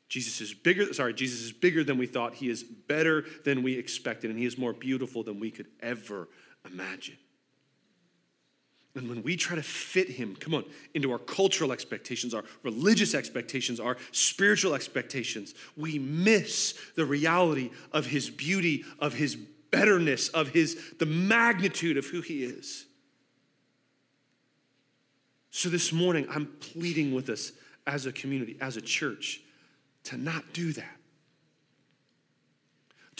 Jesus 0.08 0.40
is 0.40 0.52
bigger, 0.52 0.92
sorry, 0.92 1.14
Jesus 1.14 1.40
is 1.40 1.52
bigger 1.52 1.84
than 1.84 1.96
we 1.96 2.06
thought. 2.06 2.34
He 2.34 2.48
is 2.48 2.64
better 2.64 3.24
than 3.44 3.62
we 3.62 3.78
expected, 3.78 4.28
and 4.28 4.38
he 4.38 4.44
is 4.44 4.58
more 4.58 4.72
beautiful 4.72 5.22
than 5.22 5.38
we 5.38 5.52
could 5.52 5.68
ever 5.80 6.28
imagine. 6.66 7.16
And 8.94 9.08
when 9.08 9.22
we 9.22 9.36
try 9.36 9.54
to 9.54 9.62
fit 9.62 10.08
him, 10.08 10.34
come 10.34 10.54
on, 10.54 10.64
into 10.94 11.12
our 11.12 11.18
cultural 11.18 11.70
expectations, 11.70 12.34
our 12.34 12.44
religious 12.64 13.14
expectations, 13.14 13.78
our 13.78 13.96
spiritual 14.10 14.74
expectations, 14.74 15.54
we 15.76 15.98
miss 15.98 16.74
the 16.96 17.04
reality 17.04 17.70
of 17.92 18.06
his 18.06 18.28
beauty, 18.28 18.84
of 18.98 19.14
his 19.14 19.36
betterness, 19.70 20.28
of 20.30 20.48
his 20.48 20.92
the 20.98 21.06
magnitude 21.06 21.96
of 21.96 22.06
who 22.06 22.20
he 22.20 22.42
is. 22.42 22.86
So 25.50 25.68
this 25.68 25.92
morning, 25.92 26.26
I'm 26.28 26.46
pleading 26.60 27.14
with 27.14 27.28
us 27.28 27.52
as 27.86 28.06
a 28.06 28.12
community, 28.12 28.56
as 28.60 28.76
a 28.76 28.80
church, 28.80 29.40
to 30.04 30.16
not 30.16 30.52
do 30.52 30.72
that 30.72 30.99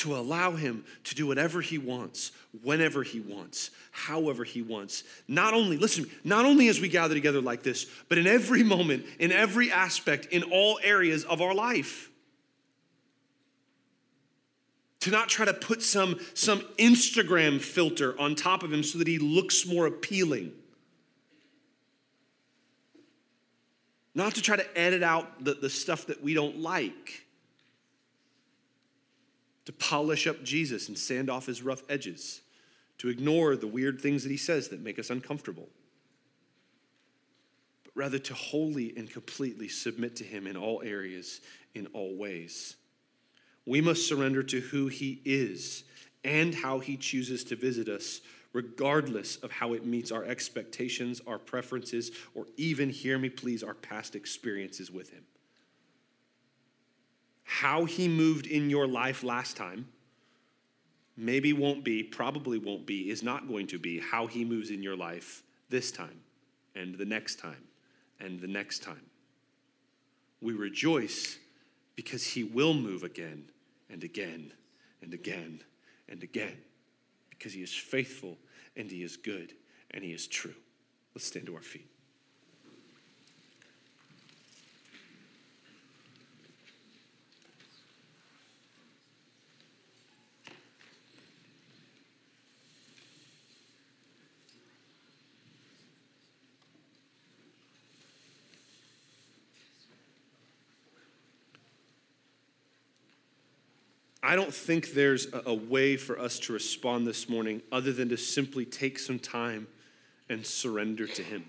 to 0.01 0.17
allow 0.17 0.53
him 0.53 0.85
to 1.05 1.15
do 1.15 1.27
whatever 1.27 1.61
he 1.61 1.79
wants, 1.79 2.33
whenever 2.63 3.03
he 3.03 3.21
wants, 3.21 3.71
however 3.91 4.45
he 4.45 4.63
wants. 4.63 5.05
Not 5.29 5.55
only, 5.55 5.77
listen, 5.77 6.11
not 6.25 6.47
only 6.47 6.69
as 6.69 6.81
we 6.81 6.89
gather 6.89 7.15
together 7.15 7.41
like 7.41 7.63
this, 7.63 7.87
but 8.09 8.19
in 8.19 8.27
every 8.27 8.63
moment, 8.63 9.05
in 9.19 9.31
every 9.31 9.71
aspect, 9.71 10.27
in 10.27 10.43
all 10.45 10.81
areas 10.83 11.25
of 11.25 11.41
our 11.41 11.55
life. 11.55 12.11
To 15.01 15.11
not 15.11 15.29
try 15.29 15.45
to 15.47 15.55
put 15.55 15.83
some, 15.83 16.19
some 16.35 16.61
Instagram 16.79 17.61
filter 17.61 18.19
on 18.19 18.35
top 18.35 18.63
of 18.63 18.73
him 18.73 18.83
so 18.83 18.99
that 18.99 19.07
he 19.07 19.19
looks 19.19 19.67
more 19.67 19.87
appealing. 19.87 20.53
Not 24.15 24.35
to 24.35 24.43
try 24.43 24.57
to 24.57 24.79
edit 24.79 25.03
out 25.03 25.45
the, 25.45 25.55
the 25.55 25.71
stuff 25.71 26.07
that 26.07 26.23
we 26.23 26.35
don't 26.35 26.59
like 26.59 27.25
to 29.71 29.77
polish 29.77 30.27
up 30.27 30.43
Jesus 30.43 30.89
and 30.89 30.99
sand 30.99 31.31
off 31.31 31.47
his 31.47 31.63
rough 31.63 31.85
edges, 31.89 32.41
to 32.99 33.09
ignore 33.09 33.55
the 33.55 33.69
weird 33.69 34.01
things 34.01 34.25
that 34.25 34.31
he 34.31 34.37
says 34.37 34.69
that 34.69 34.81
make 34.81 34.99
us 34.99 35.11
uncomfortable, 35.11 35.69
but 37.85 37.93
rather 37.95 38.19
to 38.19 38.35
wholly 38.35 38.93
and 38.97 39.09
completely 39.09 39.69
submit 39.69 40.17
to 40.17 40.25
him 40.25 40.49
in 40.49 40.57
all 40.57 40.83
areas, 40.85 41.41
in 41.73 41.87
all 41.93 42.17
ways. 42.17 42.75
We 43.65 43.81
must 43.81 44.09
surrender 44.09 44.43
to 44.43 44.61
who 44.61 44.89
he 44.89 45.23
is 45.25 45.85
and 46.25 46.53
how 46.53 46.81
he 46.81 46.97
chooses 46.97 47.45
to 47.45 47.55
visit 47.55 47.89
us, 47.89 48.23
regardless 48.53 49.37
of 49.37 49.53
how 49.53 49.75
it 49.75 49.87
meets 49.87 50.11
our 50.11 50.25
expectations, 50.25 51.21
our 51.29 51.39
preferences, 51.39 52.11
or 52.35 52.47
even, 52.57 52.91
hear 52.91 53.21
me 53.21 53.29
please, 53.29 53.63
our 53.63 53.75
past 53.75 54.17
experiences 54.17 54.91
with 54.91 55.11
him 55.11 55.23
how 57.51 57.85
he 57.85 58.07
moved 58.07 58.47
in 58.47 58.71
your 58.71 58.87
life 58.87 59.25
last 59.25 59.57
time 59.57 59.89
maybe 61.17 61.53
won't 61.53 61.83
be, 61.83 62.01
probably 62.01 62.59
won't 62.59 62.87
be, 62.87 63.11
is 63.11 63.25
not 63.25 63.49
going 63.49 63.67
to 63.67 63.79
be 63.79 63.99
how 63.99 64.29
he 64.29 64.45
moves 64.45 64.71
in 64.71 64.85
your 64.85 64.97
life 64.97 65.43
this 65.69 65.91
time 65.91 66.21
and 66.77 66.95
the 66.95 67.05
next 67.05 67.41
time 67.41 67.65
and 68.21 68.41
the 68.41 68.47
next 68.47 68.85
time. 68.85 69.05
We 70.41 70.53
rejoice 70.53 71.41
because 71.97 72.25
he 72.25 72.45
will 72.45 72.73
move 72.73 73.03
again 73.03 73.51
and 73.91 74.05
again 74.05 74.53
and 75.03 75.13
again 75.13 75.65
and 76.09 76.23
again 76.23 76.57
because 77.31 77.53
he 77.53 77.63
is 77.63 77.75
faithful 77.75 78.39
and 78.77 78.89
he 78.89 79.03
is 79.03 79.17
good 79.17 79.55
and 79.91 80.05
he 80.05 80.13
is 80.13 80.29
true. 80.29 80.55
Let's 81.17 81.27
stand 81.27 81.47
to 81.47 81.57
our 81.57 81.63
feet. 81.63 81.90
I 104.31 104.37
don't 104.37 104.55
think 104.55 104.93
there's 104.93 105.27
a, 105.45 105.53
way 105.53 105.97
for 105.97 106.17
us 106.17 106.39
to 106.39 106.53
respond 106.53 107.05
this 107.05 107.29
morning 107.29 107.63
other 107.73 107.93
than 107.93 108.11
to 108.11 108.17
simply 108.17 108.65
take 108.65 108.97
some 109.01 109.19
time 109.19 109.67
and 110.29 110.47
surrender 110.47 111.09
to 111.09 111.23
Him. 111.25 111.45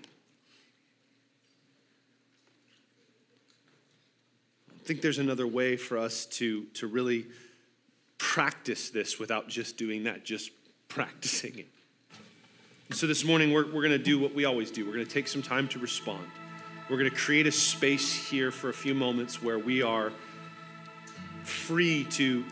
I 4.68 4.84
think 4.84 5.00
there's 5.00 5.20
another 5.20 5.46
way 5.46 5.76
for 5.76 5.96
us 5.96 6.26
to, 6.26 6.64
to 6.74 6.88
really 6.88 7.26
practice 8.18 8.90
this 8.90 9.16
without 9.16 9.48
just 9.48 9.76
doing 9.76 10.02
that, 10.02 10.24
just 10.24 10.50
practicing 10.88 11.60
it. 11.60 11.68
So 12.90 13.06
this 13.06 13.24
morning, 13.24 13.52
we're, 13.52 13.66
we're 13.66 13.82
going 13.82 13.90
to 13.90 13.98
do 13.98 14.18
what 14.18 14.34
we 14.34 14.44
always 14.44 14.72
do. 14.72 14.84
We're 14.84 14.94
going 14.94 15.06
to 15.06 15.14
take 15.14 15.28
some 15.28 15.40
time 15.40 15.68
to 15.68 15.78
respond. 15.78 16.26
We're 16.90 16.98
going 16.98 17.10
to 17.10 17.16
create 17.16 17.46
a 17.46 17.52
space 17.52 18.12
here 18.12 18.50
for 18.50 18.70
a 18.70 18.74
few 18.74 18.92
moments 18.92 19.40
where 19.40 19.60
we 19.60 19.82
are 19.82 20.10
free 21.44 22.08
to, 22.10 22.44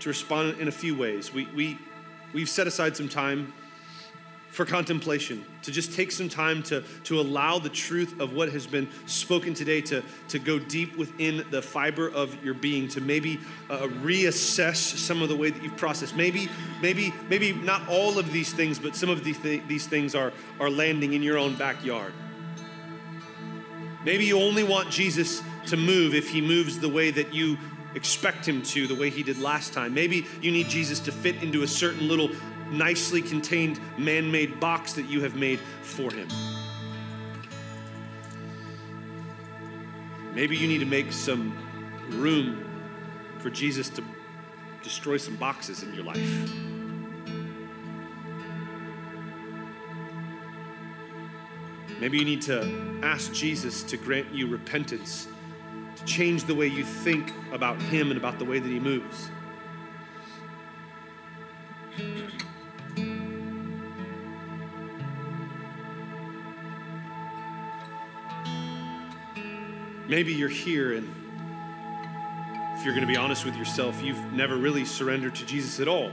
to 0.00 0.08
respond 0.08 0.60
in 0.60 0.68
a 0.68 0.72
few 0.72 0.96
ways. 0.96 1.32
We, 1.32 1.48
we, 1.54 1.78
we've 2.32 2.48
set 2.48 2.66
aside 2.66 2.96
some 2.96 3.08
time 3.08 3.52
for 4.56 4.64
contemplation, 4.64 5.44
to 5.60 5.70
just 5.70 5.92
take 5.92 6.10
some 6.10 6.30
time 6.30 6.62
to, 6.62 6.82
to 7.04 7.20
allow 7.20 7.58
the 7.58 7.68
truth 7.68 8.18
of 8.18 8.32
what 8.32 8.50
has 8.50 8.66
been 8.66 8.88
spoken 9.04 9.52
today 9.52 9.82
to, 9.82 10.02
to 10.28 10.38
go 10.38 10.58
deep 10.58 10.96
within 10.96 11.44
the 11.50 11.60
fiber 11.60 12.08
of 12.08 12.42
your 12.42 12.54
being, 12.54 12.88
to 12.88 13.02
maybe 13.02 13.38
uh, 13.68 13.80
reassess 14.02 14.76
some 14.76 15.20
of 15.20 15.28
the 15.28 15.36
way 15.36 15.50
that 15.50 15.62
you've 15.62 15.76
processed. 15.76 16.16
Maybe, 16.16 16.48
maybe, 16.80 17.12
maybe 17.28 17.52
not 17.52 17.86
all 17.86 18.18
of 18.18 18.32
these 18.32 18.50
things, 18.50 18.78
but 18.78 18.96
some 18.96 19.10
of 19.10 19.24
these, 19.24 19.38
th- 19.40 19.62
these 19.68 19.86
things 19.86 20.14
are, 20.14 20.32
are 20.58 20.70
landing 20.70 21.12
in 21.12 21.22
your 21.22 21.36
own 21.36 21.54
backyard. 21.56 22.14
Maybe 24.06 24.24
you 24.24 24.40
only 24.40 24.64
want 24.64 24.88
Jesus 24.88 25.42
to 25.66 25.76
move 25.76 26.14
if 26.14 26.30
he 26.30 26.40
moves 26.40 26.78
the 26.78 26.88
way 26.88 27.10
that 27.10 27.34
you 27.34 27.58
expect 27.96 28.46
him 28.46 28.62
to, 28.62 28.86
the 28.86 28.94
way 28.94 29.10
he 29.10 29.24
did 29.24 29.38
last 29.38 29.72
time. 29.72 29.94
Maybe 29.94 30.26
you 30.40 30.52
need 30.52 30.68
Jesus 30.68 31.00
to 31.00 31.12
fit 31.12 31.42
into 31.42 31.62
a 31.62 31.66
certain 31.66 32.06
little 32.06 32.30
nicely 32.70 33.22
contained 33.22 33.80
man 33.98 34.30
made 34.30 34.60
box 34.60 34.92
that 34.92 35.06
you 35.06 35.22
have 35.22 35.34
made 35.34 35.58
for 35.82 36.12
him. 36.12 36.28
Maybe 40.34 40.56
you 40.56 40.68
need 40.68 40.80
to 40.80 40.86
make 40.86 41.12
some 41.12 41.56
room 42.10 42.62
for 43.38 43.48
Jesus 43.48 43.88
to 43.90 44.04
destroy 44.82 45.16
some 45.16 45.36
boxes 45.36 45.82
in 45.82 45.94
your 45.94 46.04
life. 46.04 46.52
Maybe 51.98 52.18
you 52.18 52.26
need 52.26 52.42
to 52.42 53.00
ask 53.02 53.32
Jesus 53.32 53.82
to 53.84 53.96
grant 53.96 54.32
you 54.34 54.46
repentance, 54.46 55.28
change 56.06 56.44
the 56.44 56.54
way 56.54 56.66
you 56.66 56.84
think 56.84 57.32
about 57.52 57.80
Him 57.82 58.10
and 58.10 58.16
about 58.16 58.38
the 58.38 58.44
way 58.44 58.58
that 58.58 58.68
He 58.68 58.80
moves. 58.80 59.30
Maybe 70.08 70.32
you're 70.32 70.48
here 70.48 70.94
and 70.94 71.08
if 72.76 72.84
you're 72.84 72.94
going 72.94 73.06
to 73.06 73.12
be 73.12 73.16
honest 73.16 73.44
with 73.44 73.56
yourself, 73.56 74.02
you've 74.02 74.32
never 74.32 74.56
really 74.56 74.84
surrendered 74.84 75.34
to 75.36 75.46
Jesus 75.46 75.80
at 75.80 75.88
all. 75.88 76.12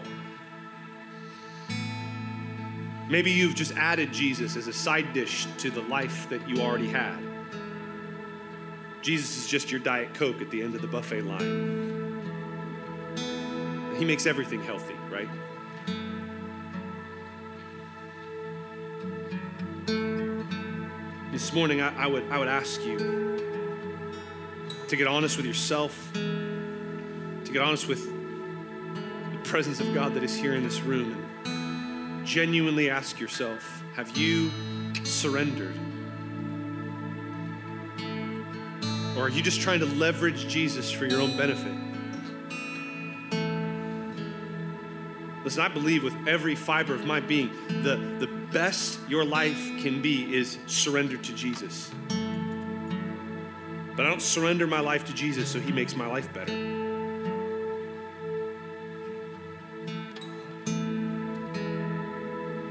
Maybe 3.10 3.32
you've 3.32 3.54
just 3.54 3.74
added 3.76 4.14
Jesus 4.14 4.56
as 4.56 4.68
a 4.68 4.74
side 4.74 5.14
dish 5.14 5.46
to 5.58 5.70
the 5.70 5.82
life 5.82 6.30
that 6.30 6.48
you 6.50 6.62
already 6.62 6.88
had. 6.88 7.33
Jesus 9.04 9.38
is 9.38 9.48
just 9.48 9.70
your 9.70 9.82
Diet 9.82 10.14
Coke 10.14 10.42
at 10.42 10.50
the 10.50 10.62
end 10.62 10.76
of 10.76 10.82
the 10.82 10.88
buffet 10.88 11.24
line. 11.24 12.22
He 13.98 14.06
makes 14.06 14.26
everything 14.26 14.64
healthy, 14.64 14.96
right? 15.12 15.28
This 21.34 21.52
morning, 21.52 21.82
I, 21.82 21.94
I, 22.04 22.08
would, 22.08 22.32
I 22.32 22.40
would 22.40 22.48
ask 22.48 22.82
you 22.82 22.98
to 24.88 24.96
get 24.96 25.08
honest 25.08 25.36
with 25.36 25.46
yourself, 25.46 26.12
to 26.14 27.52
get 27.52 27.62
honest 27.62 27.90
with 27.90 28.06
the 28.06 29.40
presence 29.44 29.82
of 29.82 29.94
God 29.94 30.14
that 30.14 30.24
is 30.24 30.34
here 30.34 30.56
in 30.56 30.64
this 30.64 30.80
room, 30.80 31.26
and 31.46 32.26
genuinely 32.26 32.90
ask 32.90 33.20
yourself 33.20 33.84
have 33.96 34.16
you 34.16 34.50
surrendered? 35.04 35.76
Or 39.24 39.28
are 39.28 39.30
you 39.30 39.42
just 39.42 39.62
trying 39.62 39.80
to 39.80 39.86
leverage 39.86 40.50
Jesus 40.50 40.92
for 40.92 41.06
your 41.06 41.22
own 41.22 41.38
benefit? 41.38 41.74
Listen, 45.46 45.62
I 45.62 45.70
believe 45.70 46.04
with 46.04 46.28
every 46.28 46.56
fiber 46.56 46.94
of 46.94 47.06
my 47.06 47.22
being, 47.22 47.50
the, 47.70 47.96
the 48.20 48.28
best 48.52 49.00
your 49.08 49.24
life 49.24 49.58
can 49.82 50.02
be 50.02 50.36
is 50.36 50.58
surrendered 50.68 51.24
to 51.24 51.34
Jesus. 51.34 51.90
But 53.96 54.06
I 54.06 54.10
don't 54.10 54.22
surrender 54.22 54.68
my 54.68 54.82
life 54.82 55.06
to 55.06 55.14
Jesus 55.14 55.48
so 55.48 55.58
he 55.58 55.72
makes 55.72 55.96
my 55.96 56.06
life 56.06 56.34
better. 56.34 56.52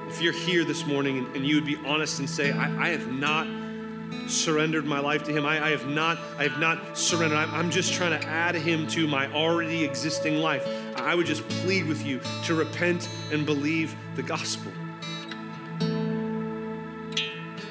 If 0.07 0.21
you're 0.21 0.35
here 0.35 0.67
this 0.67 0.87
morning 0.87 1.17
and, 1.17 1.35
and 1.35 1.47
you 1.47 1.55
would 1.55 1.65
be 1.65 1.77
honest 1.87 2.19
and 2.19 2.29
say, 2.29 2.53
I, 2.53 2.89
I 2.89 2.89
have 2.91 3.11
not 3.11 3.47
surrendered 4.33 4.85
my 4.85 4.99
life 4.99 5.22
to 5.24 5.33
him. 5.33 5.45
I, 5.45 5.66
I, 5.66 5.70
have 5.70 5.87
not, 5.87 6.18
I 6.39 6.45
have 6.45 6.59
not 6.59 6.97
surrendered. 6.97 7.39
I'm, 7.39 7.53
I'm 7.55 7.70
just 7.70 7.93
trying 7.93 8.18
to 8.18 8.26
add 8.26 8.55
him 8.55 8.87
to 8.89 9.07
my 9.07 9.33
already 9.33 9.85
existing 9.85 10.37
life. 10.37 10.66
I 10.97 11.14
would 11.14 11.26
just 11.26 11.47
plead 11.49 11.87
with 11.87 12.05
you 12.05 12.20
to 12.45 12.55
repent 12.55 13.09
and 13.30 13.45
believe 13.45 13.95
the 14.16 14.22
gospel. 14.22 14.72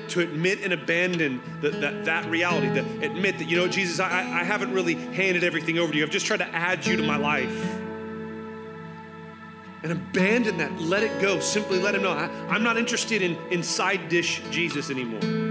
To 0.10 0.20
admit 0.20 0.60
and 0.62 0.74
abandon 0.74 1.42
the, 1.62 1.70
that, 1.70 2.06
that 2.06 2.30
reality, 2.30 2.68
to 2.74 3.06
admit 3.06 3.38
that, 3.40 3.50
you 3.50 3.56
know, 3.58 3.68
Jesus, 3.68 4.00
I, 4.00 4.20
I 4.20 4.44
haven't 4.44 4.74
really 4.74 4.96
handed 4.96 5.44
everything 5.44 5.80
over 5.80 5.92
to 5.92 5.98
you. 5.98 6.04
I've 6.04 6.12
just 6.12 6.26
tried 6.26 6.38
to 6.38 6.48
add 6.56 6.86
you 6.86 6.98
to 6.98 7.04
my 7.04 7.18
life. 7.18 7.78
And 9.84 9.94
abandon 9.94 10.58
that. 10.58 10.80
Let 10.80 11.02
it 11.02 11.22
go. 11.22 11.40
Simply 11.40 11.80
let 11.80 11.96
him 11.96 12.04
know. 12.04 12.12
I, 12.12 12.26
I'm 12.50 12.62
not 12.62 12.78
interested 12.78 13.22
in, 13.22 13.36
in 13.50 13.64
side 13.64 14.10
dish 14.10 14.42
Jesus 14.52 14.92
anymore. 14.92 15.51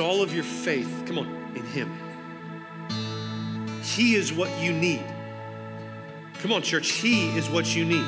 Put 0.00 0.06
all 0.06 0.22
of 0.22 0.32
your 0.32 0.44
faith, 0.44 1.02
come 1.06 1.18
on, 1.18 1.26
in 1.54 1.62
him. 1.62 1.92
He 3.82 4.14
is 4.14 4.32
what 4.32 4.50
you 4.58 4.72
need. 4.72 5.04
Come 6.40 6.52
on, 6.52 6.62
church, 6.62 6.92
He 6.92 7.28
is 7.36 7.50
what 7.50 7.76
you 7.76 7.84
need. 7.84 8.06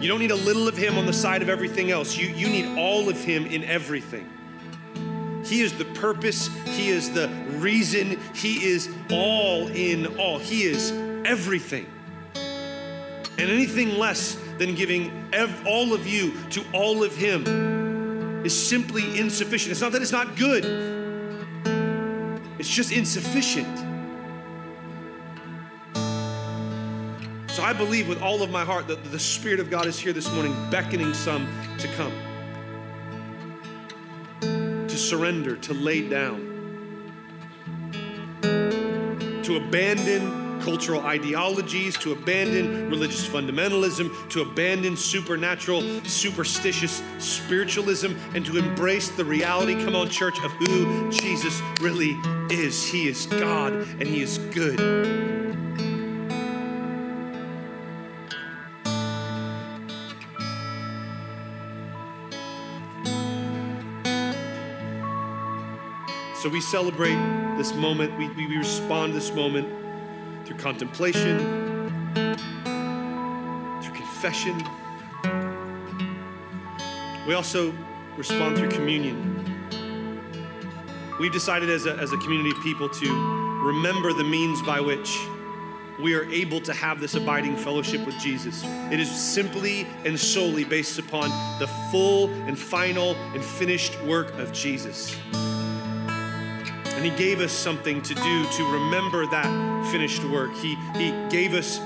You 0.00 0.08
don't 0.08 0.18
need 0.18 0.32
a 0.32 0.36
little 0.36 0.66
of 0.66 0.76
Him 0.76 0.98
on 0.98 1.06
the 1.06 1.12
side 1.12 1.42
of 1.42 1.48
everything 1.48 1.92
else. 1.92 2.16
You, 2.16 2.26
you 2.28 2.48
need 2.48 2.76
all 2.76 3.08
of 3.08 3.22
Him 3.22 3.46
in 3.46 3.62
everything. 3.62 4.28
He 5.44 5.60
is 5.60 5.72
the 5.74 5.84
purpose, 5.84 6.48
He 6.64 6.88
is 6.88 7.12
the 7.12 7.28
reason, 7.58 8.18
He 8.34 8.64
is 8.64 8.92
all 9.12 9.68
in 9.68 10.18
all. 10.18 10.38
He 10.38 10.64
is 10.64 10.90
everything. 11.24 11.86
And 12.34 13.48
anything 13.48 13.96
less 13.96 14.36
than 14.58 14.74
giving 14.74 15.28
ev- 15.32 15.66
all 15.66 15.92
of 15.92 16.04
you 16.04 16.34
to 16.50 16.64
all 16.72 17.04
of 17.04 17.14
Him 17.14 17.85
is 18.46 18.68
simply 18.68 19.18
insufficient. 19.18 19.72
It's 19.72 19.80
not 19.80 19.90
that 19.90 20.00
it's 20.02 20.12
not 20.12 20.36
good, 20.36 20.64
it's 22.60 22.68
just 22.68 22.92
insufficient. 22.92 23.76
So 27.50 27.62
I 27.62 27.72
believe 27.72 28.06
with 28.08 28.22
all 28.22 28.42
of 28.42 28.50
my 28.50 28.64
heart 28.64 28.86
that 28.86 29.02
the 29.10 29.18
Spirit 29.18 29.58
of 29.58 29.68
God 29.68 29.86
is 29.86 29.98
here 29.98 30.12
this 30.12 30.30
morning, 30.30 30.54
beckoning 30.70 31.12
some 31.12 31.48
to 31.78 31.88
come, 31.96 32.12
to 34.40 34.96
surrender, 34.96 35.56
to 35.56 35.74
lay 35.74 36.08
down, 36.08 36.38
to 39.42 39.56
abandon 39.56 40.45
cultural 40.60 41.02
ideologies, 41.02 41.96
to 41.98 42.12
abandon 42.12 42.90
religious 42.90 43.26
fundamentalism, 43.26 44.28
to 44.30 44.42
abandon 44.42 44.96
supernatural, 44.96 45.82
superstitious 46.04 47.02
spiritualism, 47.18 48.12
and 48.34 48.44
to 48.46 48.58
embrace 48.58 49.08
the 49.10 49.24
reality, 49.24 49.74
come 49.74 49.96
on, 49.96 50.08
church, 50.08 50.38
of 50.44 50.50
who 50.52 51.10
Jesus 51.10 51.60
really 51.80 52.12
is. 52.50 52.86
He 52.86 53.08
is 53.08 53.26
God 53.26 53.72
and 53.72 54.06
He 54.06 54.22
is 54.22 54.38
good. 54.38 54.78
So 66.42 66.50
we 66.50 66.60
celebrate 66.60 67.16
this 67.56 67.74
moment, 67.74 68.16
we, 68.18 68.28
we 68.28 68.56
respond 68.56 69.14
this 69.14 69.32
moment 69.32 69.85
through 70.46 70.56
contemplation, 70.56 71.38
through 73.82 73.94
confession. 73.94 74.56
We 77.26 77.34
also 77.34 77.74
respond 78.16 78.56
through 78.56 78.70
communion. 78.70 79.34
We've 81.18 81.32
decided 81.32 81.68
as 81.68 81.86
a, 81.86 81.94
as 81.94 82.12
a 82.12 82.18
community 82.18 82.50
of 82.50 82.62
people 82.62 82.88
to 82.88 83.60
remember 83.64 84.12
the 84.12 84.24
means 84.24 84.62
by 84.62 84.80
which 84.80 85.18
we 85.98 86.14
are 86.14 86.24
able 86.30 86.60
to 86.60 86.74
have 86.74 87.00
this 87.00 87.14
abiding 87.14 87.56
fellowship 87.56 88.04
with 88.06 88.16
Jesus. 88.18 88.62
It 88.92 89.00
is 89.00 89.10
simply 89.10 89.86
and 90.04 90.18
solely 90.18 90.62
based 90.62 90.98
upon 90.98 91.30
the 91.58 91.66
full 91.90 92.28
and 92.46 92.56
final 92.56 93.14
and 93.34 93.42
finished 93.42 94.00
work 94.02 94.38
of 94.38 94.52
Jesus. 94.52 95.16
And 97.06 97.14
He 97.14 97.24
gave 97.24 97.40
us 97.40 97.52
something 97.52 98.02
to 98.02 98.14
do 98.14 98.44
to 98.44 98.72
remember 98.72 99.26
that 99.26 99.90
finished 99.92 100.24
work. 100.24 100.52
He, 100.56 100.74
he 100.96 101.12
gave 101.28 101.54
us 101.54 101.80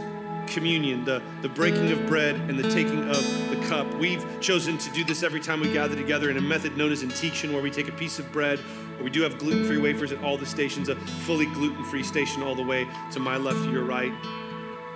communion, 0.46 1.04
the, 1.04 1.22
the 1.42 1.48
breaking 1.48 1.92
of 1.92 2.06
bread 2.06 2.36
and 2.36 2.58
the 2.58 2.68
taking 2.70 3.06
of 3.10 3.50
the 3.50 3.62
cup. 3.68 3.92
We've 3.96 4.24
chosen 4.40 4.78
to 4.78 4.90
do 4.92 5.04
this 5.04 5.22
every 5.22 5.40
time 5.40 5.60
we 5.60 5.70
gather 5.72 5.94
together 5.94 6.30
in 6.30 6.38
a 6.38 6.40
method 6.40 6.74
known 6.78 6.90
as 6.90 7.02
intinction, 7.02 7.52
where 7.52 7.60
we 7.60 7.70
take 7.70 7.88
a 7.88 7.92
piece 7.92 8.18
of 8.18 8.32
bread, 8.32 8.60
or 8.98 9.04
we 9.04 9.10
do 9.10 9.20
have 9.20 9.38
gluten 9.38 9.66
free 9.66 9.76
wafers 9.76 10.10
at 10.10 10.24
all 10.24 10.38
the 10.38 10.46
stations, 10.46 10.88
a 10.88 10.96
fully 10.96 11.46
gluten 11.46 11.84
free 11.84 12.02
station 12.02 12.42
all 12.42 12.54
the 12.54 12.64
way 12.64 12.88
to 13.12 13.20
my 13.20 13.36
left 13.36 13.62
your 13.68 13.84
right. 13.84 14.12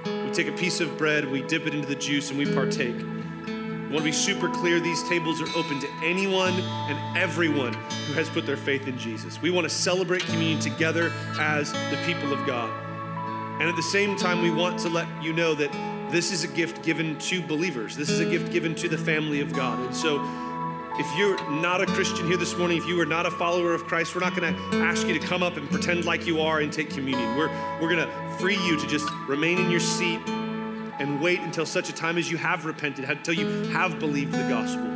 We 0.07 0.31
take 0.31 0.49
a 0.49 0.53
piece 0.53 0.81
of 0.81 0.97
bread, 0.97 1.31
we 1.31 1.43
dip 1.43 1.67
it 1.67 1.75
into 1.75 1.87
the 1.87 1.97
juice, 1.97 2.31
and 2.31 2.39
we 2.39 2.47
partake. 2.47 2.97
Want 3.95 4.05
to 4.05 4.11
be 4.11 4.17
super 4.17 4.49
clear 4.49 4.81
these 4.81 5.05
tables 5.05 5.41
are 5.41 5.47
open 5.57 5.79
to 5.79 5.89
anyone 6.03 6.53
and 6.53 7.17
everyone 7.17 7.75
who 8.09 8.15
has 8.15 8.29
put 8.29 8.45
their 8.45 8.57
faith 8.57 8.89
in 8.89 8.99
Jesus. 8.99 9.41
We 9.41 9.53
want 9.53 9.69
to 9.69 9.73
celebrate 9.73 10.23
communion 10.25 10.59
together 10.59 11.13
as 11.39 11.71
the 11.71 11.97
people 12.05 12.33
of 12.33 12.45
God. 12.45 12.69
And 13.61 13.69
at 13.69 13.77
the 13.77 13.85
same 13.85 14.17
time, 14.17 14.43
we 14.43 14.51
want 14.51 14.81
to 14.81 14.89
let 14.89 15.07
you 15.23 15.33
know 15.33 15.55
that 15.55 15.71
this 16.11 16.33
is 16.33 16.43
a 16.43 16.49
gift 16.49 16.83
given 16.83 17.17
to 17.21 17.41
believers. 17.41 17.97
This 17.97 18.11
is 18.11 18.19
a 18.19 18.29
gift 18.29 18.51
given 18.51 18.75
to 18.75 18.89
the 18.89 18.99
family 18.99 19.41
of 19.41 19.53
God. 19.53 19.79
And 19.79 19.95
so, 19.95 20.21
if 20.99 21.07
you're 21.17 21.39
not 21.61 21.81
a 21.81 21.87
Christian 21.87 22.27
here 22.27 22.37
this 22.37 22.59
morning, 22.59 22.79
if 22.79 22.87
you 22.89 23.01
are 23.01 23.07
not 23.07 23.27
a 23.27 23.31
follower 23.31 23.75
of 23.75 23.85
Christ, 23.85 24.13
we're 24.17 24.23
not 24.23 24.35
going 24.35 24.57
to 24.57 24.61
ask 24.79 25.07
you 25.07 25.17
to 25.17 25.25
come 25.25 25.45
up 25.45 25.57
and 25.57 25.71
pretend 25.71 26.05
like 26.05 26.27
you 26.27 26.41
are 26.41 26.59
and 26.59 26.73
take 26.73 26.91
communion. 26.91 27.37
We're, 27.37 27.49
we're 27.81 27.95
going 27.95 28.05
to 28.05 28.37
free 28.41 28.59
you 28.67 28.77
to 28.77 28.89
just 28.89 29.09
remain 29.29 29.59
in 29.59 29.71
your 29.71 29.79
seat 29.79 30.21
and 30.99 31.21
wait 31.21 31.41
until 31.41 31.67
such 31.67 31.89
a 31.89 31.93
time 31.93 32.19
as 32.19 32.31
you 32.31 32.37
have 32.37 32.65
repented, 32.65 33.05
until 33.05 33.35
you 33.35 33.47
have 33.71 33.99
believed 33.99 34.33
the 34.33 34.49
gospel. 34.49 34.91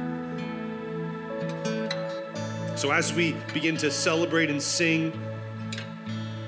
So, 2.77 2.93
as 2.93 3.13
we 3.13 3.33
begin 3.53 3.77
to 3.79 3.91
celebrate 3.91 4.51
and 4.51 4.63
sing, 4.63 5.13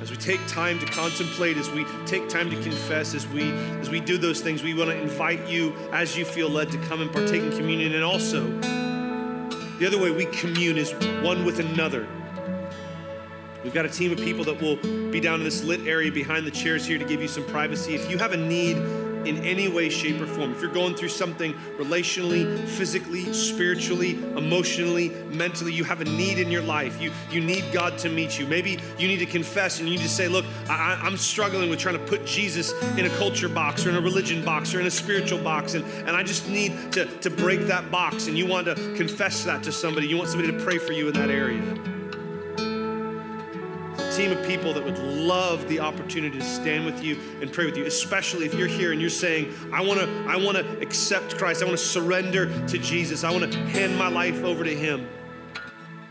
as 0.01 0.11
we 0.11 0.17
take 0.17 0.41
time 0.47 0.79
to 0.79 0.87
contemplate, 0.87 1.57
as 1.57 1.69
we 1.71 1.85
take 2.07 2.29
time 2.29 2.49
to 2.51 2.63
confess, 2.63 3.15
as 3.15 3.27
we 3.29 3.51
as 3.81 3.91
we 3.91 4.01
do 4.01 4.17
those 4.17 4.41
things, 4.41 4.63
we 4.63 4.73
want 4.73 4.91
to 4.91 5.01
invite 5.01 5.47
you 5.49 5.75
as 5.93 6.17
you 6.17 6.25
feel 6.25 6.49
led 6.49 6.71
to 6.71 6.79
come 6.87 7.01
and 7.01 7.13
partake 7.13 7.43
in 7.43 7.51
communion. 7.51 7.95
And 7.95 8.05
also, 8.05 8.47
the 9.79 9.87
other 9.87 9.99
way 9.99 10.11
we 10.11 10.27
commune 10.27 10.79
is 10.79 10.93
one 11.23 11.45
with 11.45 11.59
another. 11.59 12.07
We've 13.65 13.75
got 13.75 13.85
a 13.85 13.91
team 13.91 14.13
of 14.13 14.19
people 14.19 14.45
that 14.45 14.61
will 14.61 14.77
be 15.11 15.21
down 15.21 15.41
in 15.41 15.45
this 15.45 15.63
lit 15.65 15.87
area 15.87 16.11
behind 16.11 16.47
the 16.47 16.51
chairs 16.51 16.87
here 16.87 16.99
to 16.99 17.05
give 17.05 17.21
you 17.21 17.29
some 17.29 17.45
privacy. 17.45 17.95
If 17.95 18.11
you 18.11 18.17
have 18.19 18.33
a 18.33 18.37
need 18.37 18.77
in 19.27 19.39
any 19.45 19.69
way, 19.69 19.89
shape, 19.89 20.21
or 20.21 20.27
form, 20.27 20.53
if 20.53 20.61
you're 20.61 20.73
going 20.73 20.95
through 20.95 21.09
something 21.09 21.53
relationally, 21.79 22.59
physically, 22.67 23.33
spiritually, 23.33 24.23
emotionally, 24.37 25.11
mentally, 25.31 25.73
you 25.73 25.85
have 25.85 26.01
a 26.01 26.05
need 26.05 26.39
in 26.39 26.51
your 26.51 26.63
life, 26.63 27.01
you, 27.01 27.13
you 27.31 27.41
need 27.41 27.65
God 27.73 27.99
to 27.99 28.09
meet 28.09 28.39
you. 28.39 28.47
Maybe 28.47 28.79
you 28.99 29.09
need 29.09 29.19
to 29.19 29.27
confess 29.27 29.79
and 29.79 29.89
you 29.89 29.97
need 29.97 30.03
to 30.03 30.09
say, 30.09 30.29
Look, 30.29 30.45
I, 30.69 31.01
I'm 31.03 31.17
struggling 31.17 31.71
with 31.71 31.79
trying 31.79 31.99
to 31.99 32.05
put 32.05 32.25
Jesus 32.25 32.73
in 32.97 33.07
a 33.07 33.11
culture 33.11 33.49
box 33.49 33.87
or 33.87 33.91
in 33.91 33.97
a 33.97 34.01
religion 34.01 34.45
box 34.45 34.75
or 34.75 34.81
in 34.81 34.87
a 34.87 34.91
spiritual 34.91 35.43
box, 35.43 35.75
and, 35.75 35.85
and 36.07 36.11
I 36.11 36.23
just 36.23 36.49
need 36.49 36.93
to, 36.93 37.07
to 37.07 37.31
break 37.31 37.61
that 37.67 37.91
box. 37.91 38.27
And 38.27 38.37
you 38.37 38.47
want 38.47 38.67
to 38.67 38.75
confess 38.97 39.45
that 39.45 39.63
to 39.65 39.73
somebody, 39.73 40.07
you 40.07 40.17
want 40.17 40.29
somebody 40.29 40.53
to 40.53 40.65
pray 40.65 40.79
for 40.79 40.93
you 40.93 41.09
in 41.09 41.15
that 41.15 41.31
area 41.31 41.63
team 44.11 44.33
of 44.33 44.45
people 44.47 44.73
that 44.75 44.85
would 44.85 44.99
love 44.99 45.69
the 45.69 45.81
opportunity 45.81 46.39
to 46.39 46.45
stand 46.45 46.85
with 46.85 47.03
you 47.03 47.19
and 47.41 47.53
pray 47.53 47.67
with 47.67 47.77
you, 47.77 47.87
especially 47.87 48.47
if 48.47 48.55
you're 48.55 48.69
here 48.69 48.93
and 48.93 49.01
you're 49.01 49.11
saying, 49.11 49.53
I 49.73 49.81
want 49.81 50.01
to 50.01 50.09
I 50.29 50.37
want 50.37 50.57
to 50.57 50.81
accept 50.81 51.39
Christ. 51.39 51.63
I 51.63 51.67
want 51.67 51.79
to 51.79 51.85
surrender 51.85 52.47
to 52.67 52.79
Jesus. 52.79 53.25
I 53.25 53.31
want 53.31 53.51
to 53.53 53.59
hand 53.59 53.97
my 53.97 54.09
life 54.09 54.43
over 54.43 54.65
to 54.65 54.75
him. 54.75 55.09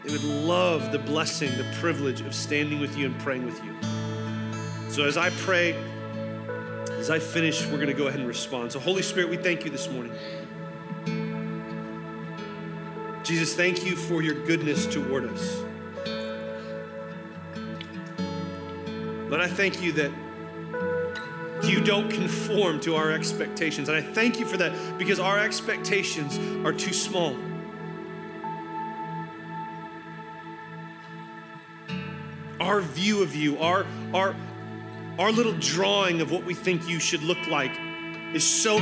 They 0.03 0.11
would 0.11 0.23
love 0.23 0.91
the 0.91 0.99
blessing, 0.99 1.55
the 1.57 1.69
privilege 1.79 2.21
of 2.21 2.33
standing 2.33 2.79
with 2.79 2.97
you 2.97 3.05
and 3.05 3.19
praying 3.19 3.45
with 3.45 3.61
you. 3.63 3.75
So 4.89 5.05
as 5.05 5.17
I 5.17 5.29
pray, 5.31 5.75
as 6.91 7.09
I 7.09 7.19
finish, 7.19 7.65
we're 7.67 7.77
going 7.77 7.87
to 7.87 7.93
go 7.93 8.07
ahead 8.07 8.19
and 8.19 8.27
respond. 8.27 8.71
So 8.71 8.79
Holy 8.79 9.01
Spirit, 9.01 9.29
we 9.29 9.37
thank 9.37 9.65
you 9.65 9.71
this 9.71 9.89
morning. 9.89 10.13
Jesus, 13.23 13.53
thank 13.53 13.85
you 13.85 13.95
for 13.95 14.23
your 14.23 14.33
goodness 14.45 14.87
toward 14.87 15.25
us. 15.25 15.63
Lord, 19.29 19.41
I 19.41 19.47
thank 19.47 19.81
you 19.81 19.91
that 19.91 20.11
you 21.63 21.83
don't 21.83 22.09
conform 22.09 22.79
to 22.81 22.95
our 22.95 23.11
expectations. 23.11 23.87
And 23.87 23.97
I 23.97 24.01
thank 24.01 24.39
you 24.39 24.45
for 24.45 24.57
that 24.57 24.97
because 24.97 25.19
our 25.19 25.37
expectations 25.37 26.37
are 26.65 26.73
too 26.73 26.93
small. 26.93 27.35
Our 32.59 32.81
view 32.81 33.21
of 33.21 33.35
you, 33.35 33.59
our, 33.59 33.85
our, 34.13 34.35
our 35.19 35.31
little 35.31 35.53
drawing 35.59 36.21
of 36.21 36.31
what 36.31 36.43
we 36.43 36.55
think 36.55 36.89
you 36.89 36.99
should 36.99 37.21
look 37.21 37.47
like 37.47 37.71
is 38.33 38.43
so 38.43 38.79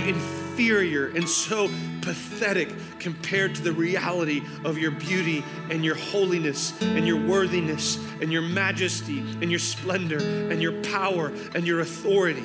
inferior 0.58 1.10
and 1.10 1.30
so 1.30 1.70
pathetic 2.02 2.74
compared 2.98 3.54
to 3.54 3.62
the 3.62 3.72
reality 3.72 4.42
of 4.66 4.76
your 4.76 4.90
beauty 4.90 5.46
and 5.70 5.86
your 5.86 5.94
holiness 5.94 6.74
and 6.82 7.08
your 7.08 7.24
worthiness 7.28 8.04
and 8.22 8.32
your 8.32 8.42
majesty 8.42 9.20
and 9.20 9.52
your 9.52 9.60
splendor 9.60 10.18
and 10.18 10.60
your 10.60 10.72
power 10.82 11.32
and 11.54 11.68
your 11.68 11.82
authority. 11.82 12.44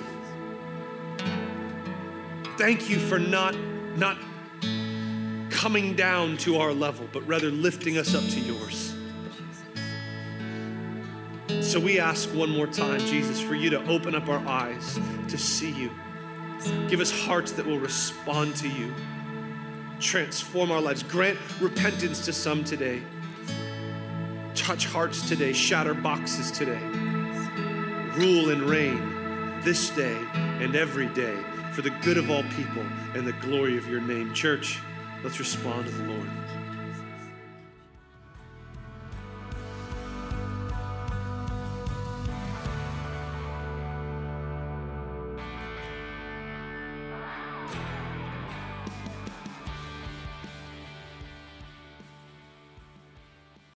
Thank 2.58 2.90
you 2.90 2.98
for 2.98 3.18
not, 3.18 3.56
not 3.96 4.18
coming 5.48 5.96
down 5.96 6.36
to 6.38 6.58
our 6.58 6.74
level, 6.74 7.08
but 7.14 7.26
rather 7.26 7.50
lifting 7.50 7.96
us 7.96 8.14
up 8.14 8.24
to 8.24 8.40
yours. 8.40 8.94
So 11.66 11.80
we 11.80 11.98
ask 11.98 12.28
one 12.34 12.50
more 12.50 12.66
time, 12.66 13.00
Jesus, 13.00 13.40
for 13.40 13.54
you 13.54 13.70
to 13.70 13.82
open 13.86 14.14
up 14.14 14.28
our 14.28 14.46
eyes 14.46 15.00
to 15.28 15.38
see 15.38 15.70
you. 15.70 15.90
Give 16.88 17.00
us 17.00 17.10
hearts 17.10 17.52
that 17.52 17.66
will 17.66 17.78
respond 17.78 18.56
to 18.56 18.68
you. 18.68 18.94
Transform 20.00 20.70
our 20.70 20.80
lives. 20.80 21.02
Grant 21.02 21.38
repentance 21.60 22.24
to 22.24 22.32
some 22.32 22.64
today. 22.64 23.02
Touch 24.54 24.86
hearts 24.86 25.28
today. 25.28 25.52
Shatter 25.52 25.94
boxes 25.94 26.50
today. 26.50 26.82
Rule 28.16 28.50
and 28.50 28.62
reign 28.62 29.60
this 29.62 29.90
day 29.90 30.18
and 30.34 30.76
every 30.76 31.06
day 31.08 31.36
for 31.72 31.82
the 31.82 31.90
good 32.02 32.18
of 32.18 32.30
all 32.30 32.42
people 32.56 32.84
and 33.14 33.26
the 33.26 33.32
glory 33.34 33.78
of 33.78 33.88
your 33.88 34.00
name. 34.00 34.34
Church, 34.34 34.78
let's 35.24 35.38
respond 35.38 35.86
to 35.86 35.92
the 35.92 36.12
Lord. 36.12 36.21